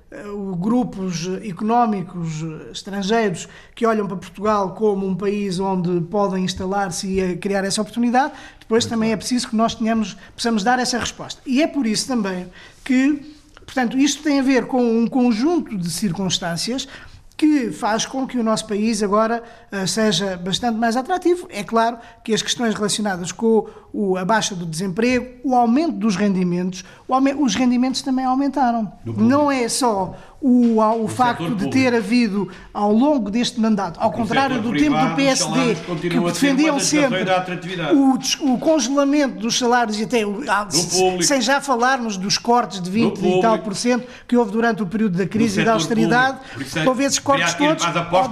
grupos 0.58 1.28
económicos 1.42 2.42
eh, 2.42 2.70
estrangeiros 2.70 3.48
que 3.74 3.84
olham 3.84 4.06
para 4.06 4.16
Portugal 4.16 4.74
como 4.74 5.06
um 5.06 5.16
país 5.16 5.58
onde 5.58 6.00
podem 6.02 6.44
instalar-se 6.44 7.08
e 7.08 7.20
eh, 7.20 7.36
criar 7.36 7.64
essa 7.64 7.82
oportunidade, 7.82 8.32
depois 8.60 8.86
também 8.86 9.12
é 9.12 9.16
preciso 9.16 9.48
que 9.48 9.56
nós 9.56 9.74
tenhamos, 9.74 10.16
possamos 10.34 10.62
dar 10.62 10.78
essa 10.78 10.98
resposta. 10.98 11.40
E 11.44 11.60
é 11.60 11.66
por 11.66 11.86
isso 11.86 12.06
também 12.06 12.50
que, 12.84 13.34
portanto, 13.64 13.98
isto 13.98 14.22
tem 14.22 14.38
a 14.38 14.42
ver 14.42 14.66
com 14.66 14.80
um 14.80 15.08
conjunto 15.08 15.76
de 15.76 15.90
circunstâncias 15.90 16.86
que 17.36 17.70
faz 17.70 18.06
com 18.06 18.26
que 18.26 18.38
o 18.38 18.42
nosso 18.42 18.66
país 18.66 19.02
agora 19.02 19.42
eh, 19.70 19.86
seja 19.86 20.36
bastante 20.38 20.78
mais 20.78 20.96
atrativo. 20.96 21.46
É 21.50 21.62
claro 21.62 21.98
que 22.24 22.32
as 22.32 22.40
questões 22.40 22.74
relacionadas 22.74 23.30
com 23.30 23.66
o- 23.92 24.16
a 24.16 24.24
baixa 24.24 24.54
do 24.54 24.64
desemprego, 24.64 25.26
o 25.44 25.54
aumento 25.54 25.92
dos 25.92 26.16
rendimentos, 26.16 26.82
os 27.38 27.54
rendimentos 27.54 28.00
também 28.00 28.24
aumentaram. 28.24 28.90
Não 29.04 29.50
é 29.50 29.68
só 29.68 30.14
o, 30.40 30.78
o 31.02 31.08
facto 31.08 31.44
de 31.44 31.50
público. 31.50 31.70
ter 31.70 31.94
havido 31.94 32.48
ao 32.72 32.92
longo 32.92 33.30
deste 33.30 33.58
mandato, 33.60 33.98
ao 33.98 34.12
contrário 34.12 34.60
do 34.60 34.70
tempo 34.76 34.96
do 34.96 35.14
PSD, 35.16 35.74
que 36.08 36.20
defendiam 36.20 36.78
sempre 36.78 37.24
o, 37.94 38.52
o 38.52 38.58
congelamento 38.58 39.38
dos 39.40 39.58
salários 39.58 39.98
e 39.98 40.04
até 40.04 40.22
ah, 40.48 40.68
sem 41.22 41.40
já 41.40 41.60
falarmos 41.60 42.16
dos 42.16 42.36
cortes 42.38 42.80
de 42.80 42.90
20 42.90 43.18
No 43.18 43.38
e 43.38 43.40
tal 43.40 43.58
por 43.60 43.74
cento 43.74 44.06
que 44.28 44.36
houve 44.36 44.52
durante 44.52 44.82
o 44.82 44.86
período 44.86 45.16
da 45.16 45.26
crise 45.26 45.60
e 45.60 45.64
da 45.64 45.72
austeridade, 45.72 46.38
público. 46.50 46.62
Isso 46.62 46.78
é 46.78 46.88
houve 46.88 47.04
esses 47.04 47.18
cortes 47.18 47.54
todos, 47.54 47.84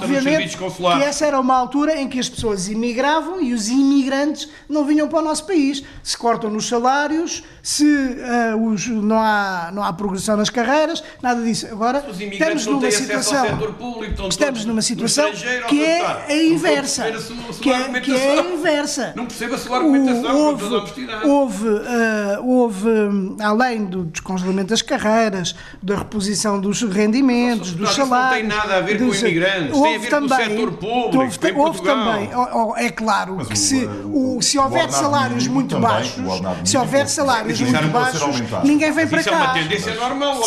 obviamente 0.04 0.56
que 0.98 1.02
essa 1.02 1.26
era 1.26 1.40
uma 1.40 1.56
altura 1.56 2.00
em 2.00 2.08
que 2.08 2.18
as 2.18 2.28
pessoas 2.28 2.68
imigravam 2.68 3.40
e 3.40 3.52
os 3.54 3.68
imigrantes 3.68 4.48
não 4.68 4.84
vinham 4.84 5.08
para 5.08 5.20
o 5.20 5.22
nosso 5.22 5.46
país. 5.46 5.82
Se 6.02 6.16
cortam 6.16 6.50
nos 6.50 6.66
salários, 6.68 7.42
se 7.62 7.84
ah, 8.22 8.56
os- 8.56 8.86
não, 8.88 9.18
há, 9.18 9.70
não 9.72 9.82
há 9.82 9.92
progressão 9.92 10.36
nas 10.36 10.50
carreiras, 10.50 11.02
nada 11.22 11.42
disso. 11.42 11.66
Agora 11.70 11.93
Os 11.98 12.20
estamos 12.20 12.20
imigrantes 12.20 12.66
não 12.66 12.72
numa 12.74 12.80
têm 12.82 12.88
acesso 12.90 13.12
ao 13.12 13.22
situação 13.22 13.44
setor 13.58 13.72
público, 13.74 14.12
estão 14.12 14.28
estamos 14.28 14.64
numa 14.64 14.82
situação 14.82 15.30
que 15.68 15.84
é 15.84 16.00
a 16.28 16.34
inversa. 16.42 17.02
perceber 17.04 17.16
a 17.16 17.20
sua- 17.20 17.36
a 17.36 17.52
sua 17.52 17.62
Que 17.62 17.70
é, 17.70 18.00
que 18.00 18.12
é 18.16 18.38
a 18.38 18.42
inversa. 18.42 19.12
Não 19.16 19.26
percebo 19.26 19.54
a 19.54 19.58
sua 19.58 19.76
argumentação, 19.78 20.22
com 20.22 20.36
houve, 20.38 20.62
toda 20.64 20.76
a 20.76 20.78
honestidade. 20.80 21.26
houve, 21.28 21.68
ah, 21.68 22.40
houve, 22.42 22.88
hum, 22.88 23.36
além 23.40 23.84
do 23.84 24.04
descongelamento 24.04 24.68
das 24.70 24.82
carreiras, 24.82 25.54
da 25.82 25.96
reposição 25.96 26.60
dos 26.60 26.82
rendimentos, 26.82 27.72
dos 27.72 27.90
isso 27.90 28.00
não 28.00 28.06
salários. 28.08 28.38
tem 28.38 28.46
nada 28.48 28.76
a 28.76 28.80
ver 28.80 28.98
com 28.98 29.06
dos- 29.06 29.20
imigrantes, 29.22 29.70
tem 29.72 29.72
a 29.72 29.76
houve 29.76 29.98
ver 29.98 30.10
com 30.10 30.16
o 30.16 30.28
também- 30.28 30.48
setor 30.48 30.72
público, 30.72 31.18
Houve, 31.18 31.38
em 31.48 31.56
houve 31.58 31.82
também, 31.82 32.30
oh, 32.34 32.70
oh, 32.70 32.76
é 32.76 32.90
claro 32.90 33.34
Mas 33.36 33.46
que 33.48 33.54
o, 33.54 33.56
se, 33.56 33.84
eh, 33.84 33.88
o- 34.04 34.36
o- 34.38 34.42
se 34.42 34.58
o 34.58 34.62
houver 34.62 34.90
salários 34.90 35.46
muito 35.46 35.70
também, 35.74 35.88
baixos, 35.90 36.18
o 36.18 36.66
se 36.66 36.76
houver 36.76 36.98
tem- 37.00 37.08
salários 37.08 37.58
tem 37.58 37.66
muito 37.66 37.88
baixos, 37.90 38.22
ninguém 38.64 38.92
vem 38.92 39.06
para 39.06 39.20
isso 39.20 39.30
cá. 39.30 39.36
é 39.36 39.40
uma 39.42 39.52
tendência 39.54 39.94
normal, 39.94 40.42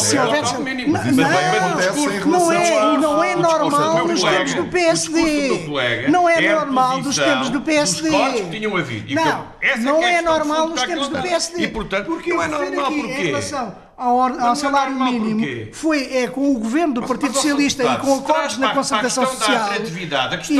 mínimo. 0.63 0.93
Não, 0.93 1.01
também 1.45 1.59
acontece 1.59 1.99
em 1.99 2.19
relação 2.19 2.49
não 2.49 2.51
é, 2.53 2.77
a- 2.79 2.97
não 2.97 3.23
é 3.23 3.35
normal 3.35 4.07
nos 4.07 4.21
tempos 4.37 4.53
do 4.53 4.65
PSD. 4.71 5.21
Não 6.09 6.29
é 6.29 6.37
normal 6.55 7.01
posição 7.01 7.17
tempos 7.17 7.49
do 7.49 7.61
PSD. 7.61 8.09
Tinham 8.51 8.75
havido. 8.77 9.13
Não, 9.15 9.23
não 9.83 10.03
é 10.03 10.21
normal 10.21 10.67
nos 10.69 10.81
tempos 10.81 11.07
do 11.07 11.21
PSD. 11.21 11.63
E, 11.63 11.67
portanto, 11.67 12.05
porque 12.05 12.33
não 12.33 12.41
é 12.43 12.47
normal 12.47 12.91
porquê? 13.01 13.31
Ao, 13.97 14.29
é 14.29 14.55
salário 14.55 14.93
normal 14.93 15.11
mínimo, 15.11 15.39
porquê? 15.39 15.69
foi 15.73 16.13
é, 16.17 16.27
com 16.27 16.51
o 16.51 16.59
governo 16.59 16.93
do 16.93 17.01
Mas, 17.01 17.07
Partido 17.09 17.29
mas, 17.29 17.37
Socialista 17.37 17.83
e 17.83 17.97
com 17.97 18.13
acordos 18.19 18.57
na 18.59 18.69
concertação 18.71 19.25
social. 19.25 19.69
E 19.75 19.79
dos 19.79 19.91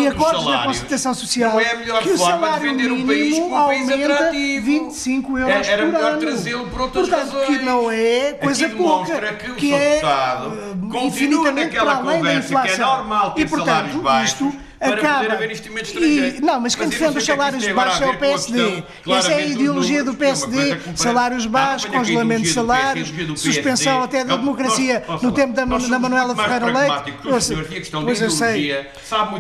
acordos 0.07 0.45
na 0.47 0.63
concertação 0.63 1.13
social. 1.13 1.51
não 1.51 1.59
é 1.59 1.71
a 1.71 1.75
melhor 1.75 2.01
que 2.01 2.09
o 2.09 2.17
forma 2.17 2.33
de 2.37 2.41
salário 2.43 2.71
vender 2.71 2.91
um 2.91 3.05
país 3.05 3.19
mínimo 3.37 3.45
um 3.45 3.65
país 3.67 3.89
aumenta 3.91 4.13
atrativo. 4.15 4.65
25 4.65 5.37
euros 5.37 5.67
É- 5.67 5.71
era 5.71 5.83
por 5.83 5.91
melhor 5.93 6.11
ano. 6.13 6.19
trazê-lo 6.19 6.67
por 6.67 6.81
outras 6.81 7.07
Portanto, 7.09 7.31
razões. 7.35 7.45
que 7.59 7.63
não 7.65 7.91
é 7.91 8.33
coisa 8.41 8.65
Aqui 8.65 8.75
pouca. 8.75 9.33
que 9.35 9.51
o 9.51 9.55
que 9.55 9.73
é 9.73 9.89
Deputado 9.91 10.53
eh, 10.59 10.91
continua 10.91 11.51
naquela 11.51 11.95
conversa 11.97 12.61
que 12.61 12.67
é 12.69 12.77
normal 12.77 13.31
ter 13.31 13.41
e, 13.41 13.45
portanto, 13.45 13.67
salários 13.67 13.95
baixos 14.01 14.31
isto 14.41 14.66
para 14.79 14.95
acaba. 14.95 15.15
poder 15.19 15.31
haver 15.31 15.45
investimento 15.45 15.85
E- 15.85 15.87
estrangeiro. 15.87 16.45
não, 16.45 16.59
mas 16.59 16.75
quem 16.75 16.87
defende 16.87 17.17
os 17.17 17.17
é 17.17 17.19
que 17.19 17.25
salários 17.25 17.67
agora 17.67 17.85
baixos 17.89 18.01
é 18.01 18.09
o 18.09 18.17
PSD. 18.17 18.63
questão, 18.81 19.15
Essa 19.15 19.31
é 19.31 19.35
a 19.35 19.41
ideologia 19.45 20.03
do 20.03 20.11
é 20.11 20.15
PSD. 20.15 20.77
Salários 20.95 21.45
baixos, 21.45 21.89
congelamento 21.89 22.41
de 22.43 22.49
salários, 22.53 23.11
suspensão 23.37 24.03
até 24.03 24.23
da 24.23 24.31
Não, 24.31 24.39
democracia 24.39 25.03
no 25.21 25.31
tempo 25.31 25.53
da, 25.53 25.65
Manuela 25.65 26.35
Ferreira 26.35 26.65
Leite. 26.67 27.09
e 27.09 27.11
Pois 28.03 28.21
eu 28.21 28.29
sei. 28.29 28.87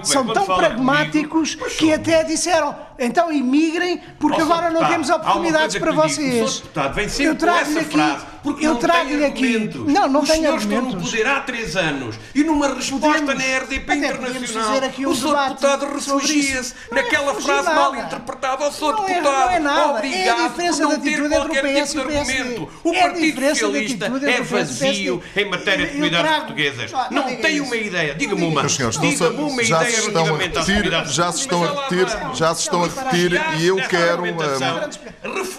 São 0.03 0.25
tão 0.27 0.45
pragmáticos 0.45 1.55
que 1.77 1.93
até 1.93 2.23
disseram 2.23 2.75
então 2.99 3.31
imigrem 3.31 4.01
porque 4.19 4.41
Ó, 4.41 4.45
agora 4.45 4.69
não 4.69 4.85
temos 4.85 5.09
oportunidades 5.09 5.77
para 5.77 5.91
o 5.91 5.95
vocês. 5.95 6.55
Deputado 6.59 6.93
vem 6.93 7.09
sempre 7.09 7.25
eu 7.31 7.35
trago 7.35 7.57
com 7.59 7.71
essa 7.71 7.79
aqui, 7.79 7.91
frase, 7.91 8.25
porque 8.43 8.65
eu 8.65 8.73
não 8.73 8.79
trago 8.79 9.07
tem 9.09 9.25
aqui. 9.25 9.25
argumentos. 9.25 9.93
Não, 9.93 10.07
não 10.07 10.21
Os 10.21 10.29
tenho 10.29 10.41
senhores 10.41 10.63
estão 10.63 10.77
no 10.81 10.87
argumentos. 10.87 11.11
poder 11.11 11.27
há 11.27 11.39
três 11.41 11.75
anos 11.75 12.15
e 12.33 12.43
numa 12.43 12.73
resposta 12.73 13.19
Podemos- 13.21 13.35
na 13.45 13.57
RDP 13.57 13.93
Internacional, 13.95 14.71
um 14.99 15.09
o 15.09 15.15
Sr. 15.15 15.27
debate 15.27 15.49
Deputado 15.49 15.85
refugia-se 15.93 16.73
é 16.91 16.95
naquela 16.95 17.25
refugir 17.31 17.45
frase 17.47 17.69
mal 17.73 17.95
interpretada. 17.95 18.71
Sr. 18.71 18.81
Não 18.93 19.03
é- 19.07 19.07
Deputado, 19.07 19.39
não 19.45 19.49
é 19.51 19.59
nada. 19.59 19.79
É 19.79 19.83
a 19.83 19.91
obrigado 19.97 20.49
diferença 20.49 20.87
por 20.87 20.87
de 20.87 20.93
não 20.95 21.01
ter 21.01 21.21
o 21.21 21.29
qualquer 21.29 21.63
PS 21.63 21.89
tipo 21.91 22.01
o 22.01 22.07
de 22.09 22.17
argumento. 22.17 22.69
O 22.83 22.93
É 22.93 23.01
Partido 23.01 23.41
Socialista 23.49 24.05
é 24.05 24.09
o 24.09 24.41
o 24.41 24.43
vazio 24.45 25.23
em 25.35 25.45
matéria 25.49 25.85
de 25.87 25.91
comunidades 25.93 26.31
portuguesas. 26.37 26.91
Não 27.11 27.35
tem 27.35 27.61
uma 27.61 27.75
ideia. 27.75 28.15
Diga-me 28.15 28.41
diga 28.47 28.59
uma. 28.61 28.67
Diga-me 28.67 29.35
uma 29.41 29.61
ideia 29.61 29.85
se 29.91 30.07
estão 30.07 30.21
a 30.21 30.25
relativamente 30.25 30.57
às 30.57 30.65
comunidades 30.65 31.13
já 31.13 31.31
se 31.31 31.39
estão 31.39 31.63
a 31.63 31.67
repetir, 31.67 32.07
já 32.35 32.55
se 32.55 32.61
estão 32.61 32.83
a 32.83 32.86
repetir 32.87 33.41
e 33.59 33.65
eu 33.67 33.75
quero, 33.87 34.23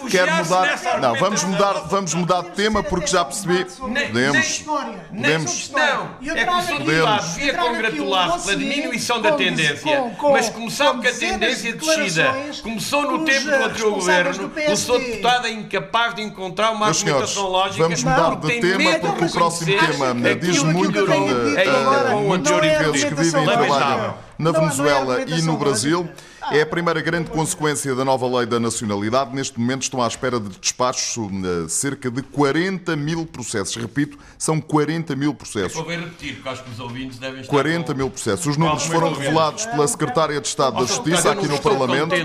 quero 0.09 0.35
mudar. 0.35 0.99
Não, 1.01 1.15
vamos 1.15 1.43
mudar, 1.43 1.73
vamos 1.87 2.13
mudar 2.13 2.41
de 2.43 2.49
tema 2.51 2.83
porque 2.83 3.07
já 3.07 3.23
percebi. 3.25 3.65
Podemos. 3.65 4.59
Podemos. 4.59 5.69
Não, 5.71 6.09
eu 6.21 6.35
é 6.35 6.45
que 6.45 6.51
o 6.51 6.61
Sr. 6.61 6.83
Deputado 6.83 7.33
devia 7.35 7.53
congratular-se 7.53 8.45
pela 8.45 8.57
diminuição 8.57 9.21
da 9.21 9.31
tendência, 9.33 10.13
mas 10.31 10.49
como 10.49 10.69
sabe 10.71 10.97
com 10.97 11.01
que 11.01 11.07
a 11.07 11.13
tendência 11.13 11.73
de 11.73 11.79
de 11.79 11.85
descida 11.85 12.23
declarações 12.23 12.61
começou 12.61 13.01
no 13.03 13.25
tempo 13.25 13.45
do 13.45 13.51
eh, 13.53 13.63
anterior 13.63 13.93
governo, 13.93 14.51
o. 14.69 14.75
Sr. 14.77 14.99
Deputado 14.99 15.47
é 15.47 15.51
incapaz 15.51 16.15
de 16.15 16.21
encontrar 16.21 16.71
uma 16.71 16.87
argumentação 16.87 17.47
lógica. 17.47 17.83
vamos 17.83 18.03
mudar 18.03 18.35
de 18.35 18.47
tem 18.47 18.61
tema 18.61 18.99
porque 18.99 19.25
de 19.25 19.31
o 19.31 19.33
próximo 19.33 19.79
tema 19.79 20.09
aquilo 20.11 20.39
diz 20.39 20.59
que 20.59 20.65
muito 20.65 20.91
melhorou 20.91 21.15
tenho 21.15 21.45
dito 21.55 21.69
a- 21.69 21.79
agora 21.79 22.09
a 22.09 22.11
com 22.11 22.17
o 22.17 22.27
muitos 22.27 22.51
anterior 22.51 22.61
não 22.61 22.69
é 22.69 22.83
portugueses 22.83 23.03
que 23.09 23.15
vivem 23.15 23.41
e 23.41 23.45
trabalham. 23.45 24.28
Na 24.39 24.51
Não, 24.51 24.53
não 24.53 24.59
é 24.59 24.69
Venezuela 24.71 25.21
e 25.27 25.41
no 25.43 25.57
Brasil. 25.57 25.99
lógica. 26.01 26.29
É 26.51 26.61
a 26.61 26.65
primeira 26.65 26.99
grande 27.01 27.29
consequência 27.29 27.93
da 27.93 28.03
nova 28.03 28.25
lei 28.37 28.45
da 28.47 28.59
nacionalidade. 28.59 29.35
Neste 29.35 29.59
momento 29.59 29.83
estão 29.83 30.01
à 30.01 30.07
espera 30.07 30.39
de 30.39 30.49
despachos 30.57 31.17
eh, 31.17 31.67
cerca 31.67 32.09
de 32.09 32.23
40 32.23 32.95
mil 32.95 33.23
processos. 33.25 33.75
Repito, 33.75 34.17
são 34.37 34.59
40 34.59 35.15
mil 35.15 35.33
processos. 35.33 35.73
Convém 35.77 35.99
repetir, 35.99 36.35
porque 36.35 36.49
acho 36.49 36.63
que 36.63 36.71
os 36.71 36.79
ouvintes 36.79 37.19
devem 37.19 37.41
estar 37.41 37.51
40 37.53 37.91
com- 37.91 37.97
mil 37.97 38.09
processos. 38.09 38.47
Os 38.47 38.57
números 38.57 38.83
foram 38.85 39.13
revelados 39.13 39.65
pela 39.67 39.87
Secretária 39.87 40.39
de 40.41 40.47
Estado 40.47 40.79
da. 40.79 40.85
Justiça 40.85 41.31
aqui 41.33 41.47
no 41.47 41.59
Parlamento. 41.59 42.15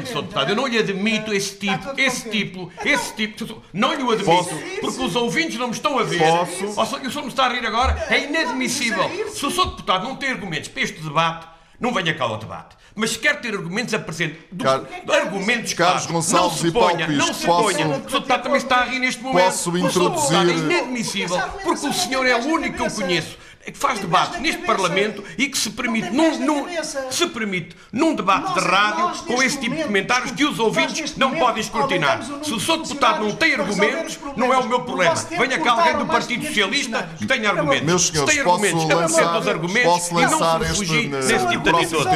Eu 0.48 0.56
não 0.56 0.66
lhe 0.68 0.78
admito 0.78 1.34
esse 1.34 1.56
tipo, 1.56 1.84
todo 1.84 1.98
esse 1.98 2.30
tipo, 2.30 2.70
esse 2.84 3.14
tipo. 3.14 3.62
Não 3.74 3.92
lhe 3.94 4.02
o 4.04 4.10
admito, 4.12 4.48
porque 4.80 5.02
os 5.02 5.16
ouvintes 5.16 5.58
não 5.58 5.66
me 5.66 5.74
estão 5.74 5.98
a 5.98 6.04
ver. 6.04 6.20
Posso? 6.20 6.98
E 7.02 7.06
o 7.08 7.10
senhor 7.10 7.22
me 7.24 7.28
está 7.28 7.46
a 7.46 7.48
rir 7.52 7.66
agora? 7.66 8.06
É 8.08 8.24
inadmissível. 8.26 9.04
Se 9.34 9.44
o 9.44 9.50
Sr. 9.50 9.66
Deputado 9.70 10.04
não 10.04 10.16
tem 10.16 10.30
argumentos 10.30 10.68
para 10.68 10.82
este 10.82 11.00
debate, 11.02 11.53
não 11.84 11.92
venha 11.92 12.14
cá 12.14 12.24
ao 12.24 12.36
debate. 12.38 12.76
Mas 12.96 13.10
se 13.10 13.18
quer 13.18 13.40
ter 13.40 13.54
argumentos, 13.54 13.92
apresente. 13.92 14.38
Do- 14.52 14.64
Car- 14.64 14.82
argumentos 15.10 15.74
Carlos 15.74 16.06
claros. 16.06 16.06
Gonçalves 16.06 16.52
não 16.52 16.58
se 16.62 16.68
e 16.68 16.72
Paulo 16.72 16.90
ponha, 16.90 17.06
Pisco, 17.06 17.26
não 17.26 17.34
se 17.34 17.46
posso- 17.46 17.62
ponha. 17.74 17.86
O. 17.88 18.00
Deputado 18.00 18.42
também 18.42 18.58
está 18.58 18.76
a 18.76 18.84
rir 18.84 18.98
neste 19.00 19.22
momento. 19.22 19.44
Posso 19.44 19.70
O 19.70 19.72
Sr. 19.72 19.82
Deputado 19.82 20.04
introduzir- 20.04 20.36
É 20.70 20.74
inadmissível, 20.78 21.40
porque 21.64 21.86
o 21.86 21.92
senhor 21.92 22.26
é 22.26 22.36
o 22.36 22.44
único 22.46 22.76
que 22.76 22.82
eu 22.82 22.90
conheço 22.90 23.36
que 23.72 23.78
faz 23.78 23.94
Tem 23.98 24.02
debate 24.08 24.40
neste 24.40 24.60
cabeça. 24.62 24.66
Parlamento 24.72 25.24
e 25.38 25.48
que 25.48 25.56
se 25.58 25.70
permite 25.70 26.08
tem 26.08 26.16
num, 26.16 26.38
num- 26.38 26.66
se 27.10 27.26
permite 27.28 27.76
num 27.92 28.14
debate 28.14 28.42
Nós- 28.44 28.54
de 28.54 28.60
rádio 28.68 29.00
nós, 29.04 29.20
com 29.22 29.42
esse 29.42 29.56
tipo 29.58 29.62
de 29.62 29.68
momento, 29.70 29.86
comentários 29.86 30.30
que 30.32 30.44
os 30.44 30.58
ouvintes 30.58 31.16
não 31.16 31.34
podem 31.34 31.60
escrutinar. 31.60 32.22
Se 32.42 32.52
o 32.52 32.56
de 32.56 32.62
Sr. 32.64 32.78
Deputado 32.78 33.24
não 33.24 33.34
tem 33.36 33.54
argumentos, 33.54 34.18
não 34.36 34.52
é 34.52 34.58
o 34.58 34.68
meu 34.68 34.80
problema. 34.82 35.14
Venha 35.14 35.58
cá 35.58 35.72
alguém 35.72 35.96
do 35.98 36.06
Partido 36.06 36.40
500 36.40 36.48
Socialista 36.54 37.08
que 37.18 37.26
tenha 37.26 37.50
argumentos. 37.50 37.86
Meus 37.86 38.02
Se 38.06 38.12
senhores, 38.12 38.34
tem 38.34 38.44
posso 38.44 38.64
argumentos, 38.66 38.94
lançar- 38.94 39.38
os 39.40 39.48
argumentos 39.48 39.92
posso 39.92 40.10
e 40.10 40.22
não 40.22 40.30
se 40.74 40.84
né, 41.08 41.18
nesse 41.22 41.48
tipo 41.48 41.62
de 41.62 41.70
atitude. 41.70 42.08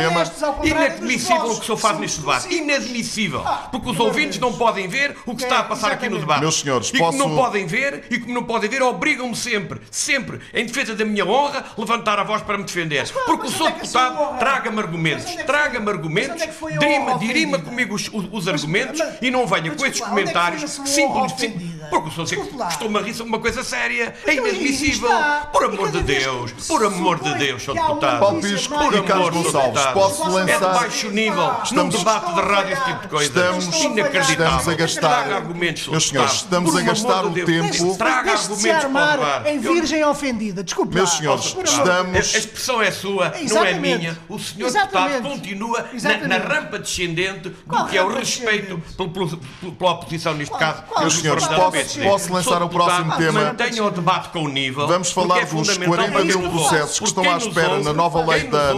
Inadmissível 0.64 1.44
o 1.50 1.54
que 1.56 1.60
o 1.62 1.64
senhor 1.64 1.76
faz 1.78 1.98
neste 1.98 2.20
debate. 2.20 2.54
Inadmissível. 2.54 3.42
Ah, 3.44 3.68
Porque 3.70 3.90
os 3.90 3.98
ouvintes 4.00 4.38
não 4.38 4.52
podem 4.52 4.88
ver 4.88 5.16
o 5.26 5.34
que 5.34 5.42
está 5.42 5.60
a 5.60 5.64
passar 5.64 5.92
aqui 5.92 6.08
no 6.08 6.18
debate. 6.18 6.40
Meus 6.40 6.60
senhores, 6.60 6.90
e 6.92 6.98
como 6.98 7.16
não 7.18 7.34
podem 7.36 7.66
ver 7.66 8.04
e 8.10 8.18
como 8.18 8.34
não 8.34 8.44
podem 8.44 8.68
ver, 8.68 8.82
obrigam-me 8.82 9.36
sempre, 9.36 9.80
sempre, 9.90 10.40
em 10.54 10.66
defesa 10.66 10.94
da 10.94 11.04
minha 11.04 11.24
honra, 11.24 11.37
levantar 11.76 12.18
a 12.18 12.24
voz 12.24 12.42
para 12.42 12.58
me 12.58 12.64
defender. 12.64 13.08
Porque 13.26 13.46
o 13.46 13.50
é 13.50 13.52
sua 13.52 13.70
Deputado 13.70 14.20
honra? 14.20 14.38
traga-me 14.38 14.78
argumentos, 14.80 15.26
é 15.26 15.36
que 15.36 15.44
traga-me 15.44 15.88
argumentos, 15.90 16.42
dirima, 16.78 17.04
honra 17.12 17.18
dirima 17.18 17.58
comigo 17.58 17.94
os, 17.94 18.08
os- 18.08 18.24
os 18.30 18.44
Mas- 18.44 18.48
argumentos 18.48 18.98
mas- 18.98 19.14
e 19.20 19.30
não 19.30 19.46
venha 19.46 19.70
com 19.74 19.84
estes 19.86 20.00
desculpa, 20.00 20.12
onde 20.12 20.20
é 20.20 20.24
que 20.24 20.32
comentários 20.32 20.70
simples. 20.70 20.98
honra 20.98 21.24
ofendida? 21.26 21.86
Porque 21.90 22.20
o 22.20 22.26
senhor 22.26 22.48
lá. 22.56 22.68
estou-me 22.68 22.98
a 22.98 23.02
rir 23.02 23.22
uma 23.22 23.38
coisa 23.38 23.64
séria. 23.64 24.14
É 24.26 24.32
Então, 24.34 24.46
inadmissível. 24.46 25.08
Por 25.52 25.64
amor 25.64 25.90
de 25.90 26.02
Deus, 26.02 26.52
por 26.66 26.84
amor 26.84 27.18
de 27.20 27.34
Deus, 27.38 27.66
uma 27.68 27.74
Deputado. 27.80 28.20
Paulo 28.20 28.40
Pisco 28.42 28.74
e 28.74 29.02
Carlos 29.02 29.28
amor, 29.28 29.32
Sr. 29.44 29.52
Gonçalves, 29.52 29.86
posso 29.94 30.22
É 30.22 30.26
de 30.26 30.30
lançar. 30.52 30.74
baixo 30.74 31.10
nível. 31.10 31.52
Num 31.72 31.88
debate 31.88 32.34
de 32.34 32.40
rádio 32.40 32.72
esse 32.74 32.84
tipo 32.84 33.00
de 33.02 33.08
coisa. 33.08 33.24
Estamos- 33.26 33.64
Inacreditável. 33.84 34.46
estamos 34.58 34.68
a 34.68 34.74
gastar- 34.74 35.08
Traga 35.08 35.36
argumentos, 35.36 35.82
senhores, 35.84 36.10
Deputado. 36.12 36.34
estamos 36.34 36.76
a 36.76 36.80
gastar 36.82 37.24
o 37.24 37.30
tempo- 37.32 37.96
Traga 37.96 38.32
argumentos 38.32 38.62
para 38.62 38.78
o 38.78 38.84
armar 38.86 39.18
debate. 39.18 39.48
em 39.50 39.58
virgem 39.58 40.04
ofendida. 40.04 40.62
Desculpe 40.62 40.94
Meus 40.94 41.12
lá. 41.14 41.16
Senhores, 41.36 41.70
estamos- 41.72 42.14
a 42.14 42.18
a 42.18 42.20
expressão 42.40 42.82
é 42.82 42.90
sua, 42.90 43.32
não 43.50 43.64
é 43.64 43.74
minha. 43.74 44.18
O 44.28 44.38
senhor 44.38 44.66
Exatamente. 44.68 45.12
deputado 45.14 45.32
continua 45.34 45.88
na, 46.02 46.28
na 46.28 46.36
rampa 46.38 46.78
descendente 46.78 47.48
do 47.50 47.86
que 47.86 47.96
é 47.98 48.02
o 48.02 48.08
respeito 48.08 48.76
descendente? 48.76 48.94
pelo- 48.96 49.10
pelo- 49.10 49.72
pela 49.76 49.90
oposição, 49.92 50.34
neste 50.34 50.50
Qual- 50.50 50.60
caso. 50.60 50.82
qual 50.88 51.00
Meus 51.00 51.14
senhores, 51.14 51.46
posso- 51.46 51.98
posso 52.00 52.32
lançar 52.32 52.62
o 52.62 52.68
próximo 52.68 53.16
tema? 53.16 53.44
Mantenha 53.44 53.84
o 53.84 53.90
debate 53.90 54.28
com 54.30 54.44
o 54.44 54.48
nível. 54.48 54.86
Vamos 54.86 55.10
falar 55.12 55.38
é 55.38 55.40
dos 55.44 55.50
fundamental 55.50 55.94
40 56.08 56.24
mil 56.24 56.50
processos 56.50 56.98
que 56.98 57.04
estão 57.06 57.24
Porque 57.24 57.44
à 57.44 57.48
espera 57.48 57.70
ouve- 57.74 57.84
na 57.84 57.92
nova 57.92 58.24
lei 58.24 58.44
da 58.44 58.72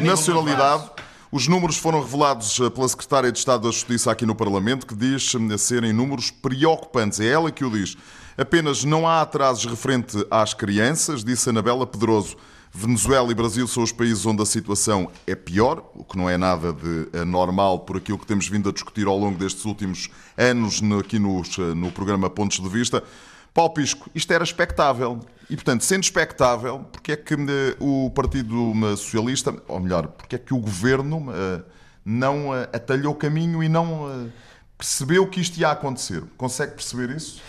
nacionalidade. 0.00 0.90
Os 1.30 1.48
números 1.48 1.76
foram 1.76 2.00
revelados 2.00 2.60
eh, 2.60 2.70
pela 2.70 2.88
Secretária 2.88 3.32
de 3.32 3.38
Estado 3.38 3.62
da 3.62 3.70
Justiça 3.72 4.10
aqui 4.12 4.24
no 4.24 4.36
Parlamento, 4.36 4.86
que 4.86 4.94
diz 4.94 5.32
eh, 5.34 5.58
serem 5.58 5.92
números 5.92 6.30
preocupantes. 6.30 7.18
É 7.18 7.26
ela 7.26 7.50
que 7.50 7.64
o 7.64 7.70
diz. 7.70 7.96
Apenas 8.36 8.84
não 8.84 9.06
há 9.06 9.20
atrasos 9.20 9.64
referente 9.64 10.26
às 10.30 10.54
crianças, 10.54 11.22
disse 11.24 11.48
Anabela 11.50 11.86
Pedroso. 11.86 12.36
Venezuela 12.76 13.30
e 13.30 13.34
Brasil 13.34 13.68
são 13.68 13.84
os 13.84 13.92
países 13.92 14.26
onde 14.26 14.42
a 14.42 14.46
situação 14.46 15.08
é 15.28 15.36
pior, 15.36 15.88
o 15.94 16.02
que 16.02 16.16
não 16.16 16.28
é 16.28 16.36
nada 16.36 16.72
de 16.72 17.06
eh, 17.12 17.24
normal 17.24 17.78
por 17.80 17.96
aquilo 17.96 18.18
que 18.18 18.26
temos 18.26 18.48
vindo 18.48 18.68
a 18.68 18.72
discutir 18.72 19.06
ao 19.06 19.16
longo 19.16 19.38
destes 19.38 19.64
últimos 19.64 20.08
anos 20.36 20.80
no- 20.80 20.98
aqui 20.98 21.16
eh, 21.16 21.74
no 21.76 21.92
programa 21.92 22.28
Pontos 22.28 22.58
de 22.58 22.68
Vista. 22.68 23.04
Paulo 23.52 23.70
Pisco, 23.74 24.10
isto 24.12 24.32
era 24.32 24.42
expectável. 24.42 25.20
E, 25.48 25.54
portanto, 25.54 25.84
sendo 25.84 26.02
expectável, 26.02 26.80
porque 26.90 27.12
é 27.12 27.16
que 27.16 27.34
eh, 27.34 27.76
o 27.78 28.10
Partido 28.10 28.72
Socialista, 28.96 29.54
ou 29.68 29.78
melhor, 29.78 30.08
porque 30.08 30.34
é 30.34 30.38
que 30.40 30.52
o 30.52 30.58
Governo 30.58 31.26
eh, 31.32 31.62
não 32.04 32.52
eh, 32.52 32.68
atalhou 32.72 33.14
caminho 33.14 33.62
e 33.62 33.68
não 33.68 34.28
percebeu 34.76 35.28
que 35.28 35.40
isto 35.40 35.56
ia 35.60 35.70
acontecer? 35.70 36.24
Consegue 36.36 36.72
perceber 36.72 37.14
isso? 37.14 37.40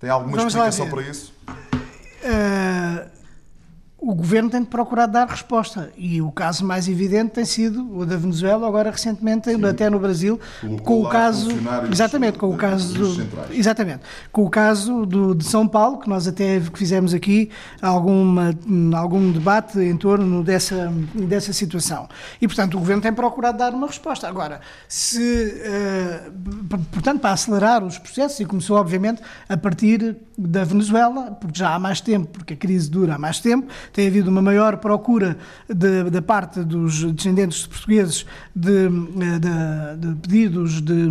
Tem 0.00 0.08
alguma 0.08 0.34
Vamos 0.34 0.54
explicação 0.54 0.88
para 0.88 1.02
isso? 1.02 1.34
Ah, 2.24 3.06
o 4.00 4.14
governo 4.14 4.48
tem 4.48 4.62
de 4.62 4.66
procurar 4.66 5.06
dar 5.06 5.28
resposta. 5.28 5.92
E 5.96 6.22
o 6.22 6.32
caso 6.32 6.64
mais 6.64 6.88
evidente 6.88 7.32
tem 7.32 7.44
sido 7.44 7.98
o 7.98 8.06
da 8.06 8.16
Venezuela, 8.16 8.66
agora 8.66 8.90
recentemente, 8.90 9.52
Sim. 9.52 9.64
até 9.64 9.90
no 9.90 9.98
Brasil, 9.98 10.40
Colocou 10.60 11.02
com 11.02 11.06
o 11.06 11.10
caso. 11.10 11.50
Exatamente, 11.90 12.38
com 12.38 12.48
o 12.48 12.56
caso. 12.56 12.94
Do, 12.94 13.54
exatamente. 13.54 14.00
Com 14.32 14.44
o 14.44 14.50
caso 14.50 15.04
do, 15.04 15.34
de 15.34 15.44
São 15.44 15.68
Paulo, 15.68 15.98
que 15.98 16.08
nós 16.08 16.26
até 16.26 16.60
fizemos 16.74 17.12
aqui 17.12 17.50
alguma, 17.82 18.54
algum 18.96 19.30
debate 19.30 19.78
em 19.78 19.96
torno 19.96 20.42
dessa, 20.42 20.90
dessa 21.14 21.52
situação. 21.52 22.08
E, 22.40 22.46
portanto, 22.46 22.76
o 22.76 22.78
governo 22.78 23.02
tem 23.02 23.12
procurado 23.12 23.58
dar 23.58 23.74
uma 23.74 23.86
resposta. 23.86 24.26
Agora, 24.26 24.62
se. 24.88 25.20
Uh, 25.20 26.78
portanto, 26.90 27.20
para 27.20 27.32
acelerar 27.32 27.84
os 27.84 27.98
processos, 27.98 28.40
e 28.40 28.46
começou, 28.46 28.78
obviamente, 28.78 29.20
a 29.46 29.56
partir 29.58 30.16
da 30.38 30.64
Venezuela, 30.64 31.32
porque 31.32 31.58
já 31.58 31.74
há 31.74 31.78
mais 31.78 32.00
tempo, 32.00 32.28
porque 32.28 32.54
a 32.54 32.56
crise 32.56 32.90
dura 32.90 33.16
há 33.16 33.18
mais 33.18 33.40
tempo, 33.40 33.70
tem 33.92 34.06
havido 34.06 34.30
uma 34.30 34.42
maior 34.42 34.76
procura 34.76 35.36
da 35.68 36.22
parte 36.22 36.60
dos 36.60 37.04
descendentes 37.12 37.62
de 37.62 37.68
portugueses 37.68 38.26
de, 38.54 38.88
de, 38.88 39.96
de 39.98 40.14
pedidos 40.20 40.80
de 40.80 41.08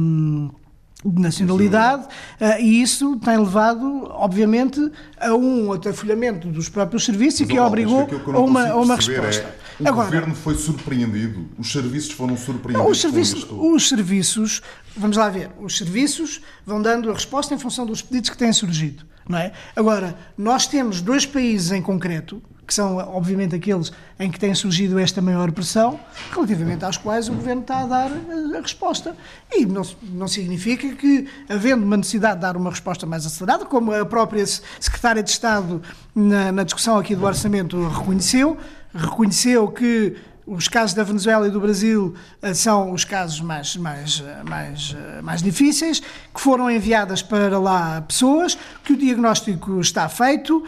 de 1.06 1.22
nacionalidade, 1.22 2.04
uh, 2.04 2.60
e 2.60 2.82
isso 2.82 3.16
tem 3.18 3.38
levado, 3.38 4.08
obviamente, 4.12 4.80
a 5.18 5.34
um 5.34 5.72
atafolhamento 5.72 6.50
dos 6.50 6.68
próprios 6.68 7.06
serviços 7.06 7.40
Mas, 7.42 7.50
e 7.50 7.54
que 7.54 7.60
obrigou 7.60 8.06
que 8.06 8.16
a 8.16 8.40
uma, 8.40 8.68
a 8.68 8.76
uma 8.76 8.96
é 8.96 8.98
resposta. 8.98 9.56
É, 9.80 9.84
o 9.84 9.88
Agora, 9.88 10.06
governo 10.08 10.36
foi 10.36 10.56
surpreendido, 10.56 11.48
os 11.58 11.72
serviços 11.72 12.12
foram 12.12 12.36
surpreendidos. 12.36 12.92
Os 12.92 13.00
serviços, 13.00 13.48
os 13.50 13.88
serviços, 13.88 14.62
vamos 14.96 15.16
lá 15.16 15.30
ver, 15.30 15.50
os 15.62 15.78
serviços 15.78 16.42
vão 16.66 16.82
dando 16.82 17.10
a 17.10 17.14
resposta 17.14 17.56
em 17.56 17.58
função 17.58 17.86
dos 17.86 18.02
pedidos 18.02 18.30
que 18.30 18.38
têm 18.38 18.52
surgido. 18.52 19.06
Não 19.28 19.38
é? 19.38 19.54
Agora, 19.76 20.18
nós 20.38 20.68
temos 20.68 21.02
dois 21.02 21.26
países 21.26 21.72
em 21.72 21.82
concreto 21.82 22.42
que 22.70 22.74
são 22.76 22.98
obviamente 22.98 23.56
aqueles 23.56 23.92
em 24.20 24.30
que 24.30 24.40
tem 24.40 24.54
surgido 24.54 25.00
esta 25.00 25.24
maior 25.24 25.52
pressão, 25.52 26.00
relativamente 26.32 26.86
às 26.86 26.98
quais 26.98 27.28
o 27.28 27.34
Governo 27.34 27.64
está 27.64 27.80
a 27.80 27.86
dar 27.88 28.12
a, 28.12 28.62
resposta. 28.62 29.16
E 29.52 29.66
não, 29.66 29.82
não 30.04 30.28
significa 30.28 30.88
que, 30.90 31.28
havendo 31.50 31.84
uma 31.84 31.98
necessidade 31.98 32.36
de 32.36 32.42
dar 32.42 32.56
uma 32.56 32.70
resposta 32.70 33.08
mais 33.08 33.26
acelerada, 33.26 33.66
como 33.66 33.92
a 33.92 34.06
própria 34.06 34.46
Secretária 34.46 35.24
de 35.24 35.32
Estado, 35.32 35.82
na, 36.14 36.52
na 36.52 36.64
discussão 36.64 37.00
aqui 37.00 37.16
do 37.16 37.26
Orçamento, 37.26 37.88
reconheceu, 37.88 38.56
reconheceu 38.94 39.68
que 39.70 40.16
os 40.46 40.68
casos 40.68 40.94
da 40.94 41.04
Venezuela 41.04 41.48
e 41.48 41.52
do 41.52 41.60
Brasil 41.60 42.14
eh, 42.42 42.54
são 42.54 42.92
os 42.92 43.04
casos 43.04 43.40
mais, 43.42 43.76
mais, 43.76 44.24
eh, 44.24 44.44
mais, 44.44 44.96
eh, 44.98 45.22
mais 45.22 45.42
difíceis, 45.42 46.00
que 46.00 46.42
foram 46.42 46.70
enviadas 46.70 47.22
para 47.22 47.60
lá 47.60 48.02
pessoas, 48.02 48.58
que 48.84 48.94
o 48.94 48.98
diagnóstico 48.98 49.80
está 49.80 50.10
feito 50.10 50.64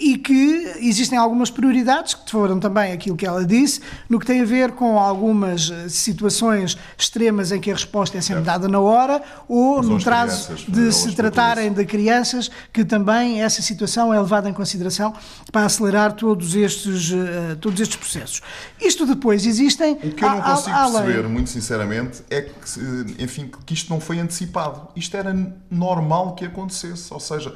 e 0.00 0.16
que 0.16 0.72
existem 0.78 1.18
algumas 1.18 1.50
prioridades, 1.50 2.14
que 2.14 2.30
foram 2.30 2.58
também 2.58 2.92
aquilo 2.92 3.14
que 3.14 3.26
ela 3.26 3.44
disse, 3.44 3.82
no 4.08 4.18
que 4.18 4.24
tem 4.24 4.40
a 4.40 4.44
ver 4.46 4.72
com 4.72 4.98
algumas 4.98 5.70
eh, 5.70 5.90
situações 5.90 6.78
extremas 6.96 7.52
em 7.52 7.60
que 7.60 7.70
a 7.70 7.74
resposta 7.74 8.16
é 8.16 8.22
sempre 8.22 8.42
dada 8.42 8.66
na 8.66 8.80
hora, 8.80 9.22
ou 9.46 9.82
no 9.82 10.02
trazo 10.02 10.54
de 10.66 10.90
se 10.90 11.12
tratarem 11.12 11.70
de 11.70 11.84
crianças, 11.84 12.50
que 12.72 12.82
também 12.82 13.42
essa 13.42 13.60
situação 13.60 14.12
é 14.12 14.18
levada 14.18 14.48
em 14.48 14.54
consideração 14.54 15.12
para 15.52 15.66
acelerar 15.66 16.14
todos 16.14 16.54
estes, 16.54 17.10
uh, 17.10 17.56
todos 17.60 17.78
estes 17.78 17.98
processos. 17.98 18.40
Isto 18.80 19.04
depois 19.04 19.44
existem. 19.44 19.92
O 19.92 20.12
que 20.12 20.24
eu 20.24 20.30
não 20.30 20.40
consigo 20.40 20.76
perceber, 20.76 21.28
muito 21.28 21.50
sinceramente, 21.50 22.22
é 22.30 22.40
que, 22.40 23.22
enfim, 23.22 23.50
que 23.66 23.74
isto 23.74 23.90
não 23.90 24.00
foi 24.00 24.18
antecipado. 24.18 24.88
Isto 24.96 25.14
era 25.18 25.36
normal 25.70 26.34
que 26.34 26.46
acontecesse, 26.46 27.12
ou 27.12 27.20
seja 27.20 27.54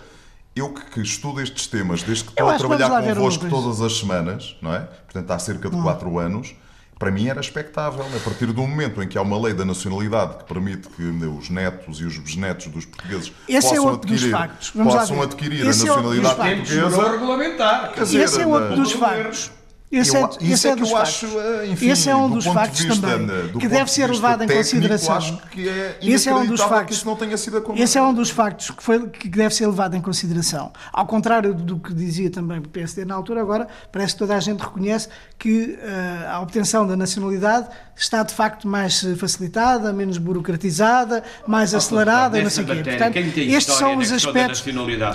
eu 0.57 0.73
que, 0.73 0.83
que, 0.87 1.01
estudo 1.01 1.41
estes 1.41 1.67
temas 1.67 2.03
desde 2.03 2.25
que 2.25 2.31
estou 2.31 2.49
a 2.49 2.57
trabalhar 2.57 3.03
convosco 3.03 3.49
todas 3.49 3.81
as 3.81 3.99
semanas, 3.99 4.57
não 4.63 4.73
é? 4.73 4.81
Portanto, 4.81 5.31
há 5.31 5.39
cerca 5.39 5.69
de 5.69 5.81
4 5.81 6.09
hum. 6.09 6.19
anos, 6.19 6.55
para 6.99 7.11
mim 7.11 7.29
era 7.29 7.41
expectável. 7.41 8.05
A 8.05 8.21
partir 8.21 8.47
do 8.47 8.63
momento 8.63 9.03
em 9.03 9.09
que 9.09 9.19
há 9.19 9.23
uma 9.23 9.41
lei 9.41 9.53
da 9.53 9.65
nacionalidade 9.65 10.39
que 10.39 10.45
permite 10.45 10.89
que 10.89 11.03
os 11.03 11.51
netos 11.51 12.01
e 12.01 12.05
os 12.05 12.19
bisnetos 12.19 12.67
dos 12.69 12.85
portugueses 12.85 13.33
Esse 13.49 13.67
é 13.67 13.77
possam 13.77 13.91
é 13.91 13.95
adquirir, 13.95 14.37
possam 14.85 15.23
adquirir 15.23 15.67
Esse 15.67 15.83
a 15.83 15.97
nacionalidade 15.97 16.41
é 16.41 16.57
portuguesa. 16.57 17.11
regulamentar. 17.11 17.93
Esse 18.01 18.41
é 18.41 18.47
outro 18.47 18.77
dos 18.77 18.93
factos. 18.93 19.51
Esse 19.95 20.17
eu, 20.17 20.27
é, 20.27 20.53
esse 20.53 20.69
é, 20.69 20.71
é 20.71 20.77
dos 20.77 20.91
factos. 20.91 21.25
Acho, 21.25 21.41
eh, 21.41 21.67
enfim, 21.69 21.89
esse 21.89 22.11
é 22.11 22.17
um 22.17 22.29
do 22.29 22.35
dos 22.35 22.47
factos 22.47 22.85
também 22.85 23.49
que 23.61 23.69
deve 23.69 23.91
ser 23.91 24.11
levado 24.11 24.43
em 24.43 24.49
consideração. 24.49 25.17
Acho 25.17 25.37
que 25.51 25.69
é 25.69 25.99
esse 26.03 26.29
é 26.29 26.35
um 26.35 26.47
dos 26.47 26.61
factos. 26.61 26.87
Que 26.87 26.93
isso 26.93 27.07
não 27.07 27.17
tenha 27.17 27.37
sido 27.37 27.75
Esse 27.77 27.99
é 27.99 28.03
um 28.03 28.13
dos 28.13 28.31
factos 28.31 28.71
que, 28.71 28.83
foi, 28.83 29.09
que 29.09 29.29
deve 29.29 29.55
ser 29.55 29.67
levado 29.67 29.95
em 29.95 30.01
consideração. 30.01 30.73
Ao 30.93 31.07
contrário 31.07 31.55
do 31.55 31.79
que 31.79 31.95
dizia 31.95 32.31
também 32.31 32.59
o 32.59 32.63
PSD 32.63 33.05
na 33.05 33.15
altura, 33.15 33.41
agora 33.41 33.69
parece 33.93 34.15
que 34.15 34.19
toda 34.19 34.35
a 34.35 34.41
gente 34.41 34.61
reconhece 34.61 35.09
que 35.39 35.79
uh, 35.81 36.31
a 36.33 36.41
obtenção 36.41 36.87
da 36.87 36.97
nacionalidade 36.97 37.69
está 37.97 38.23
de 38.23 38.35
facto 38.35 38.67
mais 38.67 39.05
facilitada, 39.17 39.93
menos 39.93 40.19
burocratizada, 40.19 41.23
mais 41.47 41.73
ah, 41.75 41.79
acelerada, 41.79 42.43
não 42.43 42.51
sei 42.51 42.65
o 42.65 42.67
quê. 42.67 42.83
Portanto, 42.83 43.17
estes 43.17 43.75
são 43.75 43.97
os 43.97 44.11
aspectos. 44.11 44.65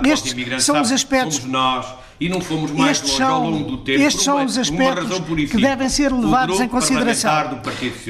Estes 0.05 0.63
são 0.63 0.81
os 0.81 0.91
aspectos. 0.91 1.35
Somos 1.35 1.51
nós 1.51 1.85
e 2.19 2.27
não 2.27 2.41
fomos 2.41 2.71
mais 2.71 2.97
estes 2.97 3.11
longe 3.11 3.23
são, 3.23 3.33
ao 3.33 3.49
longo 3.49 3.71
do 3.71 3.77
tempo. 3.77 4.01
Estes 4.01 4.23
são 4.23 4.43
os 4.43 4.57
aspectos 4.57 5.19
que 5.49 5.61
devem 5.61 5.87
ser 5.87 6.11
levados 6.11 6.59
em 6.59 6.67
consideração. 6.67 7.61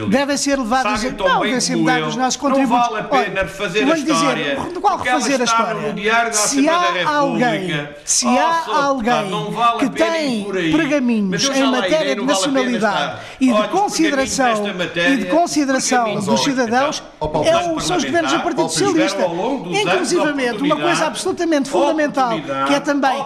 Devem 0.07 0.37
ser 0.37 0.57
levados 0.57 1.03
em 1.03 1.11
consideração. 1.11 1.35
Não, 1.35 1.41
devem 1.43 1.59
ser 1.59 1.75
os 1.75 2.15
nossos 2.15 2.37
contributos. 2.37 2.89
Não 2.89 2.89
vale 2.89 2.99
a 2.99 3.03
pena 3.03 3.41
refazer 3.43 3.87
a 3.87 3.95
história. 3.95 4.55
Dizer, 4.55 4.79
qual 4.81 4.97
refazer 4.97 5.41
a 5.41 5.43
história? 5.43 6.31
Se 6.31 6.67
há 6.67 7.09
alguém, 7.09 7.89
se 8.03 8.27
há 8.27 8.63
alguém 8.83 9.31
que 9.79 9.89
tem 9.89 10.71
pergaminhos 10.71 11.49
em 11.49 11.63
matéria 11.69 12.15
de 12.15 12.25
nacionalidade 12.25 13.19
e 13.39 13.53
de 13.53 13.67
consideração 13.67 14.63
e 14.95 15.17
de 15.17 15.25
consideração 15.25 16.19
dos 16.19 16.43
cidadãos, 16.43 17.03
é 17.45 17.79
são 17.81 17.97
os 17.97 18.03
governos 18.03 18.31
do 18.31 18.39
Partido 18.39 18.69
Socialista. 18.69 19.23
Inclusivamente, 19.69 20.63
uma 20.63 20.77
coisa 20.77 21.05
absolutamente 21.05 21.69
fundamental, 21.69 22.31
que 22.67 22.73
é 22.73 22.79
também 22.79 23.19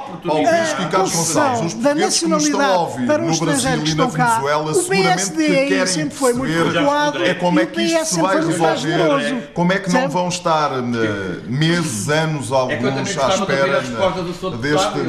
e 0.81 0.89
Carlos 0.89 1.15
Gonçalves, 1.15 1.73
os 1.73 1.81
da 1.81 1.95
nacionalidade 1.95 3.05
para 3.05 3.23
os 3.23 3.31
estrangeiros 3.31 3.83
que 3.83 3.89
estão 3.89 4.11
cá, 4.11 4.41
o 4.41 4.83
PSD 4.85 5.67
que 5.67 5.87
sempre 5.87 6.15
foi 6.15 6.33
muito 6.33 6.69
recuado, 6.69 7.23
é 7.23 7.33
como 7.33 7.59
é 7.59 7.65
que 7.65 7.81
isto 7.81 8.05
se 8.05 8.21
vai 8.21 8.35
resolver, 8.37 9.51
como 9.53 9.73
é 9.73 9.79
que 9.79 9.91
não 9.91 10.09
vão 10.09 10.27
estar 10.27 10.71
eh, 10.73 11.41
meses, 11.47 12.09
anos, 12.09 12.51
é 12.51 12.55
alguns 12.55 13.17
à 13.17 13.29
espera 13.29 13.81
deste, 13.81 14.99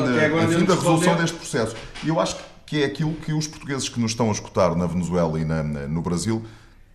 enfim, 0.45 0.65
da 0.65 0.75
resolução 0.75 1.17
deste 1.17 1.37
processo. 1.37 1.77
E 2.03 2.09
eu 2.09 2.21
acho 2.21 2.37
que 2.67 2.83
é 2.83 2.87
aquilo 2.87 3.13
que 3.15 3.33
os 3.33 3.47
portugueses 3.47 3.89
que 3.89 4.01
nos 4.01 4.13
estão 4.13 4.29
a 4.29 4.33
escutar 4.33 4.75
na 4.75 4.87
Venezuela 4.87 5.39
e 5.39 5.45
na, 5.45 5.63
no 5.63 6.03
Brasil 6.03 6.43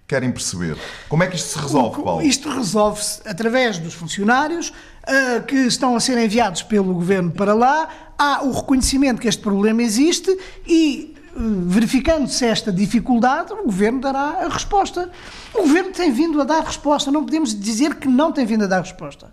querem 0.09 0.31
perceber. 0.31 0.75
Como 1.07 1.21
é 1.21 1.27
que 1.27 1.35
isto 1.35 1.49
se 1.49 1.59
resolve, 1.59 2.01
Paulo? 2.01 2.23
Isto 2.23 2.49
resolve-se 2.49 3.21
através 3.27 3.77
dos 3.77 3.93
funcionários 3.93 4.69
uh, 4.69 5.43
que 5.43 5.55
estão 5.55 5.95
a 5.95 5.99
ser 5.99 6.17
enviados 6.17 6.63
pelo 6.63 6.95
governo 6.95 7.31
para 7.31 7.53
lá. 7.53 7.87
Há 8.17 8.43
o 8.43 8.51
reconhecimento 8.51 9.21
que 9.21 9.27
este 9.27 9.41
problema 9.41 9.83
existe 9.83 10.35
e, 10.67 11.15
uh, 11.35 11.39
verificando-se 11.67 12.43
esta 12.43 12.71
dificuldade, 12.71 13.53
o 13.53 13.65
governo 13.65 14.01
dará 14.01 14.45
a 14.45 14.47
resposta. 14.49 15.11
O 15.53 15.61
governo 15.61 15.91
tem 15.91 16.11
vindo 16.11 16.41
a 16.41 16.43
dar 16.43 16.63
resposta, 16.63 17.11
não 17.11 17.23
podemos 17.23 17.57
dizer 17.57 17.93
que 17.95 18.07
não 18.07 18.31
tem 18.31 18.47
vindo 18.47 18.63
a 18.63 18.67
dar 18.67 18.81
resposta. 18.81 19.31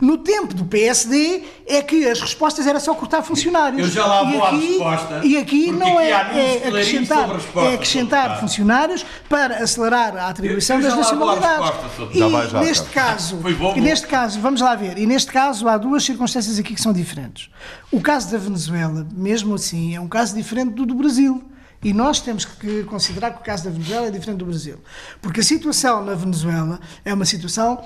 No 0.00 0.18
tempo 0.18 0.54
do 0.54 0.64
PSD 0.64 1.42
é 1.66 1.82
que 1.82 2.08
as 2.08 2.20
respostas 2.20 2.66
era 2.66 2.80
só 2.80 2.94
cortar 2.94 3.22
funcionários. 3.22 3.88
Eu 3.88 3.92
já 3.92 4.06
lá 4.06 4.22
vou 4.22 4.32
e 4.32 4.36
aqui, 4.36 4.42
à 4.44 4.90
resposta. 4.90 5.20
E 5.26 5.36
aqui 5.36 5.72
não 5.72 6.00
é, 6.00 6.10
é 6.10 6.68
acrescentar, 6.68 7.28
é 7.56 7.74
acrescentar 7.74 8.40
funcionários 8.40 9.04
para 9.28 9.56
acelerar 9.56 10.16
a 10.16 10.28
atribuição 10.28 10.80
das 10.80 10.96
nacionalidades. 10.96 11.70
E 12.12 12.18
já 12.18 12.28
vai, 12.28 12.48
já, 12.48 12.60
neste 12.60 12.88
caso, 12.90 13.40
e 13.76 13.80
neste 13.80 14.06
caso, 14.06 14.40
vamos 14.40 14.60
lá 14.60 14.74
ver, 14.74 14.96
e 14.96 15.06
neste 15.06 15.30
caso 15.30 15.68
há 15.68 15.76
duas 15.76 16.04
circunstâncias 16.04 16.58
aqui 16.58 16.74
que 16.74 16.80
são 16.80 16.92
diferentes. 16.92 17.50
O 17.90 18.00
caso 18.00 18.30
da 18.30 18.38
Venezuela, 18.38 19.06
mesmo 19.12 19.54
assim, 19.54 19.94
é 19.94 20.00
um 20.00 20.08
caso 20.08 20.34
diferente 20.34 20.74
do 20.74 20.84
do 20.86 20.94
Brasil. 20.94 21.42
E 21.82 21.92
nós 21.92 22.20
temos 22.20 22.46
que 22.46 22.84
considerar 22.84 23.32
que 23.32 23.40
o 23.40 23.44
caso 23.44 23.64
da 23.64 23.70
Venezuela 23.70 24.06
é 24.06 24.10
diferente 24.10 24.38
do 24.38 24.46
Brasil. 24.46 24.78
Porque 25.20 25.40
a 25.40 25.42
situação 25.42 26.02
na 26.02 26.14
Venezuela 26.14 26.80
é 27.04 27.12
uma 27.12 27.26
situação 27.26 27.84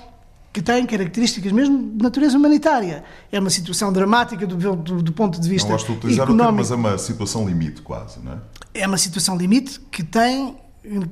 que 0.53 0.63
tem 0.63 0.85
características 0.87 1.53
mesmo 1.53 1.93
de 1.93 2.03
natureza 2.03 2.37
humanitária. 2.37 3.05
É 3.31 3.39
uma 3.39 3.51
situação 3.51 3.93
dramática 3.93 4.47
do, 4.47 4.57
do, 4.77 5.03
do 5.03 5.13
ponto 5.13 5.41
de 5.41 5.49
vista 5.49 5.69
não 5.69 5.75
gosto 5.77 5.93
de 5.93 5.99
utilizar 5.99 6.25
económico. 6.25 6.43
O 6.43 6.47
termo, 6.47 6.59
mas 6.59 6.71
é 6.71 6.75
uma 6.75 6.99
situação 6.99 7.47
limite 7.47 7.83
quase, 7.83 8.21
não 8.21 8.33
é? 8.33 8.39
É 8.75 8.87
uma 8.87 8.99
situação 8.99 9.37
limite 9.37 9.81
que 9.91 10.03
tem 10.03 10.57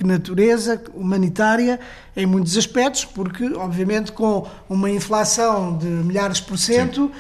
natureza 0.05 0.81
humanitária 0.95 1.79
em 2.17 2.25
muitos 2.25 2.57
aspectos, 2.57 3.05
porque, 3.05 3.45
obviamente, 3.55 4.13
com 4.13 4.47
uma 4.69 4.91
inflação 4.91 5.77
de 5.77 5.87
milhares 5.87 6.41
por 6.41 6.57
cento, 6.57 7.05
uh, 7.05 7.13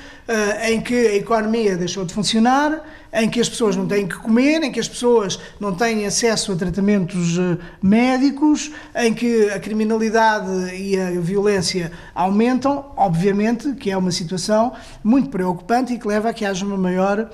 em 0.70 0.80
que 0.80 0.94
a 0.94 1.14
economia 1.16 1.76
deixou 1.76 2.04
de 2.04 2.14
funcionar, 2.14 2.82
em 3.12 3.28
que 3.28 3.40
as 3.40 3.48
pessoas 3.48 3.76
não 3.76 3.86
têm 3.86 4.06
que 4.06 4.16
comer, 4.16 4.62
em 4.62 4.72
que 4.72 4.80
as 4.80 4.88
pessoas 4.88 5.38
não 5.60 5.74
têm 5.74 6.06
acesso 6.06 6.52
a 6.52 6.56
tratamentos 6.56 7.36
uh, 7.36 7.58
médicos, 7.82 8.70
em 8.94 9.12
que 9.12 9.50
a 9.50 9.60
criminalidade 9.60 10.74
e 10.74 10.98
a 10.98 11.10
violência 11.20 11.92
aumentam, 12.14 12.86
obviamente 12.96 13.74
que 13.74 13.90
é 13.90 13.96
uma 13.96 14.12
situação 14.12 14.72
muito 15.04 15.28
preocupante 15.28 15.92
e 15.92 15.98
que 15.98 16.08
leva 16.08 16.30
a 16.30 16.32
que 16.32 16.44
haja 16.44 16.64
uma 16.64 16.78
maior 16.78 17.28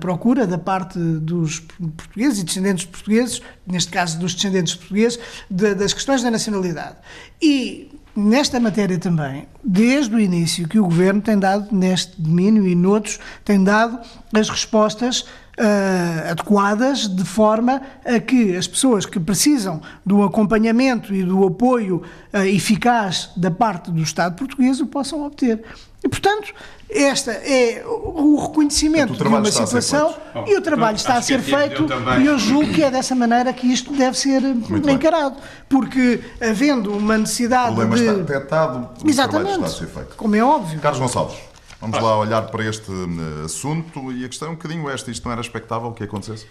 procura 0.00 0.46
da 0.46 0.58
parte 0.58 0.98
dos 0.98 1.60
portugueses 1.96 2.40
e 2.40 2.44
descendentes 2.44 2.84
de 2.84 2.90
portugueses, 2.90 3.42
neste 3.66 3.90
caso 3.90 4.18
dos 4.18 4.34
descendentes 4.34 4.74
portugueses, 4.74 5.18
de, 5.50 5.74
das 5.74 5.92
questões 5.92 6.22
da 6.22 6.30
nacionalidade. 6.30 6.96
E 7.40 7.90
nesta 8.16 8.58
matéria 8.60 8.98
também, 8.98 9.46
desde 9.62 10.14
o 10.14 10.20
início 10.20 10.68
que 10.68 10.78
o 10.78 10.84
Governo 10.84 11.20
tem 11.20 11.38
dado 11.38 11.74
neste 11.74 12.20
domínio 12.20 12.66
e 12.66 12.74
noutros, 12.74 13.18
tem 13.44 13.62
dado 13.62 14.00
as 14.32 14.48
respostas 14.48 15.24
Uh, 15.56 16.32
adequadas 16.32 17.06
de 17.06 17.22
forma 17.22 17.80
a 18.04 18.18
que 18.18 18.56
as 18.56 18.66
pessoas 18.66 19.06
que 19.06 19.20
precisam 19.20 19.80
do 20.04 20.24
acompanhamento 20.24 21.14
e 21.14 21.22
do 21.22 21.46
apoio 21.46 22.02
uh, 22.32 22.38
eficaz 22.38 23.30
da 23.36 23.52
parte 23.52 23.92
do 23.92 24.02
Estado 24.02 24.34
português 24.34 24.80
o 24.80 24.86
possam 24.86 25.24
obter. 25.24 25.62
E, 26.02 26.08
portanto, 26.08 26.52
este 26.94 27.28
é 27.30 27.84
o 27.84 28.36
reconhecimento 28.40 29.14
de 29.14 29.22
uma 29.24 29.44
situação 29.50 30.14
e 30.46 30.56
o 30.56 30.62
trabalho 30.62 30.96
está 30.96 31.14
a 31.14 31.22
ser 31.22 31.40
feito 31.40 31.86
e 32.22 32.26
eu 32.26 32.38
julgo 32.38 32.72
que 32.72 32.84
é 32.84 32.90
dessa 32.90 33.16
maneira 33.16 33.52
que 33.52 33.66
isto 33.66 33.92
deve 33.92 34.16
ser 34.16 34.40
Muito 34.40 34.88
encarado. 34.88 35.34
Bem. 35.34 35.44
Porque, 35.68 36.22
havendo 36.40 36.96
uma 36.96 37.18
necessidade 37.18 37.72
o 37.72 37.74
problema 37.74 37.96
de... 37.96 38.02
está 38.02 38.14
detectado, 38.14 38.90
o 39.04 39.08
Exatamente, 39.10 39.44
trabalho 39.44 39.66
está 39.66 39.84
a 39.84 39.88
ser 39.88 39.92
feito. 39.92 40.16
como 40.16 40.36
é 40.36 40.44
óbvio. 40.44 40.78
Carlos 40.78 41.00
Gonçalves. 41.00 41.36
Vamos 41.80 42.00
lá 42.00 42.16
olhar 42.16 42.42
para 42.42 42.64
este 42.64 42.90
eh, 42.90 43.44
assunto 43.44 44.12
e 44.12 44.24
a 44.24 44.28
questão 44.28 44.48
é 44.48 44.50
um 44.52 44.54
bocadinho 44.54 44.88
esta. 44.88 45.10
Isto 45.10 45.24
não 45.24 45.32
era 45.32 45.40
expectável 45.40 45.92
que 45.92 46.04
acontecesse? 46.04 46.46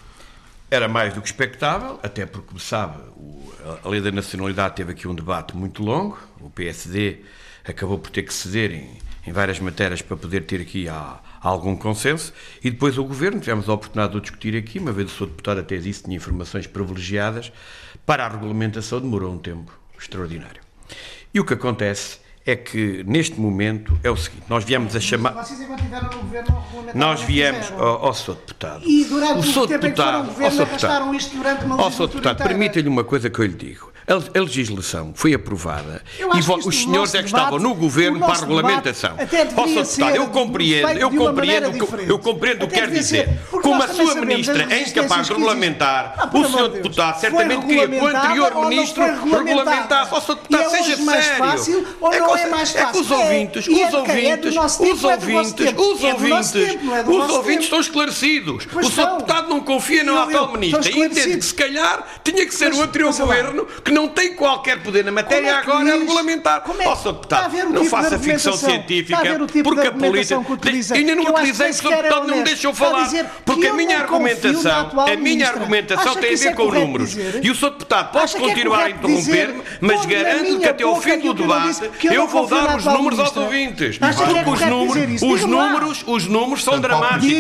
Era 0.70 0.88
mais 0.88 1.14
do 1.14 1.22
que 1.22 1.28
expectável, 1.28 2.00
até 2.04 2.26
porque, 2.26 2.48
como 2.50 2.60
sabe, 2.60 2.98
a 3.84 3.88
lei 3.90 4.02
da 4.02 4.12
nacionalidade 4.12 4.76
teve 4.76 4.92
aqui 4.92 5.08
um 5.08 5.16
debate 5.16 5.56
muito 5.56 5.82
longo. 5.82 6.20
O 6.40 6.50
PSD 6.50 7.22
acabou 7.66 7.98
por 7.98 8.12
ter 8.12 8.24
que 8.24 8.34
ceder 8.34 8.72
em, 8.74 8.98
em 9.26 9.32
várias 9.32 9.60
matérias 9.60 10.02
para 10.02 10.18
poder 10.18 10.42
ter 10.42 10.62
aqui 10.62 10.88
há, 10.88 11.20
há 11.42 11.48
algum 11.48 11.76
consenso. 11.76 12.34
E 12.64 12.70
depois 12.70 12.98
o 12.98 13.04
Governo, 13.04 13.40
tivemos 13.40 13.70
a 13.70 13.74
oportunidade 13.74 14.14
de 14.14 14.22
discutir 14.22 14.56
aqui, 14.56 14.80
uma 14.80 14.92
vez 14.92 15.12
o 15.12 15.16
Sr. 15.16 15.28
Deputado 15.28 15.60
até 15.60 15.78
disse 15.78 16.04
tinha 16.04 16.18
informações 16.18 16.68
privilegiadas, 16.68 17.52
para 18.06 18.26
a 18.26 18.30
regulamentação 18.30 19.00
demorou 19.00 19.34
um 19.34 19.38
tempo 19.38 19.72
extraordinário. 19.98 20.62
E 21.34 21.40
o 21.40 21.46
que 21.46 21.54
acontece 21.54 22.20
é 22.46 22.56
que 22.56 23.04
neste 23.08 23.40
momento 23.40 23.98
é 24.04 24.10
o 24.10 24.18
seguinte: 24.18 24.44
nós 24.50 24.64
viemos 24.66 24.96
a 24.96 25.00
chamar. 25.00 25.32
Vocês 25.32 25.62
enquanto 25.62 25.80
estiveram 25.80 26.10
no 26.10 26.18
governo 26.18 26.64
Nós 26.94 27.22
viemos 27.22 27.72
ao, 27.72 28.06
ao 28.06 28.14
Sr. 28.14 28.36
Deputado. 28.36 28.84
E 28.86 29.06
durante 29.06 29.58
o, 29.58 29.62
o 29.62 29.68
tempo 29.68 29.82
deputado, 29.82 30.26
em 30.26 30.28
que 30.28 30.34
foram 30.34 30.50
governo, 30.50 30.62
arrastaram 30.62 31.16
isto 31.16 31.38
durante 31.38 31.66
uma 31.66 31.76
legislatura. 31.76 31.88
Ó, 31.88 31.92
Sr. 31.92 32.08
Deputado, 32.08 32.48
permita-lhe 32.48 32.90
uma 32.90 33.04
coisa 33.04 33.30
que 33.30 33.40
eu 33.40 33.46
lhe 33.46 33.54
digo. 33.54 33.93
A 34.06 34.40
legislação 34.40 35.14
foi 35.16 35.34
aprovada 35.34 36.02
e 36.20 36.68
os 36.68 36.76
senhores 36.76 37.16
é 37.16 37.20
que 37.20 37.26
estavam 37.26 37.58
no 37.58 37.74
governo 37.74 38.20
para 38.20 38.34
a 38.34 38.38
regulamentação. 38.38 39.16
Sr. 39.16 39.46
Deputado, 39.56 40.16
eu 40.16 40.28
compreendo, 40.28 41.00
eu 41.00 41.12
compreendo, 41.12 42.02
eu 42.08 42.20
compreendo 42.20 42.66
o 42.66 42.68
que 42.68 42.76
quer 42.76 42.90
dizer. 42.90 43.40
Como 43.50 43.82
a 43.82 43.88
sua 43.88 44.16
ministra 44.16 44.68
é 44.70 44.82
incapaz 44.82 45.28
de 45.28 45.34
regulamentar, 45.34 46.16
ah, 46.18 46.30
o 46.38 46.46
senhor 46.46 46.70
deputado 46.70 47.20
certamente 47.20 47.66
queria 47.66 47.88
que 47.88 47.96
o 47.96 48.08
anterior 48.08 48.68
ministro 48.68 49.04
regulamentasse. 49.04 50.14
Ó, 50.14 50.20
Sr. 50.20 50.36
Deputado, 50.36 50.70
seja 50.70 50.98
sério. 50.98 51.14
É 51.14 51.38
fácil. 51.38 51.88
É 52.76 52.86
que 52.92 52.98
os 52.98 53.12
ouvintes, 53.12 53.68
os 53.68 53.94
ouvintes, 53.94 54.56
os 54.56 55.04
ouvintes, 55.04 55.74
os 55.78 56.04
ouvintes, 56.04 56.54
os 57.08 57.30
ouvintes 57.30 57.64
estão 57.66 57.80
esclarecidos. 57.80 58.68
O 58.74 58.84
Sr. 58.84 59.06
Deputado 59.14 59.50
não 59.50 59.62
confia 59.62 60.04
no 60.04 60.18
atual 60.18 60.52
ministro 60.52 60.92
e 60.92 61.06
entende 61.06 61.38
que 61.38 61.46
se 61.46 61.54
calhar 61.54 62.06
tinha 62.24 62.46
que 62.46 62.54
ser 62.54 62.74
o 62.74 62.82
anterior 62.82 63.14
governo 63.14 63.66
que 63.84 63.93
não 63.94 64.08
tem 64.08 64.34
qualquer 64.34 64.82
poder 64.82 65.06
na 65.06 65.12
matéria 65.12 65.48
é 65.48 65.52
agora 65.52 65.94
a 65.94 65.98
regulamentar. 65.98 66.62
Como 66.62 66.82
é, 66.82 66.88
oh, 66.88 66.96
Sr. 66.96 67.14
Deputado, 67.14 67.56
não 67.70 67.84
tipo 67.84 67.86
faça 67.86 68.20
ficção 68.20 68.54
científica, 68.54 69.22
tipo 69.48 69.64
porque 69.64 69.88
a 69.88 69.92
política. 69.92 70.42
Ainda 70.96 71.16
não 71.16 71.24
utilizei, 71.24 71.68
que 71.68 71.74
o 71.74 71.76
Sr. 71.76 71.90
Deputado 71.90 72.28
não 72.28 72.38
me 72.38 72.44
deixou 72.44 72.74
falar. 72.74 73.10
Porque 73.46 73.68
a 73.68 73.74
minha 73.74 74.00
argumentação, 74.00 74.92
a 75.00 75.16
minha 75.16 75.48
argumentação 75.48 76.16
tem 76.16 76.34
a 76.34 76.38
ver 76.38 76.56
com 76.56 76.72
números. 76.72 77.16
E 77.42 77.50
o 77.50 77.56
Sr. 77.56 77.72
Deputado 77.72 78.12
pode 78.12 78.36
é 78.36 78.40
continuar 78.40 78.84
a 78.84 78.90
interromper-me, 78.90 79.62
mas 79.80 80.06
garanto 80.06 80.60
que 80.60 80.66
até 80.66 80.84
ao 80.84 81.02
fim 81.02 81.20
do 81.20 81.34
debate 81.34 81.90
eu 82.04 82.28
vou 82.28 82.48
dar 82.48 82.78
os 82.78 82.86
números 82.86 83.20
aos 83.20 83.38
ouvintes. 83.38 83.98
Porque 83.98 84.50
os 84.50 84.62
números, 84.62 85.22
os 85.22 85.46
números, 85.46 86.04
os 86.08 86.28
números 86.28 86.64
são 86.64 86.80
dramáticos. 86.80 87.32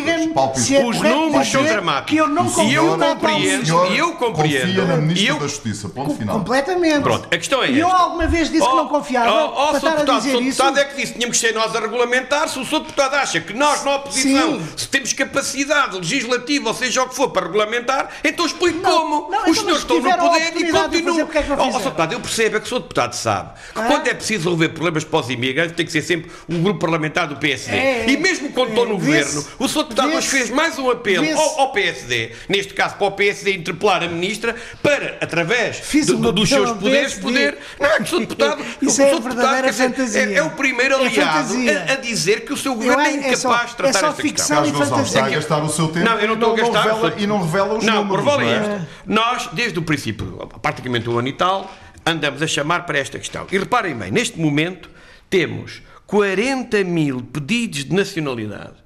Os 0.85 1.01
números 1.01 1.47
são 1.49 1.63
dramáticos. 1.63 2.13
E 2.13 2.73
eu 2.73 2.97
compreendo, 2.97 3.85
e 3.91 3.97
eu 3.97 4.13
compreendo. 4.13 5.13
E 5.15 5.27
eu 5.27 5.39
da 5.39 5.47
Justiça, 5.47 5.89
ponto 5.89 6.15
final. 6.15 6.42
Completamente. 6.43 7.01
Pronto, 7.01 7.27
a 7.31 7.37
questão 7.37 7.63
é. 7.63 7.71
E 7.71 7.79
eu 7.79 7.87
alguma 7.87 8.27
vez 8.27 8.49
disse 8.49 8.63
oh, 8.63 8.69
que 8.69 8.75
não 8.75 8.87
confiava. 8.87 9.31
Oh, 9.31 9.45
oh, 9.45 9.67
para 9.69 9.77
estar 9.77 9.91
deputado, 9.91 10.15
a 10.15 10.19
dizer 10.19 10.35
o 10.35 10.41
deputado 10.41 10.79
é 10.79 10.85
que 10.85 10.95
disse 10.95 11.07
que 11.07 11.19
tínhamos 11.19 11.39
que 11.39 11.47
ser 11.47 11.53
nós 11.53 11.75
a 11.75 11.79
regulamentar. 11.79 12.49
Se 12.49 12.59
o 12.59 12.65
Sr. 12.65 12.79
Deputado 12.79 13.15
acha 13.15 13.39
que 13.39 13.53
nós, 13.53 13.83
na 13.83 13.95
oposição, 13.95 14.59
Sim. 14.59 14.67
se 14.75 14.87
temos 14.89 15.13
capacidade 15.13 15.97
legislativa, 15.97 16.67
ou 16.67 16.73
seja 16.73 17.03
o 17.03 17.09
que 17.09 17.15
for, 17.15 17.29
para 17.29 17.45
regulamentar, 17.45 18.09
então 18.23 18.45
explique 18.45 18.79
não, 18.79 18.91
como. 18.91 19.31
Não, 19.31 19.39
então, 19.39 19.51
Os 19.51 19.57
senhores 19.57 19.79
estão 19.79 19.99
no 19.99 20.17
poder 20.17 20.53
e 20.57 20.71
continuam. 20.71 21.19
É 21.19 21.53
oh, 21.57 21.71
Sr. 21.71 21.83
Deputado, 21.83 22.13
eu 22.13 22.19
percebo, 22.19 22.57
é 22.57 22.59
que 22.59 22.65
o 22.65 22.69
Sr. 22.69 22.79
Deputado 22.81 23.13
sabe 23.13 23.53
que 23.73 23.79
ah? 23.79 23.85
quando 23.85 24.07
é 24.07 24.13
preciso 24.13 24.43
resolver 24.43 24.69
problemas 24.69 25.03
para 25.03 25.19
os 25.19 25.29
imigrantes, 25.29 25.75
tem 25.75 25.85
que 25.85 25.91
ser 25.91 26.01
sempre 26.01 26.31
um 26.49 26.61
grupo 26.61 26.79
parlamentar 26.79 27.27
do 27.27 27.37
PSD. 27.37 27.75
É, 27.75 28.09
e 28.09 28.17
mesmo 28.17 28.51
quando 28.51 28.69
é, 28.69 28.71
estou 28.71 28.85
no 28.87 28.95
governo, 28.95 29.45
o 29.59 29.67
Sr. 29.67 29.83
Deputado 29.83 30.13
hoje 30.13 30.27
fez 30.27 30.49
mais 30.49 30.77
um 30.77 30.89
apelo 30.89 31.25
ao, 31.37 31.59
ao, 31.61 31.71
PSD, 31.71 32.31
neste 32.49 32.73
caso 32.73 32.95
para 32.95 33.07
o 33.07 33.11
PSD 33.11 33.53
interpelar 33.55 34.03
a 34.03 34.07
ministra, 34.07 34.55
para, 34.81 35.17
através 35.21 35.81
do, 36.05 36.32
dos 36.33 36.49
seus 36.49 36.71
poderes, 36.71 37.13
poder. 37.15 37.57
Não 37.79 37.87
é 37.87 37.97
que 37.99 38.09
sou 38.09 38.19
deputado. 38.19 38.63
Isso 38.81 39.01
é 39.01 39.19
verdadeira 39.19 39.73
fantasia. 39.73 40.21
É, 40.21 40.33
é, 40.35 40.43
o 40.43 40.51
primeiro 40.51 40.95
é 40.95 41.07
aliado 41.07 41.53
a, 41.53 41.93
a, 41.93 41.95
dizer 41.97 42.45
que 42.45 42.53
o 42.53 42.57
seu 42.57 42.75
governo 42.75 43.01
é, 43.01 43.09
é 43.09 43.13
incapaz 43.13 43.71
de 43.71 43.75
tratar 43.75 44.05
é 44.05 44.09
esta 44.09 44.21
questão. 44.21 44.65
Está 45.03 45.25
a 45.25 45.29
gastar 45.29 45.63
o 45.63 45.69
seu 45.69 45.87
tempo 45.87 46.05
não, 46.05 46.19
eu 46.19 46.27
não 46.27 46.33
estou 46.35 46.53
a 46.53 46.57
gastar. 46.57 46.83
Revela, 46.83 47.13
e 47.17 47.27
não 47.27 47.41
revela 47.41 47.77
os 47.77 47.85
não, 47.85 48.03
números. 48.03 48.25
Não, 48.25 48.33
por 48.33 48.43
é? 48.43 48.81
Nós, 49.05 49.49
desde 49.53 49.79
o 49.79 49.81
princípio, 49.81 50.49
praticamente 50.61 51.09
um 51.09 51.17
ano 51.17 51.27
e 51.27 51.33
tal, 51.33 51.71
andamos 52.05 52.41
a 52.41 52.47
chamar 52.47 52.85
para 52.85 52.99
esta 52.99 53.17
questão. 53.17 53.47
E 53.51 53.57
reparem 53.57 53.95
bem, 53.95 54.11
neste 54.11 54.39
momento 54.39 54.89
temos 55.29 55.81
40 56.07 56.83
mil 56.83 57.21
pedidos 57.21 57.85
de 57.85 57.93
nacionalidade 57.93 58.83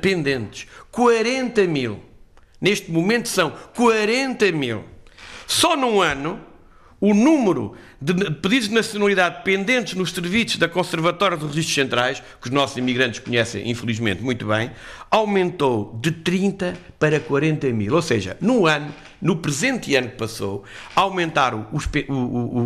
pendentes. 0.00 0.66
40 0.90 1.64
mil. 1.66 2.00
Neste 2.60 2.90
momento 2.90 3.28
são 3.28 3.52
40 3.76 4.50
mil. 4.52 4.84
Só 5.48 5.74
num 5.74 6.02
ano 6.02 6.38
o 7.00 7.14
número 7.14 7.74
de 8.00 8.12
pedidos 8.32 8.68
de 8.68 8.74
nacionalidade 8.74 9.42
pendentes 9.44 9.94
nos 9.94 10.12
serviços 10.12 10.58
da 10.58 10.68
Conservatória 10.68 11.36
dos 11.36 11.48
Registros 11.48 11.74
Centrais, 11.74 12.22
que 12.40 12.48
os 12.48 12.52
nossos 12.52 12.76
imigrantes 12.76 13.20
conhecem, 13.20 13.70
infelizmente, 13.70 14.22
muito 14.22 14.46
bem, 14.46 14.70
aumentou 15.10 15.98
de 16.02 16.10
30 16.10 16.74
para 16.98 17.18
40 17.18 17.68
mil. 17.68 17.94
Ou 17.94 18.02
seja, 18.02 18.36
no 18.40 18.66
ano, 18.66 18.92
no 19.22 19.36
presente 19.36 19.94
ano 19.96 20.10
que 20.10 20.16
passou, 20.16 20.64
aumentaram 20.94 21.66
os, 21.72 21.88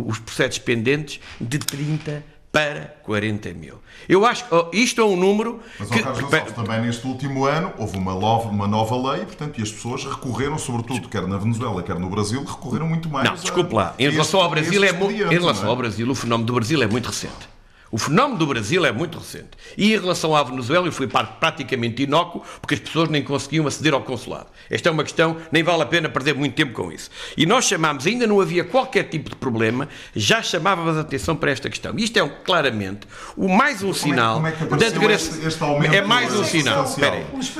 os 0.05 0.19
processos 0.19 0.59
pendentes 0.59 1.21
de 1.39 1.59
30 1.59 2.11
para 2.11 2.32
40 3.03 3.51
mil. 3.55 3.79
Eu 4.07 4.23
acho 4.27 4.47
que 4.47 4.53
oh, 4.53 4.69
isto 4.71 5.01
é 5.01 5.03
um 5.03 5.15
número. 5.15 5.59
Mas, 5.79 5.89
que, 5.89 6.03
Carlos 6.03 6.21
Gonçalves, 6.21 6.53
também 6.53 6.81
neste 6.81 7.07
último 7.07 7.45
ano 7.45 7.73
houve 7.79 7.97
uma 7.97 8.13
nova, 8.13 8.47
uma 8.47 8.67
nova 8.67 9.11
lei, 9.11 9.25
portanto, 9.25 9.59
e 9.59 9.63
as 9.63 9.71
pessoas 9.71 10.05
recorreram, 10.05 10.59
sobretudo, 10.59 11.09
quer 11.09 11.27
na 11.27 11.37
Venezuela, 11.39 11.81
quer 11.81 11.97
no 11.97 12.09
Brasil, 12.11 12.43
recorreram 12.43 12.87
muito 12.87 13.09
mais. 13.09 13.27
Não, 13.27 13.35
desculpe 13.35 13.73
lá. 13.73 13.95
Em 13.97 14.07
relação 14.07 14.39
ao 14.39 14.49
Brasil, 14.51 14.83
é, 14.83 14.89
em 14.89 15.39
relação 15.39 15.65
é? 15.65 15.69
ao 15.69 15.75
Brasil, 15.75 16.07
o 16.07 16.13
fenómeno 16.13 16.45
do 16.45 16.53
Brasil 16.53 16.81
é 16.83 16.85
muito 16.85 17.07
recente. 17.07 17.52
O 17.93 17.97
fenómeno 17.99 18.39
do 18.39 18.47
Brasil 18.47 18.83
é 18.87 18.91
muito 18.91 19.19
recente. 19.19 19.49
E 19.77 19.93
em 19.93 19.99
relação 19.99 20.35
à 20.35 20.41
Venezuela, 20.41 20.87
eu 20.87 20.91
fui 20.91 21.05
praticamente 21.05 22.01
inócuo, 22.01 22.41
porque 22.59 22.73
as 22.73 22.79
pessoas 22.79 23.07
nem 23.07 23.23
conseguiam 23.23 23.67
aceder 23.67 23.93
ao 23.93 24.01
consulado. 24.01 24.47
Esta 24.67 24.89
é 24.89 24.91
uma 24.91 25.03
questão, 25.03 25.37
nem 25.51 25.61
vale 25.61 25.83
a 25.83 25.85
pena 25.85 26.09
perder 26.09 26.33
muito 26.33 26.55
tempo 26.55 26.73
com 26.73 26.91
isso. 26.91 27.11
E 27.37 27.45
nós 27.45 27.65
chamámos, 27.65 28.07
ainda 28.07 28.25
não 28.25 28.41
havia 28.41 28.63
qualquer 28.63 29.03
tipo 29.03 29.29
de 29.29 29.35
problema, 29.35 29.87
já 30.15 30.41
chamávamos 30.41 30.97
a 30.97 31.01
atenção 31.01 31.35
para 31.35 31.51
esta 31.51 31.69
questão. 31.69 31.93
Isto 31.95 32.17
é 32.17 32.27
claramente 32.43 33.07
o 33.37 33.47
mais 33.47 33.83
um 33.83 33.91
como 33.91 33.93
sinal 33.93 34.47
é, 34.47 34.53
como 34.53 34.73
é 34.73 34.77
da 34.79 34.89
degradação. 34.89 35.83
É 35.83 36.01
mais 36.01 36.33
um 36.35 36.43
sinal. 36.43 36.91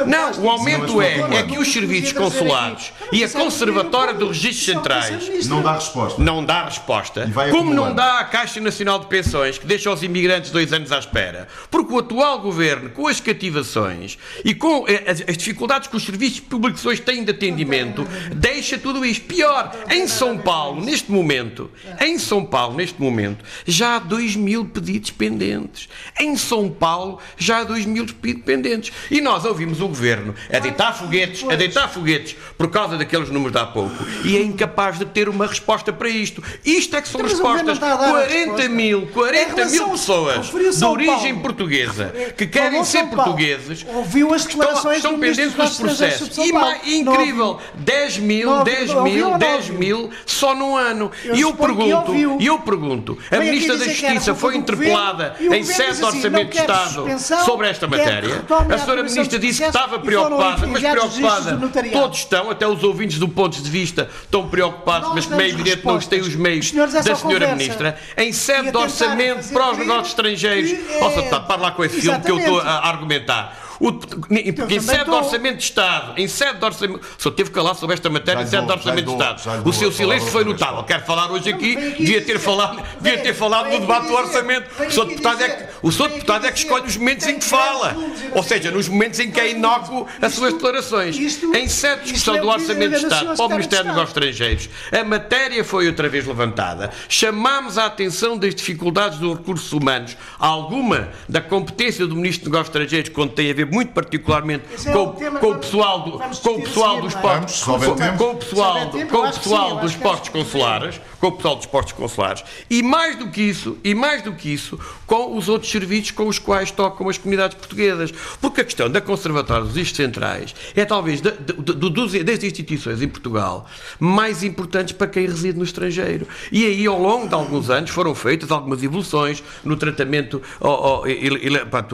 Não, 0.07 0.31
o 0.41 0.49
aumento 0.49 0.99
é, 0.99 1.19
é 1.37 1.43
que 1.43 1.59
os 1.59 1.71
serviços 1.71 2.11
consulados 2.11 2.91
e 3.11 3.23
a 3.23 3.29
Conservatória 3.29 4.15
dos 4.15 4.29
Registros 4.29 4.65
Centrais 4.65 5.47
não 5.47 5.61
dá 5.61 5.73
resposta. 5.73 6.19
Não 6.23 6.43
dá 6.43 6.65
resposta. 6.65 7.31
Como 7.51 7.71
não 7.71 7.93
dá 7.93 8.17
a 8.17 8.23
Caixa 8.23 8.59
Nacional 8.59 8.97
de 8.97 9.05
Pensões, 9.05 9.59
que 9.59 9.67
deixa 9.67 9.91
os 9.91 10.01
imigrantes 10.01 10.22
imigrantes 10.23 10.51
dois 10.51 10.71
anos 10.71 10.91
à 10.91 10.99
espera. 10.99 11.47
Porque 11.69 11.93
o 11.93 11.99
atual 11.99 12.39
governo, 12.39 12.89
com 12.89 13.07
as 13.07 13.19
cativações 13.19 14.17
e 14.43 14.55
com 14.55 14.87
eh, 14.87 15.03
as, 15.05 15.21
as 15.27 15.37
dificuldades 15.37 15.89
que 15.89 15.97
os 15.97 16.03
serviços 16.03 16.39
públicos 16.39 16.85
hoje 16.85 17.01
têm 17.01 17.23
de 17.23 17.31
atendimento, 17.31 18.07
deixa 18.33 18.77
tudo 18.77 19.05
isto. 19.05 19.25
Pior, 19.25 19.71
em 19.89 20.07
São 20.07 20.37
Paulo, 20.37 20.83
neste 20.83 21.11
momento, 21.11 21.69
em 21.99 22.17
São 22.17 22.45
Paulo, 22.45 22.75
neste 22.75 23.01
momento, 23.01 23.43
já 23.65 23.97
há 23.97 23.99
2 23.99 24.35
mil 24.35 24.65
pedidos 24.65 25.11
pendentes. 25.11 25.89
Em 26.19 26.37
São 26.37 26.69
Paulo, 26.69 27.19
já 27.37 27.59
há 27.59 27.63
2 27.63 27.85
mil 27.85 28.05
pedidos 28.05 28.43
pendentes. 28.43 28.93
E 29.11 29.19
nós 29.19 29.43
ouvimos 29.43 29.81
o 29.81 29.87
governo 29.87 30.33
a 30.51 30.59
deitar 30.59 30.97
foguetes, 30.97 31.43
a 31.49 31.55
deitar 31.55 31.89
foguetes 31.89 32.35
por 32.57 32.69
causa 32.69 32.97
daqueles 32.97 33.29
números 33.29 33.51
de 33.51 33.59
há 33.59 33.65
pouco 33.65 34.03
e 34.23 34.37
é 34.37 34.41
incapaz 34.41 34.97
de 34.97 35.05
ter 35.05 35.27
uma 35.27 35.45
resposta 35.45 35.91
para 35.91 36.09
isto. 36.09 36.43
Isto 36.65 36.95
é 36.95 37.01
que 37.01 37.09
são 37.09 37.21
respostas. 37.21 37.77
40 37.77 38.69
mil, 38.69 39.07
40 39.07 39.65
mil 39.65 39.89
pessoas 39.89 40.12
pessoas 40.13 40.77
de 40.77 40.85
origem 40.85 41.39
portuguesa 41.39 42.13
que 42.37 42.45
querem 42.47 42.83
ser 42.83 43.05
portugueses 43.07 43.85
ouviu 43.87 44.33
as 44.33 44.45
declarações 44.45 44.97
estão, 44.97 45.13
estão 45.13 45.19
pendentes 45.19 45.53
dos 45.53 45.77
processos. 45.77 46.37
E, 46.37 46.97
incrível, 46.97 47.59
10 47.75 48.17
mil, 48.19 48.63
10 48.63 48.93
mil, 48.95 49.37
10 49.37 49.69
mil 49.69 50.09
só 50.25 50.55
num 50.55 50.75
ano. 50.75 51.11
E 51.33 51.41
eu 51.41 51.53
pergunto, 51.53 52.13
eu 52.39 52.59
pergunto, 52.59 53.17
a 53.31 53.37
Ministra 53.37 53.77
da 53.77 53.85
Justiça 53.85 54.35
foi 54.35 54.55
interpelada 54.55 55.35
em 55.39 55.63
sede 55.63 55.97
de 55.97 56.05
assim, 56.05 56.17
Orçamento 56.17 56.51
de 56.51 56.57
Estado 56.57 57.05
sobre 57.45 57.67
esta 57.67 57.87
matéria. 57.87 58.43
A 58.73 58.77
Senhora 58.77 59.03
Ministra 59.03 59.39
disse 59.39 59.61
que 59.61 59.67
estava 59.67 59.99
preocupada, 59.99 60.67
mas 60.67 60.81
preocupada. 60.81 61.69
todos 61.91 62.19
estão, 62.19 62.49
até 62.49 62.67
os 62.67 62.83
ouvintes 62.83 63.17
do 63.17 63.27
ponto 63.27 63.61
de 63.61 63.69
vista 63.69 64.09
estão 64.23 64.47
preocupados, 64.47 65.11
mas 65.13 65.25
como 65.25 65.41
é 65.41 65.49
evidente 65.49 65.85
não 65.85 65.99
têm 65.99 66.21
os 66.21 66.35
meios 66.35 66.71
da 66.71 67.15
Senhora 67.15 67.55
Ministra. 67.55 67.97
Em 68.17 68.31
sede 68.33 68.71
de 68.71 68.77
Orçamento 68.77 69.51
para 69.53 69.71
os 69.71 69.77
negócios 69.77 70.02
estrangeiros. 70.07 70.71
Posso 70.99 71.19
estar 71.19 71.39
para 71.41 71.61
lá 71.61 71.71
com 71.71 71.83
esse 71.83 72.01
filme 72.01 72.21
que 72.21 72.31
eu 72.31 72.37
estou 72.37 72.59
a 72.59 72.87
argumentar. 72.87 73.62
O, 73.83 73.91
porque 73.91 74.33
em 74.33 74.79
sede 74.79 75.03
de 75.03 75.09
orçamento 75.11 75.57
de 75.57 75.63
Estado, 75.63 76.13
em 76.15 76.25
sede 76.25 76.57
de 76.57 76.63
orçamento. 76.63 77.01
Só 77.17 77.29
teve 77.29 77.49
que 77.49 77.55
falar 77.55 77.73
sobre 77.73 77.95
esta 77.95 78.09
matéria 78.09 78.41
em 78.41 78.47
sede 78.47 78.65
de 78.65 78.71
orçamento 78.71 79.05
de 79.05 79.11
Estado. 79.11 79.67
O 79.67 79.73
seu 79.73 79.91
silêncio 79.91 80.31
foi 80.31 80.45
notável. 80.45 80.83
Quero 80.83 81.03
falar 81.03 81.29
hoje 81.29 81.49
aqui, 81.49 81.75
devia 81.75 82.21
ter 82.21 82.39
falado, 82.39 82.81
devia 83.01 83.19
ter 83.21 83.33
falado 83.33 83.69
no 83.69 83.81
debate 83.81 84.07
do 84.07 84.13
orçamento. 84.13 84.69
O 84.87 84.89
senhor 84.89 85.05
deputado 85.05 85.41
é 85.43 85.49
que, 85.49 85.65
o 85.81 85.91
senhor 85.91 86.09
deputado 86.09 86.45
é 86.45 86.51
que 86.53 86.59
escolhe 86.59 86.87
os 86.87 86.95
momentos 86.95 87.27
em 87.27 87.37
que 87.37 87.43
fala. 87.43 87.97
Ou 88.31 88.41
seja, 88.41 88.71
nos 88.71 88.87
momentos 88.87 89.19
em 89.19 89.29
que 89.29 89.39
é 89.41 89.51
inócuo 89.51 90.07
as 90.21 90.33
suas 90.33 90.53
declarações. 90.53 91.17
Em 91.17 91.67
sede 91.67 92.03
de 92.03 92.13
discussão 92.13 92.39
do 92.39 92.47
orçamento 92.47 92.91
de 92.91 93.03
Estado 93.03 93.35
para 93.35 93.45
o 93.45 93.49
Ministério 93.49 93.85
dos 93.85 93.95
Negócios 93.95 94.17
Estrangeiros, 94.17 94.69
a 94.93 95.03
matéria 95.03 95.61
foi 95.61 95.87
outra 95.87 96.07
vez 96.07 96.25
levantada. 96.25 96.89
Chamámos 97.09 97.77
a 97.77 97.87
atenção 97.87 98.37
das 98.37 98.55
dificuldades 98.55 99.19
dos 99.19 99.37
recursos 99.37 99.73
humanos, 99.73 100.15
alguma 100.39 101.09
da 101.27 101.41
competência 101.41 102.07
do 102.07 102.15
Ministro 102.15 102.45
dos 102.45 102.53
Negócios 102.53 102.73
Estrangeiros, 102.73 103.09
quando 103.09 103.33
tem 103.33 103.51
a 103.51 103.53
ver 103.53 103.72
muito 103.73 103.91
particularmente 103.91 104.63
é 104.85 104.91
com, 104.91 105.13
com, 105.39 105.51
o 105.51 105.55
pessoal 105.57 106.01
do, 106.01 106.11
com 106.19 106.49
o 106.51 106.61
pessoal 106.61 107.01
dos 107.01 107.15
postos, 107.15 107.63
com, 107.63 107.79
com 108.17 108.31
o 108.31 108.35
pessoal, 108.35 108.91
com 109.09 109.17
o 109.17 109.31
pessoal 109.33 109.77
dos 109.77 109.95
postos 109.95 110.29
consulares, 110.29 111.01
com 111.19 111.27
o 111.27 111.31
pessoal 111.31 111.55
dos 111.55 111.65
postos 111.65 111.93
consulares 111.93 112.43
e 112.69 112.83
mais 112.83 113.17
do 113.17 113.29
que 113.29 113.41
isso, 113.41 113.77
e 113.83 113.95
mais 113.95 114.21
do 114.21 114.33
que 114.33 114.53
isso, 114.53 114.79
com 115.07 115.35
os 115.35 115.49
outros 115.49 115.71
serviços 115.71 116.11
com 116.11 116.27
os 116.27 116.37
quais 116.37 116.69
tocam 116.69 117.09
as 117.09 117.17
comunidades 117.17 117.57
portuguesas, 117.57 118.11
porque 118.39 118.61
a 118.61 118.63
questão 118.63 118.89
da 118.89 119.01
conservatória 119.01 119.63
dos 119.63 119.73
registros 119.73 120.05
centrais 120.05 120.55
é 120.75 120.85
talvez 120.85 121.21
de, 121.21 121.31
de, 121.31 121.89
de, 121.89 122.23
das 122.23 122.43
instituições 122.43 123.01
em 123.01 123.07
Portugal 123.07 123.65
mais 123.99 124.43
importantes 124.43 124.93
para 124.93 125.07
quem 125.07 125.25
reside 125.25 125.57
no 125.57 125.63
estrangeiro. 125.63 126.27
E 126.51 126.65
aí, 126.65 126.85
ao 126.85 127.01
longo 127.01 127.27
de 127.27 127.33
alguns 127.33 127.69
anos, 127.69 127.89
foram 127.89 128.13
feitas 128.13 128.51
algumas 128.51 128.83
evoluções 128.83 129.43
no 129.63 129.75
tratamento, 129.75 130.41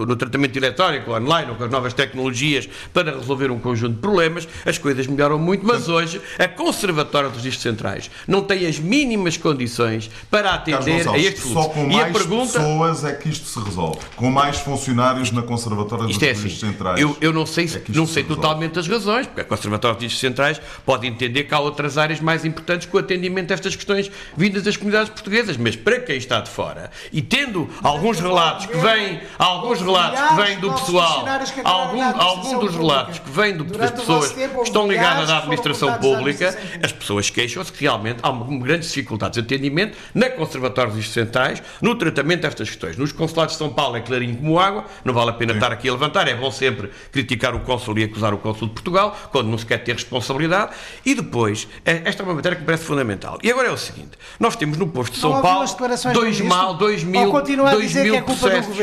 no 0.07 0.15
tratamento 0.15 0.57
eletrónico, 0.57 1.11
online, 1.11 1.51
com 1.59 1.65
as 1.65 1.71
novas 1.71 1.93
tecnologias 1.93 2.67
para 2.93 3.11
resolver 3.11 3.51
um 3.51 3.59
conjunto 3.59 3.95
de 3.95 4.01
problemas, 4.01 4.47
as 4.65 4.77
coisas 4.77 5.05
melhoram 5.05 5.37
muito, 5.37 5.65
mas 5.65 5.87
hoje 5.87 6.19
a 6.39 6.47
Conservatória 6.47 7.29
dos 7.29 7.43
Registros 7.43 7.63
Centrais 7.63 8.09
não 8.27 8.41
tem 8.41 8.65
as 8.65 8.79
mínimas 8.79 9.37
condições 9.37 10.09
para 10.31 10.53
atender 10.53 11.07
a 11.07 11.17
este 11.17 11.41
fluxo. 11.41 11.53
Só 11.53 11.69
com 11.69 11.83
e 11.85 11.95
mais 11.95 12.13
pergunta... 12.13 12.53
pessoas 12.53 13.03
é 13.03 13.13
que 13.13 13.29
isto 13.29 13.45
se 13.45 13.59
resolve. 13.59 13.99
Com 14.15 14.31
mais 14.31 14.57
funcionários 14.59 15.31
na 15.31 15.41
Conservatória 15.41 16.05
dos 16.05 16.21
é 16.21 16.27
Registros 16.27 16.53
assim, 16.53 16.71
Centrais. 16.71 16.99
Eu, 16.99 17.15
eu 17.21 17.33
não 17.33 17.45
sei, 17.45 17.65
é 17.65 17.81
não 17.89 18.07
sei 18.07 18.23
totalmente 18.23 18.79
as 18.79 18.87
razões, 18.87 19.27
porque 19.27 19.41
a 19.41 19.45
Conservatória 19.45 19.95
dos 19.95 20.03
Registros 20.03 20.29
Centrais 20.31 20.61
pode 20.85 21.05
entender 21.05 21.43
que 21.43 21.53
há 21.53 21.59
outras 21.59 21.97
áreas 21.97 22.19
mais 22.19 22.45
importantes 22.45 22.87
com 22.87 22.97
o 22.97 22.99
atendimento 22.99 23.51
a 23.51 23.53
estas 23.53 23.75
questões 23.75 24.09
vindas 24.35 24.63
das 24.63 24.77
comunidades 24.77 25.09
portuguesas, 25.09 25.57
mas 25.57 25.75
para 25.75 25.99
quem 25.99 26.17
está 26.17 26.39
de 26.39 26.49
fora 26.49 26.89
e 27.11 27.21
tendo 27.21 27.69
alguns 27.83 28.19
relatos 28.19 28.65
que 28.65 28.77
vêm, 28.77 29.19
alguns 29.37 29.81
relatos 29.81 30.19
que 30.19 30.35
vêm 30.35 30.59
do 30.59 30.71
pessoal 30.71 31.25
algum, 31.63 32.01
algum 32.01 32.59
dos 32.59 32.75
relatos 32.75 33.19
que 33.19 33.29
vêm 33.29 33.57
das 33.57 33.91
pessoas 33.91 34.31
que 34.31 34.41
estão 34.63 34.87
ligadas 34.87 35.29
à 35.29 35.37
administração 35.39 35.93
pública, 35.97 36.57
as 36.83 36.91
pessoas 36.91 37.29
queixam-se 37.29 37.71
que 37.71 37.81
realmente 37.81 38.19
há 38.23 38.31
grandes 38.31 38.89
dificuldades 38.89 39.41
de 39.41 39.45
atendimento 39.45 39.97
na 40.13 40.29
Conservatória 40.29 40.93
dos 40.93 41.09
Centrais, 41.09 41.61
no 41.81 41.95
tratamento 41.95 42.41
destas 42.41 42.69
questões. 42.69 42.97
Nos 42.97 43.11
consulados 43.11 43.53
de 43.53 43.59
São 43.59 43.69
Paulo 43.69 43.97
é 43.97 44.01
clarinho 44.01 44.35
como 44.37 44.59
água, 44.59 44.85
não 45.03 45.13
vale 45.13 45.31
a 45.31 45.33
pena 45.33 45.53
estar 45.53 45.71
aqui 45.71 45.89
a 45.89 45.91
levantar, 45.91 46.27
é 46.27 46.35
bom 46.35 46.51
sempre 46.51 46.91
criticar 47.11 47.55
o 47.55 47.61
cônsul 47.61 47.97
e 47.97 48.03
acusar 48.03 48.33
o 48.33 48.37
cônsul 48.37 48.67
de 48.67 48.73
Portugal, 48.73 49.15
quando 49.31 49.47
não 49.47 49.57
se 49.57 49.65
quer 49.65 49.77
ter 49.79 49.93
responsabilidade. 49.93 50.71
E 51.05 51.15
depois, 51.15 51.67
é, 51.85 52.01
esta 52.05 52.23
é 52.23 52.25
uma 52.25 52.33
matéria 52.35 52.55
que 52.55 52.61
me 52.61 52.65
parece 52.65 52.83
fundamental. 52.83 53.37
E 53.43 53.51
agora 53.51 53.67
é 53.67 53.71
o 53.71 53.77
seguinte: 53.77 54.11
nós 54.39 54.55
temos 54.55 54.77
no 54.77 54.87
posto 54.87 55.13
de 55.13 55.19
São 55.19 55.41
Paulo 55.41 55.65
dois, 56.13 56.41
mal, 56.41 56.73
dois 56.75 57.03
mil, 57.03 57.31
dois 57.31 57.93
mil 57.93 58.15
é 58.15 58.21
processos. 58.21 58.77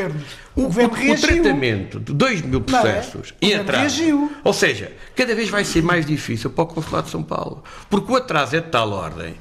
O, 0.57 0.63
o, 0.63 0.67
o, 0.67 1.21
tratamento 1.21 2.01
de 2.01 2.15
2 2.15 2.41
mil 2.43 2.61
é? 2.61 2.63
processos 2.63 3.35
é? 3.43 3.47
e 3.47 3.55
atraso. 3.55 4.31
Ou 4.43 4.53
seja, 4.55 4.91
cada 5.15 5.35
vez 5.35 5.51
vai 5.51 5.65
ser 5.65 5.83
mais 5.83 6.07
difícil 6.07 6.49
para 6.49 6.65
o 6.65 6.67
Consulado 6.67 7.05
de 7.05 7.11
São 7.11 7.23
Paulo. 7.23 7.63
Porque 7.91 8.11
o 8.11 8.17
atraso 8.17 8.57
é 8.57 8.61
de 8.61 8.69
tal 8.69 8.91
ordem 8.91 9.35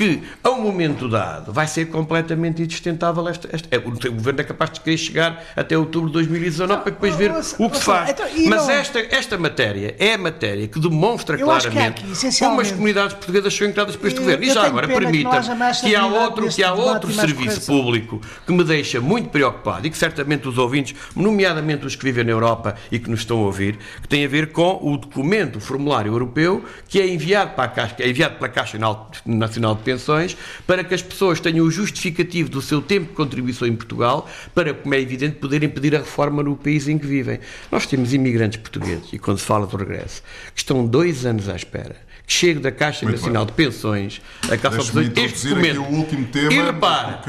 que, 0.00 0.22
a 0.42 0.48
um 0.48 0.62
momento 0.62 1.10
dado, 1.10 1.52
vai 1.52 1.66
ser 1.66 1.84
completamente 1.90 2.62
insustentável. 2.62 3.28
Esta, 3.28 3.50
esta, 3.52 3.68
é, 3.70 3.76
o 3.76 4.12
governo 4.12 4.40
é 4.40 4.44
capaz 4.44 4.70
de 4.70 4.80
querer 4.80 4.96
chegar 4.96 5.44
até 5.54 5.76
outubro 5.76 6.08
de 6.08 6.14
2019 6.14 6.72
não, 6.72 6.80
para 6.80 6.90
depois 6.90 7.14
ver 7.16 7.30
o 7.58 7.68
que 7.68 7.76
se 7.76 7.84
faz. 7.84 8.08
Então, 8.08 8.26
Mas 8.48 8.66
não... 8.66 8.70
esta, 8.70 8.98
esta 8.98 9.36
matéria 9.36 9.94
é 9.98 10.14
a 10.14 10.18
matéria 10.18 10.66
que 10.66 10.80
demonstra 10.80 11.36
que 11.36 11.42
claramente 11.42 12.02
aqui, 12.02 12.38
como 12.38 12.62
as 12.62 12.72
comunidades 12.72 13.12
portuguesas 13.12 13.54
são 13.54 13.66
entradas 13.66 13.94
por 13.94 14.06
este 14.06 14.16
eu, 14.16 14.22
governo. 14.22 14.42
E 14.42 14.50
já 14.50 14.64
agora, 14.64 14.88
permita 14.88 15.42
que, 15.42 15.88
que 15.88 15.94
há 15.94 16.06
outro, 16.06 16.48
que 16.48 16.64
há 16.64 16.72
outro 16.72 17.12
serviço 17.12 17.66
público 17.66 18.22
que 18.46 18.52
me 18.54 18.64
deixa 18.64 19.02
muito 19.02 19.28
preocupado 19.28 19.86
e 19.86 19.90
que 19.90 19.98
certamente 19.98 20.48
os 20.48 20.56
ouvintes, 20.56 20.96
nomeadamente 21.14 21.84
os 21.84 21.94
que 21.94 22.04
vivem 22.04 22.24
na 22.24 22.30
Europa 22.30 22.74
e 22.90 22.98
que 22.98 23.10
nos 23.10 23.20
estão 23.20 23.36
a 23.36 23.42
ouvir, 23.42 23.78
que 24.00 24.08
tem 24.08 24.24
a 24.24 24.28
ver 24.28 24.50
com 24.50 24.80
o 24.80 24.96
documento, 24.96 25.56
o 25.56 25.60
formulário 25.60 26.10
europeu, 26.10 26.64
que 26.88 26.98
é 26.98 27.06
enviado, 27.06 27.50
para 27.50 27.64
a 27.64 27.68
Caixa, 27.68 27.96
é 27.98 28.08
enviado 28.08 28.36
pela 28.36 28.48
Caixa 28.48 28.78
Nacional 29.26 29.74
de 29.74 29.89
pensões, 29.90 30.36
para 30.66 30.84
que 30.84 30.94
as 30.94 31.02
pessoas 31.02 31.40
tenham 31.40 31.66
o 31.66 31.70
justificativo 31.70 32.48
do 32.48 32.62
seu 32.62 32.80
tempo 32.80 33.08
de 33.08 33.14
contribuição 33.14 33.66
em 33.66 33.74
Portugal, 33.74 34.28
para, 34.54 34.72
como 34.74 34.94
é 34.94 35.00
evidente, 35.00 35.36
poderem 35.36 35.68
pedir 35.68 35.94
a 35.94 35.98
reforma 35.98 36.42
no 36.42 36.56
país 36.56 36.88
em 36.88 36.98
que 36.98 37.06
vivem. 37.06 37.40
Nós 37.70 37.86
temos 37.86 38.12
imigrantes 38.14 38.58
portugueses, 38.58 39.12
e 39.12 39.18
quando 39.18 39.38
se 39.38 39.44
fala 39.44 39.66
do 39.66 39.76
regresso, 39.76 40.22
que 40.54 40.60
estão 40.60 40.86
dois 40.86 41.26
anos 41.26 41.48
à 41.48 41.56
espera 41.56 41.96
que 42.26 42.34
chega 42.34 42.60
da 42.60 42.70
Caixa 42.70 43.04
Muito 43.04 43.18
Nacional 43.18 43.44
bem. 43.44 43.56
de 43.56 43.64
Pensões 43.64 44.22
a 44.44 44.56
Caixa 44.56 44.92
de 44.92 45.10
Pensões 45.10 45.32
este 45.32 45.48
documento. 45.48 45.80
o 45.80 45.92
último 45.96 46.26
tema, 46.26 46.52
e 46.52 46.62
repara, 46.62 47.22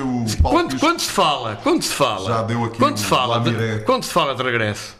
quando, 0.43 0.79
quando, 0.79 0.99
se 0.99 1.09
fala, 1.09 1.55
quando 1.63 1.81
se 1.81 1.91
fala, 1.91 2.41
aqui 2.41 2.77
quando, 2.77 2.97
se 2.97 3.05
fala 3.05 3.39
de, 3.39 3.83
quando 3.83 4.03
se 4.03 4.11
fala 4.11 4.35
de 4.35 4.43
regresso, 4.43 4.95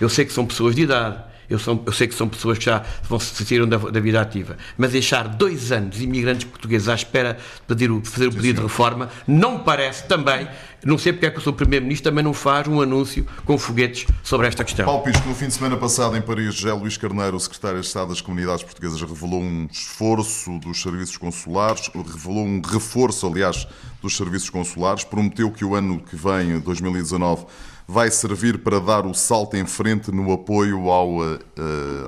eu 0.00 0.08
sei 0.08 0.24
que 0.24 0.32
são 0.32 0.46
pessoas 0.46 0.74
de 0.74 0.82
idade, 0.82 1.22
eu, 1.48 1.58
sou, 1.58 1.82
eu 1.84 1.92
sei 1.92 2.06
que 2.06 2.14
são 2.14 2.28
pessoas 2.28 2.58
que 2.58 2.64
já 2.64 2.84
vão 3.08 3.18
se 3.18 3.44
saíram 3.44 3.68
da, 3.68 3.76
da, 3.76 4.00
vida 4.00 4.20
ativa, 4.20 4.56
mas 4.76 4.92
deixar 4.92 5.28
dois 5.28 5.72
anos 5.72 6.00
imigrantes 6.00 6.44
portugueses 6.44 6.88
à 6.88 6.94
espera 6.94 7.34
de 7.34 7.62
pedir 7.66 7.90
o, 7.90 8.04
fazer 8.04 8.28
o 8.28 8.32
pedido 8.32 8.56
de 8.56 8.62
reforma 8.62 9.10
não 9.26 9.58
parece 9.58 10.04
também. 10.06 10.48
Não 10.84 10.98
sei 10.98 11.12
porque 11.12 11.26
é 11.26 11.30
que 11.30 11.38
o 11.38 11.40
seu 11.40 11.52
Primeiro-Ministro 11.52 12.10
também 12.10 12.24
não 12.24 12.34
faz 12.34 12.66
um 12.66 12.80
anúncio 12.80 13.24
com 13.44 13.56
foguetes 13.56 14.04
sobre 14.22 14.48
esta 14.48 14.64
questão. 14.64 14.84
Paulo 14.84 15.04
Pisco, 15.04 15.28
no 15.28 15.34
fim 15.34 15.46
de 15.46 15.54
semana 15.54 15.76
passado 15.76 16.16
em 16.16 16.20
Paris, 16.20 16.56
José 16.56 16.72
Luís 16.72 16.96
Carneiro, 16.96 17.36
o 17.36 17.40
Secretário 17.40 17.80
de 17.80 17.86
Estado 17.86 18.08
das 18.08 18.20
Comunidades 18.20 18.64
Portuguesas, 18.64 19.00
revelou 19.00 19.40
um 19.40 19.68
esforço 19.70 20.58
dos 20.58 20.82
serviços 20.82 21.16
consulares, 21.16 21.88
revelou 21.94 22.44
um 22.44 22.60
reforço, 22.60 23.28
aliás, 23.28 23.68
dos 24.00 24.16
serviços 24.16 24.50
consulares, 24.50 25.04
prometeu 25.04 25.52
que 25.52 25.64
o 25.64 25.76
ano 25.76 26.00
que 26.00 26.16
vem, 26.16 26.58
2019, 26.58 27.46
vai 27.86 28.10
servir 28.10 28.58
para 28.58 28.80
dar 28.80 29.06
o 29.06 29.14
salto 29.14 29.56
em 29.56 29.66
frente 29.66 30.10
no 30.10 30.32
apoio 30.32 30.90
ao, 30.90 31.18
uh, 31.18 31.38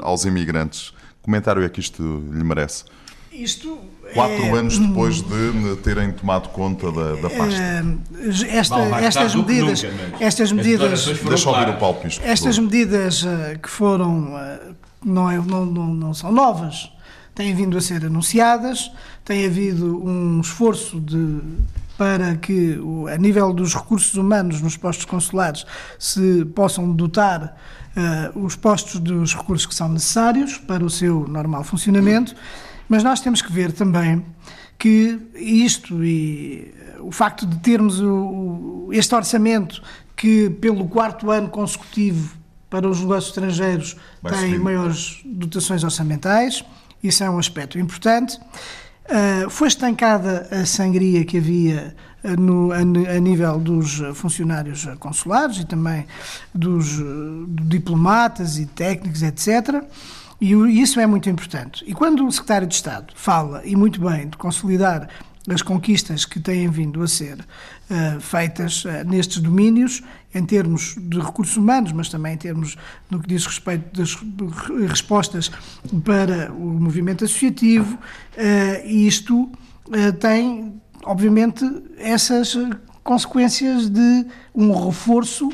aos 0.03 0.25
imigrantes. 0.25 0.91
Que 0.91 1.23
comentário 1.23 1.63
é 1.63 1.69
que 1.69 1.81
isto 1.81 2.03
lhe 2.03 2.45
merece? 2.45 2.85
Isto 3.33 3.79
Quatro 4.13 4.45
é, 4.45 4.59
anos 4.59 4.79
depois 4.79 5.23
de 5.23 5.77
terem 5.83 6.13
tomado 6.13 6.49
conta 6.51 6.93
da, 6.93 7.15
da 7.17 7.31
pasta. 7.31 7.61
É, 7.61 8.57
esta, 8.57 8.77
estas, 9.01 9.35
medidas, 9.35 9.83
nunca, 9.83 10.25
estas 10.25 10.53
medidas. 10.53 11.05
Deixa 11.07 11.51
ouvir 11.51 11.69
o 11.71 11.77
Paulo 11.79 12.01
Pisco. 12.01 12.25
Estas 12.25 12.59
medidas 12.59 13.25
que 13.63 13.69
foram. 13.69 14.33
Não, 15.05 15.31
é, 15.31 15.37
não, 15.39 15.67
não, 15.67 15.87
não 15.95 16.15
são 16.15 16.33
novas, 16.33 16.91
têm 17.35 17.55
vindo 17.55 17.77
a 17.77 17.81
ser 17.81 18.05
anunciadas, 18.07 18.91
tem 19.25 19.45
havido 19.45 20.03
um 20.03 20.41
esforço 20.41 20.99
de 21.01 21.41
para 21.97 22.37
que, 22.37 22.79
a 23.13 23.17
nível 23.17 23.53
dos 23.53 23.75
recursos 23.75 24.15
humanos 24.15 24.61
nos 24.61 24.77
postos 24.77 25.05
consulares, 25.05 25.65
se 25.99 26.45
possam 26.47 26.91
dotar 26.93 27.57
uh, 28.35 28.45
os 28.45 28.57
postos 28.57 29.01
dos 29.01 29.35
recursos 29.35 29.67
que 29.67 29.75
são 29.75 29.89
necessários 29.89 30.59
para 30.59 30.85
o 30.85 30.91
seu 30.91 31.27
normal 31.29 31.63
funcionamento, 31.65 32.35
mas 32.89 33.03
nós 33.03 33.21
temos 33.21 33.41
que 33.41 33.53
ver 33.53 33.73
também 33.73 34.25
que 34.79 35.19
isto 35.37 36.05
e 36.05 36.75
o 37.01 37.13
facto 37.13 37.47
de 37.47 37.59
termos 37.59 38.01
o, 38.01 38.89
este 38.93 39.15
orçamento 39.15 39.83
que, 40.17 40.51
pelo 40.51 40.89
quarto 40.89 41.31
ano 41.31 41.49
consecutivo 41.49 42.37
para 42.69 42.89
os 42.89 43.01
negócios 43.01 43.29
estrangeiros, 43.29 43.97
Vai 44.21 44.33
tem 44.33 44.59
maiores 44.59 45.21
dotações 45.25 45.85
orçamentais, 45.85 46.65
isso 47.03 47.23
é 47.23 47.31
um 47.31 47.39
aspecto 47.39 47.79
importante. 47.79 48.39
Uh, 49.07 49.51
foi 49.51 49.69
estancada 49.69 50.49
a 50.51 50.65
sangria 50.65 51.25
que 51.27 51.37
havia 51.37 51.95
uh, 52.25 52.41
no, 52.41 52.73
a, 52.73 52.79
a, 52.79 53.21
nível 53.21 53.59
dos 53.59 54.01
funcionários 54.15 54.87
consulares 54.99 55.59
e 55.59 55.67
também 55.67 56.07
dos 56.55 56.99
uh, 56.99 57.47
diplomatas 57.49 58.59
e 58.59 58.65
técnicos, 58.65 59.23
etc. 59.23 59.85
E 60.41 60.53
isso 60.81 60.99
é 61.01 61.07
muito 61.07 61.29
importante. 61.29 61.85
E 61.87 61.93
quando 61.93 62.27
o 62.27 62.33
secretário 62.33 62.67
de 62.67 62.75
Estado 62.75 63.13
fala, 63.15 63.63
e 63.65 63.77
muito 63.77 64.01
bem, 64.01 64.29
de 64.29 64.37
consolidar 64.37 65.09
as 65.49 65.61
conquistas 65.61 66.25
que 66.25 66.41
têm 66.41 66.69
vindo 66.71 67.03
a 67.03 67.09
ser 67.09 67.39
feitas 68.21 68.85
uh, 68.85 68.89
nestes 69.07 69.39
domínios, 69.39 70.03
em 70.35 70.45
termos 70.45 70.97
de 70.99 71.21
recursos 71.21 71.57
humanos, 71.57 71.93
mas 71.93 72.09
também 72.09 72.35
em 72.35 72.39
termos 72.39 72.77
no 73.11 73.21
que 73.21 73.29
diz 73.29 73.47
respeito 73.47 74.01
das 74.01 74.17
respostas 74.89 75.51
para 76.05 76.53
o 76.53 76.81
movimento 76.81 77.25
associativo, 77.25 77.95
uh, 77.95 78.87
e 78.87 79.07
isto 79.07 79.51
tem, 80.19 80.81
obviamente, 81.05 81.63
essas 81.99 82.57
consequências 83.03 83.91
de 83.91 84.27
um 84.55 84.73
reforço 84.87 85.51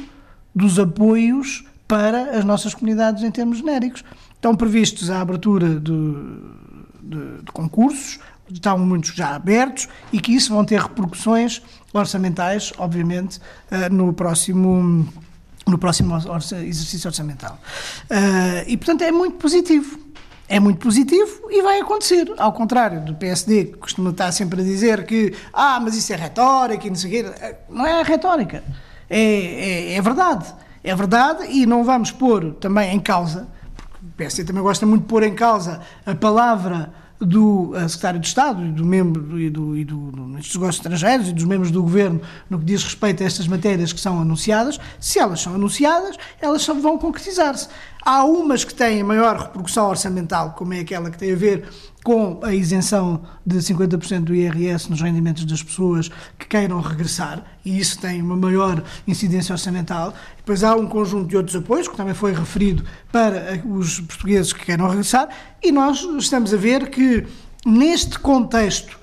dos 0.54 0.78
apoios 0.78 1.64
para 1.88 2.38
as 2.38 2.44
nossas 2.44 2.72
comunidades 2.72 3.24
em 3.24 3.30
termos 3.30 3.58
genéricos. 3.58 4.04
Estão 4.32 4.54
previstos 4.54 5.10
a 5.10 5.20
abertura 5.20 5.80
de, 5.80 6.14
de, 7.02 7.42
de 7.42 7.52
concursos, 7.52 8.20
estão 8.52 8.78
muitos 8.78 9.14
já 9.14 9.34
abertos 9.34 9.88
e 10.12 10.20
que 10.20 10.32
isso 10.32 10.52
vão 10.52 10.64
ter 10.64 10.80
repercussões 10.80 11.62
orçamentais, 11.92 12.72
obviamente, 12.78 13.40
eh, 13.70 13.88
no 13.88 14.12
próximo 14.12 15.06
no 15.66 15.78
próximo 15.78 16.16
exercício 16.16 17.06
orçamental. 17.06 17.58
Eh, 18.08 18.64
e, 18.68 18.76
portanto, 18.76 19.02
é 19.02 19.12
muito 19.12 19.36
positivo. 19.36 19.98
É 20.48 20.58
muito 20.58 20.80
positivo 20.80 21.48
e 21.48 21.62
vai 21.62 21.80
acontecer. 21.80 22.32
Ao 22.36 22.52
contrário 22.52 23.04
do 23.04 23.14
PSD, 23.14 23.66
que 23.66 23.76
costuma 23.78 24.10
estar 24.10 24.32
sempre 24.32 24.62
a 24.62 24.64
dizer 24.64 25.06
que 25.06 25.32
ah, 25.52 25.78
mas 25.78 25.94
isso 25.94 26.12
é 26.12 26.16
retórica 26.16 26.86
e 26.86 26.90
não 26.90 26.96
sei 26.96 27.22
o. 27.22 27.26
Eh, 27.26 27.56
não 27.68 27.86
é 27.86 28.02
retórica. 28.02 28.64
É, 29.08 29.20
é, 29.20 29.94
é 29.94 30.02
verdade. 30.02 30.52
É 30.82 30.94
verdade 30.94 31.46
e 31.50 31.66
não 31.66 31.84
vamos 31.84 32.10
pôr 32.10 32.54
também 32.54 32.94
em 32.94 32.98
causa, 32.98 33.46
porque 33.76 34.06
o 34.06 34.10
PSD 34.16 34.44
também 34.44 34.62
gosta 34.62 34.86
muito 34.86 35.02
de 35.02 35.08
pôr 35.08 35.22
em 35.22 35.34
causa 35.34 35.80
a 36.06 36.14
palavra 36.14 36.92
do 37.20 37.72
uh, 37.72 37.88
secretário 37.88 38.18
de 38.18 38.26
Estado 38.26 38.64
e 38.64 38.72
do 38.72 38.84
membro 38.84 39.38
e 39.38 39.50
do, 39.50 39.76
e 39.76 39.84
do, 39.84 40.10
dos 40.10 40.54
Negócios 40.54 40.76
Estrangeiros 40.76 41.28
e 41.28 41.32
dos 41.32 41.44
membros 41.44 41.70
do 41.70 41.82
Governo 41.82 42.20
no 42.48 42.58
que 42.58 42.64
diz 42.64 42.82
respeito 42.82 43.22
a 43.22 43.26
estas 43.26 43.46
matérias 43.46 43.92
que 43.92 44.00
são 44.00 44.20
anunciadas, 44.20 44.80
se 44.98 45.18
elas 45.18 45.40
são 45.40 45.54
anunciadas, 45.54 46.16
elas 46.40 46.66
vão 46.66 46.96
concretizar-se. 46.98 47.68
Há 48.02 48.24
umas 48.24 48.64
que 48.64 48.74
têm 48.74 49.02
maior 49.02 49.36
repercussão 49.36 49.88
orçamental, 49.88 50.54
como 50.56 50.72
é 50.72 50.80
aquela 50.80 51.10
que 51.10 51.18
tem 51.18 51.32
a 51.32 51.36
ver 51.36 51.68
com 52.04 52.40
a 52.42 52.54
isenção 52.54 53.22
de 53.44 53.58
50% 53.58 54.24
do 54.24 54.34
IRS 54.34 54.88
nos 54.88 55.00
rendimentos 55.00 55.44
das 55.44 55.62
pessoas 55.62 56.10
que 56.38 56.46
queiram 56.46 56.80
regressar, 56.80 57.44
e 57.64 57.78
isso 57.78 57.98
tem 58.00 58.22
uma 58.22 58.36
maior 58.36 58.82
incidência 59.06 59.52
orçamental. 59.52 60.14
Depois 60.36 60.64
há 60.64 60.74
um 60.74 60.86
conjunto 60.86 61.28
de 61.28 61.36
outros 61.36 61.56
apoios, 61.56 61.88
que 61.88 61.96
também 61.96 62.14
foi 62.14 62.32
referido 62.32 62.84
para 63.12 63.60
os 63.66 64.00
portugueses 64.00 64.52
que 64.52 64.64
queiram 64.64 64.88
regressar, 64.88 65.28
e 65.62 65.70
nós 65.70 66.02
estamos 66.18 66.54
a 66.54 66.56
ver 66.56 66.88
que, 66.90 67.26
neste 67.66 68.18
contexto 68.18 68.99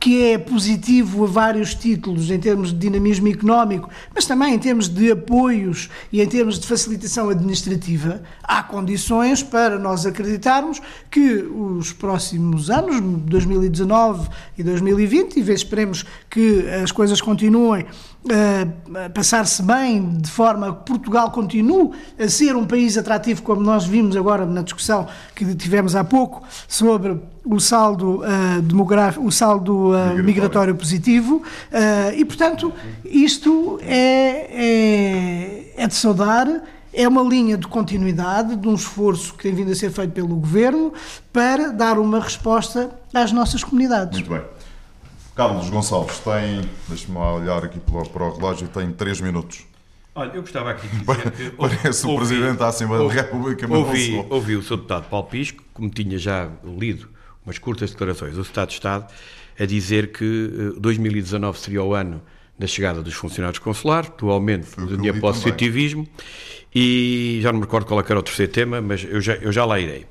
que 0.00 0.22
é 0.22 0.38
positivo 0.38 1.24
a 1.24 1.26
vários 1.26 1.74
títulos 1.74 2.30
em 2.30 2.40
termos 2.40 2.72
de 2.72 2.78
dinamismo 2.78 3.28
económico, 3.28 3.90
mas 4.14 4.24
também 4.24 4.54
em 4.54 4.58
termos 4.58 4.88
de 4.88 5.12
apoios 5.12 5.90
e 6.10 6.22
em 6.22 6.26
termos 6.26 6.58
de 6.58 6.66
facilitação 6.66 7.28
administrativa, 7.28 8.22
há 8.42 8.62
condições 8.62 9.42
para 9.42 9.78
nós 9.78 10.06
acreditarmos 10.06 10.80
que 11.10 11.42
os 11.42 11.92
próximos 11.92 12.70
anos, 12.70 12.98
2019 13.26 14.30
e 14.56 14.62
2020, 14.62 15.36
e 15.36 15.52
esperemos 15.52 16.06
que 16.30 16.66
as 16.82 16.90
coisas 16.90 17.20
continuem 17.20 17.84
a 18.28 19.08
passar-se 19.08 19.62
bem, 19.62 20.18
de 20.18 20.30
forma 20.30 20.74
que 20.74 20.84
Portugal 20.84 21.30
continue 21.30 21.90
a 22.18 22.28
ser 22.28 22.54
um 22.54 22.66
país 22.66 22.98
atrativo, 22.98 23.42
como 23.42 23.62
nós 23.62 23.86
vimos 23.86 24.14
agora 24.14 24.44
na 24.44 24.62
discussão 24.62 25.06
que 25.34 25.54
tivemos 25.54 25.96
há 25.96 26.04
pouco 26.04 26.42
sobre 26.68 27.18
o 27.44 27.58
saldo 27.58 28.20
uh, 28.22 28.60
demográfico, 28.62 29.24
o 29.24 29.32
saldo 29.32 29.72
uh, 29.74 29.90
migratório. 29.90 30.24
migratório. 30.24 30.74
positivo, 30.74 31.42
e 32.14 32.24
portanto 32.24 32.72
isto 33.04 33.78
é, 33.82 35.74
é, 35.76 35.84
é 35.84 35.86
de 35.86 35.94
saudar. 35.94 36.46
É 36.92 37.06
uma 37.06 37.22
linha 37.22 37.56
de 37.56 37.68
continuidade 37.68 38.56
de 38.56 38.66
um 38.66 38.74
esforço 38.74 39.34
que 39.34 39.44
tem 39.44 39.54
vindo 39.54 39.70
a 39.70 39.76
ser 39.76 39.92
feito 39.92 40.12
pelo 40.12 40.34
Governo 40.34 40.92
para 41.32 41.70
dar 41.70 42.00
uma 42.00 42.18
resposta 42.18 42.90
às 43.14 43.30
nossas 43.30 43.62
comunidades. 43.62 44.18
Muito 44.18 44.28
bem. 44.28 44.59
Carlos 45.34 45.70
Gonçalves 45.70 46.18
tem, 46.18 46.62
deixa-me 46.88 47.16
olhar 47.18 47.64
aqui 47.64 47.80
para 47.80 48.24
o 48.24 48.36
relógio, 48.36 48.68
tem 48.68 48.90
3 48.92 49.20
minutos. 49.20 49.64
Olha, 50.14 50.32
eu 50.34 50.42
gostava 50.42 50.70
aqui 50.70 50.86
de 50.88 50.96
dizer 51.04 51.30
que. 51.30 51.50
Parece 51.50 52.06
ouvi, 52.06 52.14
o 52.14 52.18
Presidente 52.18 52.58
da 52.58 52.68
Assembleia 52.68 53.08
da 53.08 53.14
República, 53.14 53.68
mas 53.68 53.78
ouvi, 53.78 54.26
ouvi 54.28 54.56
o 54.56 54.62
Sr. 54.62 54.76
Deputado 54.76 55.08
Paulo 55.08 55.26
Pisco, 55.28 55.62
como 55.72 55.88
tinha 55.88 56.18
já 56.18 56.50
lido 56.64 57.08
umas 57.44 57.58
curtas 57.58 57.90
declarações 57.90 58.34
do 58.34 58.42
Estado 58.42 58.68
de 58.68 58.74
Estado, 58.74 59.06
a 59.58 59.64
dizer 59.64 60.12
que 60.12 60.74
2019 60.78 61.56
eh, 61.56 61.60
seria 61.60 61.82
o 61.82 61.94
ano 61.94 62.20
da 62.58 62.66
chegada 62.66 63.02
dos 63.02 63.14
funcionários 63.14 63.58
consulares, 63.58 64.10
do 64.18 64.30
aumento 64.30 64.76
do 64.78 64.96
dinheiro 64.96 65.18
para 65.18 65.28
o 65.28 65.30
associativismo, 65.30 66.06
e 66.74 67.40
já 67.42 67.50
não 67.52 67.58
me 67.58 67.64
recordo 67.64 67.86
qual 67.86 68.00
é 68.00 68.04
era 68.06 68.18
o 68.18 68.22
terceiro 68.22 68.52
tema, 68.52 68.80
mas 68.80 69.02
eu 69.04 69.20
já, 69.20 69.34
eu 69.36 69.50
já 69.50 69.64
lá 69.64 69.80
irei. 69.80 70.06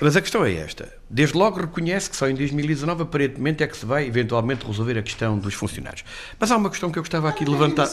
Mas 0.00 0.16
a 0.16 0.20
questão 0.20 0.44
é 0.44 0.54
esta. 0.54 0.92
Desde 1.10 1.36
logo 1.36 1.60
reconhece 1.60 2.08
que 2.08 2.16
só 2.16 2.28
em 2.28 2.34
2019, 2.34 3.02
aparentemente, 3.02 3.64
é 3.64 3.66
que 3.66 3.76
se 3.76 3.84
vai 3.84 4.06
eventualmente 4.06 4.64
resolver 4.64 4.96
a 4.96 5.02
questão 5.02 5.38
dos 5.38 5.54
funcionários. 5.54 6.04
Mas 6.38 6.50
há 6.52 6.56
uma 6.56 6.70
questão 6.70 6.90
que 6.90 6.98
eu 6.98 7.02
gostava 7.02 7.28
aqui 7.28 7.44
de 7.44 7.50
levantar. 7.50 7.88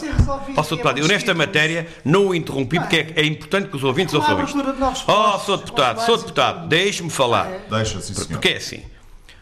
Posso, 0.54 0.76
deputado, 0.76 1.00
eu 1.00 1.08
nesta 1.08 1.34
matéria 1.34 1.88
não 2.04 2.28
o 2.28 2.36
interrompi 2.36 2.80
porque 2.80 2.98
é, 2.98 3.14
é 3.16 3.26
importante 3.26 3.70
que 3.70 3.76
os 3.76 3.84
ouvintes 3.84 4.14
ouçam 4.14 4.44
isto. 4.44 4.58
Oh, 5.08 5.40
sou 5.40 5.58
deputado, 5.58 6.06
sou 6.06 6.18
deputado, 6.18 6.68
deixe-me 6.68 7.10
falar. 7.10 7.50
Deixa, 7.70 8.00
sim, 8.02 8.14
senhor. 8.14 8.28
Porque 8.28 8.50
é 8.50 8.58
assim. 8.58 8.84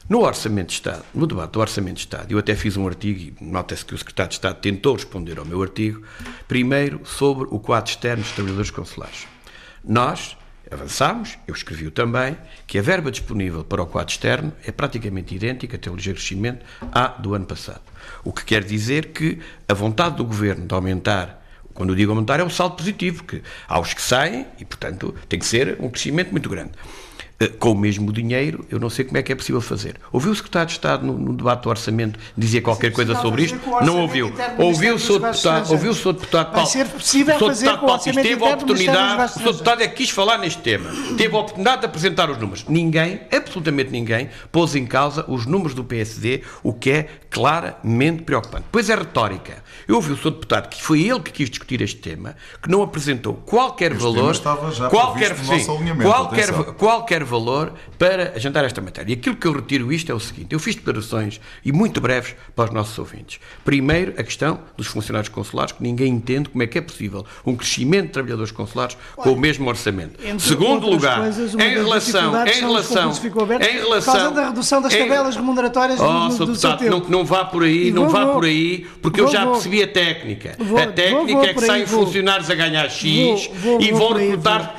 No 0.10 0.22
Orçamento 0.22 0.68
de 0.68 0.74
Estado, 0.74 1.04
no 1.14 1.26
debate 1.26 1.52
do 1.52 1.62
Orçamento 1.62 1.96
de 1.96 2.02
Estado, 2.02 2.32
eu 2.32 2.38
até 2.38 2.56
fiz 2.56 2.76
um 2.76 2.86
artigo, 2.86 3.20
e 3.20 3.36
nota-se 3.44 3.86
que 3.86 3.96
o 3.96 3.98
Secretário 3.98 4.30
de 4.30 4.36
Estado 4.36 4.60
tentou 4.60 4.96
responder 4.96 5.40
ao 5.40 5.46
meu 5.46 5.62
artigo, 5.62 6.02
primeiro 6.46 7.02
sobre 7.06 7.48
o 7.50 7.58
quadro 7.58 7.90
externo 7.90 8.22
dos 8.22 8.34
trabalhadores 8.34 8.70
consulares. 8.70 9.28
Nós, 9.84 10.38
Avançámos, 10.74 11.38
eu 11.48 11.54
escrevi-o 11.54 11.92
também, 11.92 12.38
que 12.66 12.78
a 12.78 12.82
verba 12.82 13.12
disponível 13.12 13.64
para 13.64 13.82
o 13.82 13.86
quadro 13.86 14.12
externo 14.12 14.52
é 14.66 14.72
praticamente 14.72 15.36
idêntica, 15.36 15.76
até 15.76 15.90
o 15.90 15.96
ligeiro 15.96 16.18
crescimento, 16.18 16.66
à 16.92 17.08
do 17.08 17.34
ano 17.34 17.46
passado. 17.46 17.82
O 18.24 18.34
que 18.34 18.44
quer 18.44 18.64
dizer 18.64 19.08
que 19.08 19.40
a 19.68 19.74
vontade 19.74 20.16
do 20.18 20.26
Governo 20.26 20.66
de 20.66 20.74
aumentar 20.74 21.44
quando 21.74 21.90
eu 21.90 21.96
digo 21.96 22.12
aumentar, 22.12 22.40
é 22.40 22.44
um 22.44 22.50
saldo 22.50 22.76
positivo, 22.76 23.24
que 23.24 23.42
há 23.68 23.80
os 23.80 23.94
que 23.94 24.02
saem 24.02 24.46
e, 24.60 24.66
portanto, 24.66 25.16
tem 25.28 25.40
que 25.40 25.46
ser 25.46 25.78
um 25.80 25.90
crescimento 25.90 26.32
muito 26.32 26.48
grande. 26.50 26.72
Eh, 27.44 27.48
com 27.60 27.72
o 27.72 27.76
mesmo 27.76 28.12
dinheiro, 28.12 28.66
eu 28.70 28.80
não 28.80 28.90
sei 28.90 29.04
como 29.04 29.18
é 29.18 29.24
que 29.24 29.32
é 29.32 29.36
possível 29.36 29.60
fazer. 29.60 29.96
Ouviu 30.12 30.32
o 30.32 30.36
secretário 30.36 30.68
de 30.68 30.74
Estado 30.74 31.06
no, 31.06 31.18
no 31.18 31.34
debate 31.34 31.64
do 31.64 31.70
orçamento 31.70 32.20
dizer 32.38 32.62
qualquer 32.62 32.90
Sim, 32.90 32.96
coisa 32.96 33.16
sobre 33.16 33.44
isto? 33.44 33.60
Não 33.84 34.02
ouviu. 34.02 34.32
Ouviu 34.58 34.96
o 34.96 35.00
seu 35.00 35.20
deputado, 35.20 35.72
ouviu 35.72 35.92
o 35.92 35.96
seu 35.96 36.14
deputado 36.14 36.52
Paulo. 36.52 36.62
Vai 36.62 36.66
ser 36.66 36.88
possível 36.88 37.38
fazer 37.38 37.66
deputado 37.66 37.86
Paulo 37.86 38.24
teve 38.24 38.44
a 38.44 38.50
oportunidade, 38.50 39.24
o 39.24 39.44
seu 39.44 39.52
deputado 39.52 39.82
é 39.82 39.88
que 39.88 39.96
quis 39.96 40.10
falar 40.10 40.38
neste 40.38 40.62
tema. 40.62 40.90
Teve 41.18 41.36
a 41.36 41.40
oportunidade 41.40 41.82
de 41.82 41.86
apresentar 41.88 42.30
os 42.30 42.38
números. 42.38 42.66
Ninguém, 42.68 43.22
absolutamente 43.32 43.92
ninguém, 43.92 44.30
pôs 44.52 44.76
em 44.76 44.86
causa 44.86 45.26
os 45.28 45.46
números 45.46 45.74
do 45.74 45.84
PSD, 45.84 46.44
o 46.62 46.74
que 46.74 46.92
é 46.92 47.10
claramente 47.30 48.24
preocupante. 48.24 48.66
Pois 48.72 48.90
é 48.90 48.96
retórica. 48.96 49.64
Eu 49.88 49.96
ouvi 49.96 50.14
o 50.14 50.18
seu 50.18 50.32
deputado, 50.32 50.70
que 50.70 50.82
foi 50.82 51.02
ele 51.02 51.20
que 51.20 51.32
quis 51.32 51.50
discutir 51.50 51.82
este 51.82 51.98
tema, 51.98 52.36
que 52.62 52.70
não 52.70 52.82
apresentou 52.82 53.34
qualquer 53.34 53.92
este 53.92 54.04
valor, 54.04 54.36
qualquer, 54.90 55.36
sim, 55.36 55.66
qualquer, 56.02 56.54
qualquer 56.76 57.24
valor 57.34 57.74
para 57.98 58.34
agendar 58.36 58.64
esta 58.64 58.80
matéria. 58.80 59.12
E 59.12 59.16
aquilo 59.16 59.36
que 59.36 59.48
eu 59.48 59.54
retiro 59.54 59.92
isto 59.92 60.12
é 60.12 60.16
o 60.16 60.20
seguinte: 60.20 60.48
eu 60.52 60.60
fiz 60.60 60.76
declarações 60.76 61.42
e 61.66 61.72
muito 61.72 62.00
breves 62.00 62.36
para 62.56 62.66
os 62.66 62.72
nossos 62.72 62.98
ouvintes. 63.00 63.40
Primeiro, 63.66 64.14
a 64.18 64.24
questão 64.24 64.60
dos 64.78 64.88
funcionários 64.88 65.30
consulares, 65.30 65.72
que 65.72 65.82
ninguém 65.82 66.14
entende 66.14 66.50
como 66.50 66.62
é 66.62 66.68
que 66.68 66.78
é 66.78 66.82
possível 66.82 67.26
um 67.46 67.56
crescimento 67.56 68.08
de 68.08 68.12
trabalhadores 68.12 68.52
consulares 68.52 68.96
com 69.16 69.32
o 69.32 69.40
mesmo 69.40 69.68
orçamento. 69.68 70.20
Segundo 70.40 70.88
lugar, 70.88 71.22
coisas, 71.22 71.56
em 71.56 71.58
relação, 71.58 72.48
em 72.48 72.60
relação, 72.60 73.12
em 73.12 73.80
relação, 73.80 74.14
por 74.14 74.20
causa 74.20 74.32
da 74.32 74.48
redução 74.50 74.82
das 74.82 74.94
tabelas 74.94 75.36
remuneratórias 75.36 76.00
oh, 76.00 76.04
do, 76.04 76.30
do, 76.30 76.46
do 76.46 76.46
deputado, 76.54 76.86
não, 76.86 77.00
não 77.00 77.26
vá 77.26 77.46
por 77.46 77.64
aí, 77.64 77.92
não 77.92 78.10
vá 78.10 78.28
por 78.28 78.46
aí, 78.46 78.86
porque 79.02 79.22
eu 79.22 79.28
já 79.28 79.46
percebi 79.48 79.82
a 79.82 79.88
técnica. 79.88 80.58
a 80.82 80.88
técnica 80.88 81.46
é 81.48 81.54
que 81.54 81.62
saem 81.62 81.88
funcionários 81.88 82.50
a 82.50 82.56
ganhar 82.56 82.90
X 82.90 83.50
e 83.80 83.92
vão 83.92 84.14
recrutar 84.14 84.76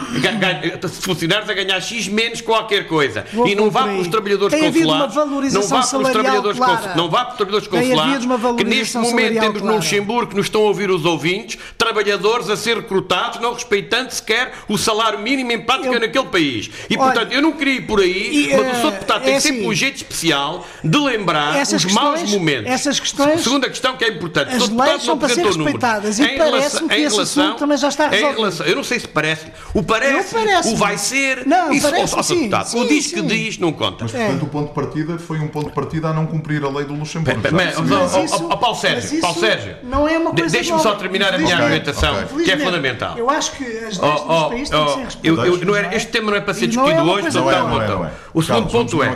funcionários 1.01 1.49
a 1.51 1.55
ganhar 1.55 1.81
X 1.81 2.09
menos 2.09 2.34
menos 2.35 2.41
qualquer 2.41 2.87
coisa. 2.87 3.25
Vou 3.33 3.47
e 3.47 3.55
não 3.55 3.71
vá 3.71 3.85
aí. 3.85 3.91
pelos 3.93 4.09
trabalhadores 4.09 4.53
Tem 4.59 4.73
consulares. 4.73 5.15
Não 5.55 5.63
vá 5.63 5.69
pelos 5.77 5.89
salarial 5.91 6.13
trabalhadores 6.13 6.57
clara. 6.59 6.77
cons- 6.77 6.97
não 6.97 7.09
vá 7.11 7.25
pelos 7.25 7.37
trabalhadores 7.37 7.69
Tem 7.69 7.79
havido 8.01 8.29
consulares. 8.29 8.57
Que 8.57 8.65
neste 8.65 8.99
momento 8.99 9.41
temos 9.41 9.55
no 9.55 9.61
clara. 9.61 9.77
Luxemburgo, 9.77 10.31
que 10.31 10.37
nos 10.37 10.47
estão 10.47 10.63
a 10.63 10.65
ouvir 10.65 10.91
os 10.91 11.05
ouvintes, 11.05 11.59
trabalhadores 11.79 12.51
a 12.51 12.57
ser 12.57 12.77
recrutados, 12.77 13.41
não 13.41 13.55
respeitando 13.55 14.11
sequer 14.13 14.53
o 14.69 14.77
salário 14.77 15.19
mínimo 15.19 15.53
em 15.53 15.61
prática 15.61 15.95
Eu- 15.95 16.01
naquele 16.01 16.27
país. 16.27 16.71
E 16.91 16.97
Olha, 16.97 17.05
portanto, 17.13 17.33
eu 17.33 17.43
não 17.43 17.53
queria 17.53 17.75
ir 17.75 17.83
por 17.87 18.01
aí, 18.01 18.51
e, 18.51 18.57
mas 18.57 18.79
o 18.79 18.81
Sr. 18.83 18.91
Deputado 18.93 19.23
é 19.23 19.25
tem 19.25 19.37
assim, 19.37 19.49
sempre 19.49 19.67
um 19.67 19.75
jeito 19.75 19.97
especial 19.97 20.67
de 20.83 20.99
lembrar 20.99 21.61
os 21.63 21.85
maus 21.93 22.21
questões- 22.21 22.31
momentos. 22.33 22.71
essas 22.71 23.01
questões- 23.01 23.41
Segunda 23.43 23.69
questão 23.69 23.97
que 23.97 24.05
é 24.05 24.09
importante. 24.09 24.49
As 24.55 24.63
o 24.63 24.67
Sr. 24.67 24.69
Deputado 24.71 24.89
leis 24.91 25.03
são 25.03 25.15
não 25.15 25.19
para 25.19 25.29
ser 25.35 25.45
respeitadas 25.45 26.19
e 26.19 26.23
Em 26.25 26.39
parece-me 26.39 26.89
que 26.89 26.95
esse 26.95 27.15
relação- 27.15 27.45
assunto 27.45 27.59
também 27.59 27.77
já 27.79 27.89
está 27.89 28.09
resolvido. 28.09 28.63
eu 28.65 28.77
não 28.77 28.85
sei 28.85 29.01
se 29.01 29.09
parece. 29.09 29.47
O 29.73 29.83
parece, 29.83 30.35
o 30.69 30.77
vai 30.77 30.99
ser. 30.99 31.47
Não, 31.47 31.73
isso, 31.73 31.89
parece-me 31.89 32.21
ó, 32.25 32.35
ó, 32.35 32.35
Sr. 32.35 32.35
sim. 32.35 32.39
Deputado, 32.49 32.67
o 32.67 32.69
Sim, 32.83 32.87
diz 32.89 33.07
que 33.13 33.21
sim. 33.21 33.27
diz, 33.27 33.59
não 33.59 33.73
conta. 33.73 34.05
Mas, 34.05 34.13
portanto, 34.13 34.43
o 34.43 34.47
ponto 34.49 34.69
de 34.69 34.75
partida 34.75 35.19
foi 35.19 35.39
um 35.41 35.49
ponto 35.49 35.69
de 35.69 35.75
partida 35.75 36.09
a 36.09 36.13
não 36.13 36.27
cumprir 36.27 36.65
a 36.65 36.69
lei 36.69 36.85
do 36.85 36.95
Luxemburgo. 36.95 37.41
já 37.43 37.51
Mas, 37.51 37.79
ó, 37.79 37.83
Mas 37.83 38.15
ó, 38.15 38.25
isso- 38.25 38.35
ó, 38.51 38.57
Paulo 38.57 38.63
mas 38.71 38.79
Sérgio, 38.79 39.21
Paulo 39.21 39.41
Sérgio, 39.41 39.77
não 39.85 40.09
é 40.09 40.19
uma 40.19 40.31
coisa 40.33 40.51
deixe-me 40.51 40.81
só 40.81 40.95
terminar 40.95 41.35
a 41.35 41.39
minha 41.39 41.57
argumentação, 41.57 42.15
que 42.45 42.51
é 42.51 42.59
fundamental. 42.59 43.17
Eu 43.19 43.31
acho 43.31 43.53
que 43.53 43.65
as 43.65 43.99
leis 43.99 43.99
Oh, 44.03 44.07
dos 44.11 44.21
oh, 44.29 44.49
países 44.49 44.71
têm 44.71 44.85
que 44.85 44.93
ser 44.93 45.05
respeitadas. 45.05 45.47
eu- 45.61 45.67
não 45.67 45.77
era- 45.77 45.95
este 45.97 46.11
tema 46.11 46.31
não 46.31 46.39
é 46.39 46.41
para 46.41 46.55
ser 46.55 46.61
não 46.61 46.67
é 46.67 46.93
discutido 46.95 47.11
hoje, 47.11 47.35
não 47.37 47.45
Não 47.45 47.51
é, 47.83 47.87
é, 47.87 48.07
é. 48.09 48.13
O 48.33 48.43
segundo 48.43 48.69
ponto 48.71 49.03
é, 49.03 49.09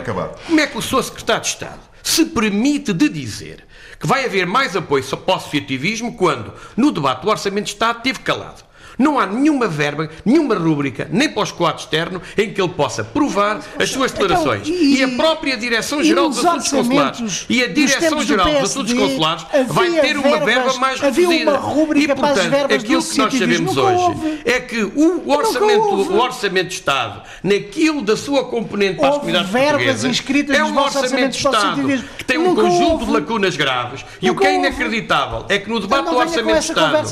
como 0.47 0.59
é 0.59 0.67
que 0.67 0.77
o 0.77 0.81
Sr. 0.81 1.03
Secretário 1.03 1.41
de 1.41 1.47
Estado 1.49 1.79
se 2.03 2.25
permite 2.25 2.93
de 2.93 3.09
dizer 3.09 3.65
que 3.99 4.07
vai 4.07 4.25
haver 4.25 4.45
mais 4.47 4.75
apoio 4.75 5.03
para 5.03 5.33
o 5.33 5.37
associativismo 5.37 6.15
quando, 6.15 6.53
no 6.77 6.91
debate 6.91 7.21
do 7.23 7.29
Orçamento 7.29 7.65
de 7.65 7.71
Estado, 7.71 8.01
teve 8.01 8.19
calado? 8.19 8.63
Não 8.99 9.17
há 9.17 9.25
nenhuma 9.25 9.65
verba, 9.67 10.09
nenhuma 10.25 10.55
rúbrica, 10.55 11.07
nem 11.09 11.29
para 11.29 11.39
o 11.39 11.43
esquadro 11.43 11.79
externo, 11.79 12.21
em 12.37 12.53
que 12.53 12.61
ele 12.61 12.69
possa 12.73 13.01
provar 13.03 13.61
as 13.79 13.89
suas 13.89 14.11
Então, 14.11 14.27
declarações. 14.27 14.67
e- 14.67 14.97
e, 14.97 15.03
a 15.03 15.07
própria 15.07 15.55
Direção-Geral 15.55 16.27
dos 16.29 16.45
Assuntos 16.45 16.69
Consulares 16.69 17.45
e 17.49 17.63
a 17.63 17.67
Direção-Geral 17.67 18.45
dos 18.51 18.63
Assuntos 18.63 18.93
Consulares 18.93 19.45
vai 19.69 19.89
ter 20.01 20.17
uma 20.17 20.37
verba 20.39 20.45
verbas- 20.45 20.77
mais 20.77 20.99
reduzida. 20.99 21.51
e, 21.95 22.07
portanto, 22.07 22.49
verbas 22.49 22.83
aquilo 22.83 23.03
que 23.03 23.17
nós 23.17 23.33
sabemos 23.33 23.75
Nunca 23.75 23.81
hoje 23.81 24.03
houve. 24.03 24.41
é 24.45 24.59
que 24.59 24.83
o 24.83 25.29
orçamento, 25.31 25.79
houve. 25.81 26.13
o 26.13 26.17
orçamento 26.19 26.67
de 26.67 26.73
Estado, 26.73 27.21
naquilo 27.41 28.01
da 28.01 28.17
sua 28.17 28.43
componente 28.49 28.97
para 28.97 29.07
as 29.07 29.13
Houve 29.15 29.19
comunidades 29.31 29.51
verbas 29.51 30.01
portuguesas, 30.19 30.57
é 30.59 30.63
um 30.63 30.77
orçamento 30.77 31.31
de 31.31 31.37
Estado 31.37 31.81
que 32.17 32.23
tem 32.25 32.37
um 32.37 32.49
Nunca 32.49 32.61
conjunto 32.63 32.91
houve. 32.91 33.05
de 33.05 33.11
lacunas 33.11 33.55
graves. 33.55 34.05
E 34.21 34.29
o 34.29 34.33
Nunca 34.33 34.41
que 34.45 34.47
é 34.51 34.55
houve. 34.57 34.67
inacreditável 34.67 35.45
é 35.47 35.57
que 35.57 35.69
no 35.69 35.79
debate 35.79 36.01
Então 36.01 36.13
do 36.13 36.19
orçamento 36.19 36.59
de 36.59 36.65
Estado, 36.65 37.07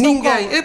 ninguém, 0.00 0.44
cola. 0.48 0.56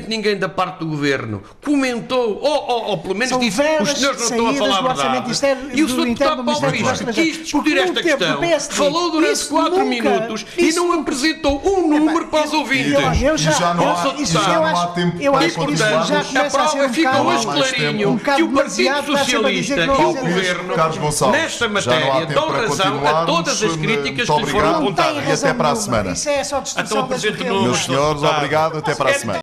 Absolutamente 0.00 0.08
ninguém 0.08 0.36
da 0.38 0.48
parte 0.48 0.78
do 0.78 0.86
governo 0.86 1.42
comentou, 1.64 2.38
ou, 2.40 2.66
ou, 2.68 2.84
ou 2.90 2.98
pelo 2.98 3.14
menos 3.14 3.30
São 3.30 3.38
disse, 3.38 3.60
os 3.60 3.90
senhores 3.90 4.30
não 4.30 4.30
estão 4.30 4.48
a 4.48 4.54
falar 4.54 4.78
a 4.78 4.94
verdade. 4.94 5.30
externo- 5.30 5.70
E 5.72 5.82
o 5.82 5.88
Sr. 5.88 6.04
Deputado 6.04 6.36
do 6.36 6.44
Paulo 6.44 6.66
Estrangeiros. 6.66 7.14
quis 7.14 7.36
discutir 7.38 7.78
esta 7.78 8.02
questão, 8.02 8.40
falou 8.70 9.10
durante 9.10 9.32
isso 9.32 9.48
quatro 9.50 9.78
nunca- 9.78 9.84
minutos 9.88 10.46
e 10.56 10.72
não 10.72 10.86
nunca- 10.88 11.00
apresentou 11.00 11.62
um 11.64 11.88
número 11.88 12.26
para 12.26 12.44
os 12.46 12.52
ouvintes. 12.52 12.92
Eu, 12.92 13.30
eu 13.30 13.38
já, 13.38 13.50
E 13.50 13.54
já 13.54 13.74
não 13.74 13.88
há- 13.90 14.14
e 14.16 14.94
tempo 14.94 15.16
eu 15.22 15.32
para 15.32 15.46
acho 15.46 15.54
que 15.54 15.72
isso 15.72 15.84
continuarmos. 15.84 16.08
já 16.08 16.40
A 16.40 16.50
prova 16.50 16.88
fica 16.88 17.22
hoje 17.22 17.46
clarinho 17.46 18.18
que 18.18 18.42
o 18.42 18.48
Partido 18.52 19.06
Socialista 19.18 19.80
e 19.84 19.88
o 19.88 20.14
Governo, 20.14 20.74
nesta 21.32 21.68
matéria, 21.68 22.26
dão 22.26 22.48
razão 22.48 23.06
a 23.06 23.24
todas 23.26 23.62
as 23.62 23.76
críticas 23.76 24.28
que 24.28 24.36
lhes 24.40 24.50
foram 24.50 24.76
apontadas. 24.76 25.28
E 25.28 25.32
até 25.32 25.54
para 25.54 25.70
a 25.70 25.76
semana. 25.76 26.12
Isso 26.12 26.28
é 26.28 26.44
só 26.44 26.62
Então. 26.76 27.08
Meus 27.62 27.78
senhores, 27.84 28.22
obrigado. 28.22 28.78
Até 28.78 28.94
para 28.94 29.10
a 29.10 29.14
semana. 29.14 29.42